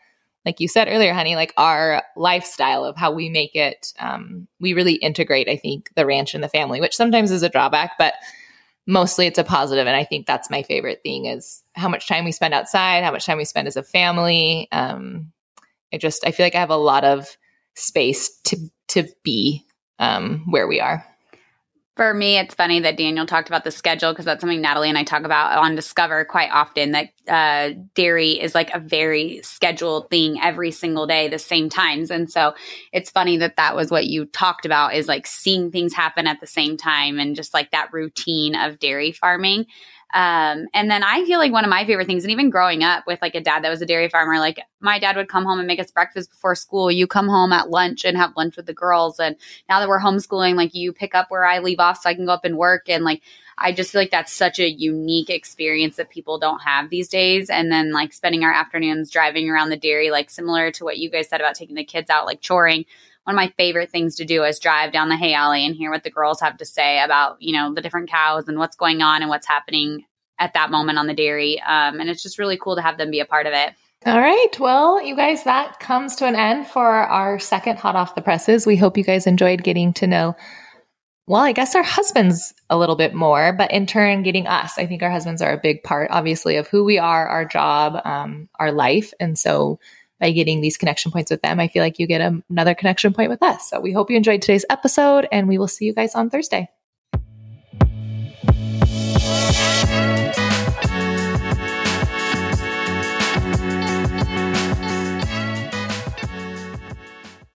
like 0.44 0.60
you 0.60 0.68
said 0.68 0.88
earlier, 0.88 1.12
honey, 1.12 1.36
like 1.36 1.52
our 1.56 2.02
lifestyle 2.16 2.84
of 2.84 2.96
how 2.96 3.12
we 3.12 3.28
make 3.28 3.54
it. 3.54 3.92
Um, 3.98 4.48
we 4.60 4.72
really 4.72 4.94
integrate, 4.94 5.48
I 5.48 5.56
think, 5.56 5.90
the 5.94 6.06
ranch 6.06 6.34
and 6.34 6.42
the 6.42 6.48
family, 6.48 6.80
which 6.80 6.96
sometimes 6.96 7.30
is 7.30 7.42
a 7.42 7.48
drawback, 7.48 7.92
but 7.98 8.14
mostly 8.86 9.26
it's 9.26 9.38
a 9.38 9.44
positive. 9.44 9.86
And 9.86 9.96
I 9.96 10.04
think 10.04 10.26
that's 10.26 10.50
my 10.50 10.62
favorite 10.62 11.00
thing 11.02 11.26
is 11.26 11.62
how 11.74 11.88
much 11.88 12.08
time 12.08 12.24
we 12.24 12.32
spend 12.32 12.54
outside, 12.54 13.04
how 13.04 13.12
much 13.12 13.26
time 13.26 13.36
we 13.36 13.44
spend 13.44 13.68
as 13.68 13.76
a 13.76 13.82
family. 13.82 14.68
Um, 14.72 15.32
I 15.92 15.98
just 15.98 16.26
I 16.26 16.30
feel 16.30 16.46
like 16.46 16.54
I 16.54 16.60
have 16.60 16.70
a 16.70 16.76
lot 16.76 17.04
of 17.04 17.36
space 17.74 18.40
to 18.44 18.56
to 18.88 19.04
be 19.22 19.66
um, 19.98 20.44
where 20.48 20.66
we 20.66 20.80
are. 20.80 21.04
For 21.98 22.14
me, 22.14 22.38
it's 22.38 22.54
funny 22.54 22.78
that 22.78 22.96
Daniel 22.96 23.26
talked 23.26 23.48
about 23.48 23.64
the 23.64 23.72
schedule 23.72 24.12
because 24.12 24.24
that's 24.24 24.40
something 24.40 24.60
Natalie 24.60 24.88
and 24.88 24.96
I 24.96 25.02
talk 25.02 25.24
about 25.24 25.58
on 25.58 25.74
Discover 25.74 26.26
quite 26.26 26.48
often. 26.52 26.92
That 26.92 27.08
uh, 27.26 27.70
dairy 27.96 28.40
is 28.40 28.54
like 28.54 28.72
a 28.72 28.78
very 28.78 29.40
scheduled 29.42 30.08
thing 30.08 30.40
every 30.40 30.70
single 30.70 31.08
day, 31.08 31.26
the 31.26 31.40
same 31.40 31.68
times. 31.68 32.12
And 32.12 32.30
so 32.30 32.54
it's 32.92 33.10
funny 33.10 33.38
that 33.38 33.56
that 33.56 33.74
was 33.74 33.90
what 33.90 34.06
you 34.06 34.26
talked 34.26 34.64
about 34.64 34.94
is 34.94 35.08
like 35.08 35.26
seeing 35.26 35.72
things 35.72 35.92
happen 35.92 36.28
at 36.28 36.40
the 36.40 36.46
same 36.46 36.76
time 36.76 37.18
and 37.18 37.34
just 37.34 37.52
like 37.52 37.72
that 37.72 37.92
routine 37.92 38.54
of 38.54 38.78
dairy 38.78 39.10
farming. 39.10 39.66
Um, 40.14 40.68
and 40.72 40.90
then 40.90 41.02
I 41.02 41.24
feel 41.26 41.38
like 41.38 41.52
one 41.52 41.64
of 41.64 41.70
my 41.70 41.84
favorite 41.84 42.06
things, 42.06 42.24
and 42.24 42.30
even 42.30 42.48
growing 42.48 42.82
up 42.82 43.06
with 43.06 43.20
like 43.20 43.34
a 43.34 43.42
dad 43.42 43.62
that 43.62 43.68
was 43.68 43.82
a 43.82 43.86
dairy 43.86 44.08
farmer, 44.08 44.38
like 44.38 44.58
my 44.80 44.98
dad 44.98 45.16
would 45.16 45.28
come 45.28 45.44
home 45.44 45.58
and 45.58 45.66
make 45.66 45.80
us 45.80 45.90
breakfast 45.90 46.30
before 46.30 46.54
school. 46.54 46.90
You 46.90 47.06
come 47.06 47.28
home 47.28 47.52
at 47.52 47.68
lunch 47.68 48.04
and 48.04 48.16
have 48.16 48.36
lunch 48.36 48.56
with 48.56 48.66
the 48.66 48.72
girls. 48.72 49.20
And 49.20 49.36
now 49.68 49.80
that 49.80 49.88
we're 49.88 50.00
homeschooling, 50.00 50.54
like 50.54 50.74
you 50.74 50.92
pick 50.92 51.14
up 51.14 51.26
where 51.30 51.44
I 51.44 51.58
leave 51.58 51.78
off 51.78 52.00
so 52.00 52.08
I 52.08 52.14
can 52.14 52.24
go 52.24 52.32
up 52.32 52.46
and 52.46 52.56
work. 52.56 52.88
And 52.88 53.04
like, 53.04 53.22
I 53.58 53.72
just 53.72 53.92
feel 53.92 54.00
like 54.00 54.10
that's 54.10 54.32
such 54.32 54.58
a 54.58 54.70
unique 54.70 55.28
experience 55.28 55.96
that 55.96 56.10
people 56.10 56.38
don't 56.38 56.60
have 56.60 56.88
these 56.88 57.08
days. 57.08 57.50
And 57.50 57.70
then 57.70 57.92
like 57.92 58.14
spending 58.14 58.44
our 58.44 58.52
afternoons 58.52 59.10
driving 59.10 59.50
around 59.50 59.68
the 59.68 59.76
dairy, 59.76 60.10
like 60.10 60.30
similar 60.30 60.70
to 60.72 60.84
what 60.84 60.98
you 60.98 61.10
guys 61.10 61.28
said 61.28 61.40
about 61.40 61.56
taking 61.56 61.76
the 61.76 61.84
kids 61.84 62.08
out, 62.08 62.24
like 62.24 62.42
choring 62.46 62.86
one 63.28 63.34
of 63.34 63.36
my 63.36 63.52
favorite 63.58 63.90
things 63.90 64.14
to 64.14 64.24
do 64.24 64.42
is 64.42 64.58
drive 64.58 64.90
down 64.90 65.10
the 65.10 65.16
hay 65.16 65.34
alley 65.34 65.66
and 65.66 65.76
hear 65.76 65.90
what 65.90 66.02
the 66.02 66.10
girls 66.10 66.40
have 66.40 66.56
to 66.56 66.64
say 66.64 66.98
about 67.02 67.36
you 67.42 67.52
know 67.52 67.74
the 67.74 67.82
different 67.82 68.08
cows 68.08 68.48
and 68.48 68.56
what's 68.56 68.74
going 68.74 69.02
on 69.02 69.20
and 69.20 69.28
what's 69.28 69.46
happening 69.46 70.02
at 70.38 70.54
that 70.54 70.70
moment 70.70 70.98
on 70.98 71.06
the 71.06 71.12
dairy 71.12 71.60
um, 71.60 72.00
and 72.00 72.08
it's 72.08 72.22
just 72.22 72.38
really 72.38 72.56
cool 72.56 72.74
to 72.74 72.80
have 72.80 72.96
them 72.96 73.10
be 73.10 73.20
a 73.20 73.26
part 73.26 73.46
of 73.46 73.52
it 73.52 73.74
all 74.06 74.20
right. 74.20 74.60
Well, 74.60 75.02
you 75.02 75.16
guys, 75.16 75.42
that 75.42 75.80
comes 75.80 76.14
to 76.16 76.26
an 76.26 76.36
end 76.36 76.68
for 76.68 76.86
our 76.86 77.40
second 77.40 77.80
Hot 77.80 77.96
Off 77.96 78.14
the 78.14 78.22
Presses. 78.22 78.64
We 78.64 78.76
hope 78.76 78.96
you 78.96 79.02
guys 79.02 79.26
enjoyed 79.26 79.64
getting 79.64 79.92
to 79.94 80.06
know, 80.06 80.36
well, 81.26 81.42
I 81.42 81.50
guess 81.50 81.74
our 81.74 81.82
husbands 81.82 82.54
a 82.70 82.78
little 82.78 82.94
bit 82.94 83.12
more, 83.12 83.52
but 83.52 83.72
in 83.72 83.86
turn, 83.86 84.22
getting 84.22 84.46
us. 84.46 84.78
I 84.78 84.86
think 84.86 85.02
our 85.02 85.10
husbands 85.10 85.42
are 85.42 85.52
a 85.52 85.60
big 85.60 85.82
part, 85.82 86.12
obviously, 86.12 86.54
of 86.54 86.68
who 86.68 86.84
we 86.84 86.98
are, 86.98 87.26
our 87.26 87.44
job, 87.44 88.00
um, 88.04 88.48
our 88.60 88.70
life. 88.70 89.12
And 89.18 89.36
so 89.36 89.80
by 90.20 90.30
getting 90.30 90.60
these 90.60 90.76
connection 90.76 91.12
points 91.12 91.30
with 91.30 91.42
them, 91.42 91.60
I 91.60 91.68
feel 91.68 91.82
like 91.82 91.98
you 91.98 92.06
get 92.06 92.20
a, 92.20 92.42
another 92.50 92.74
connection 92.74 93.12
point 93.12 93.30
with 93.30 93.42
us. 93.42 93.68
So 93.68 93.80
we 93.80 93.92
hope 93.92 94.10
you 94.10 94.16
enjoyed 94.16 94.42
today's 94.42 94.64
episode 94.70 95.28
and 95.30 95.48
we 95.48 95.58
will 95.58 95.68
see 95.68 95.84
you 95.84 95.94
guys 95.94 96.14
on 96.14 96.30
Thursday. 96.30 96.68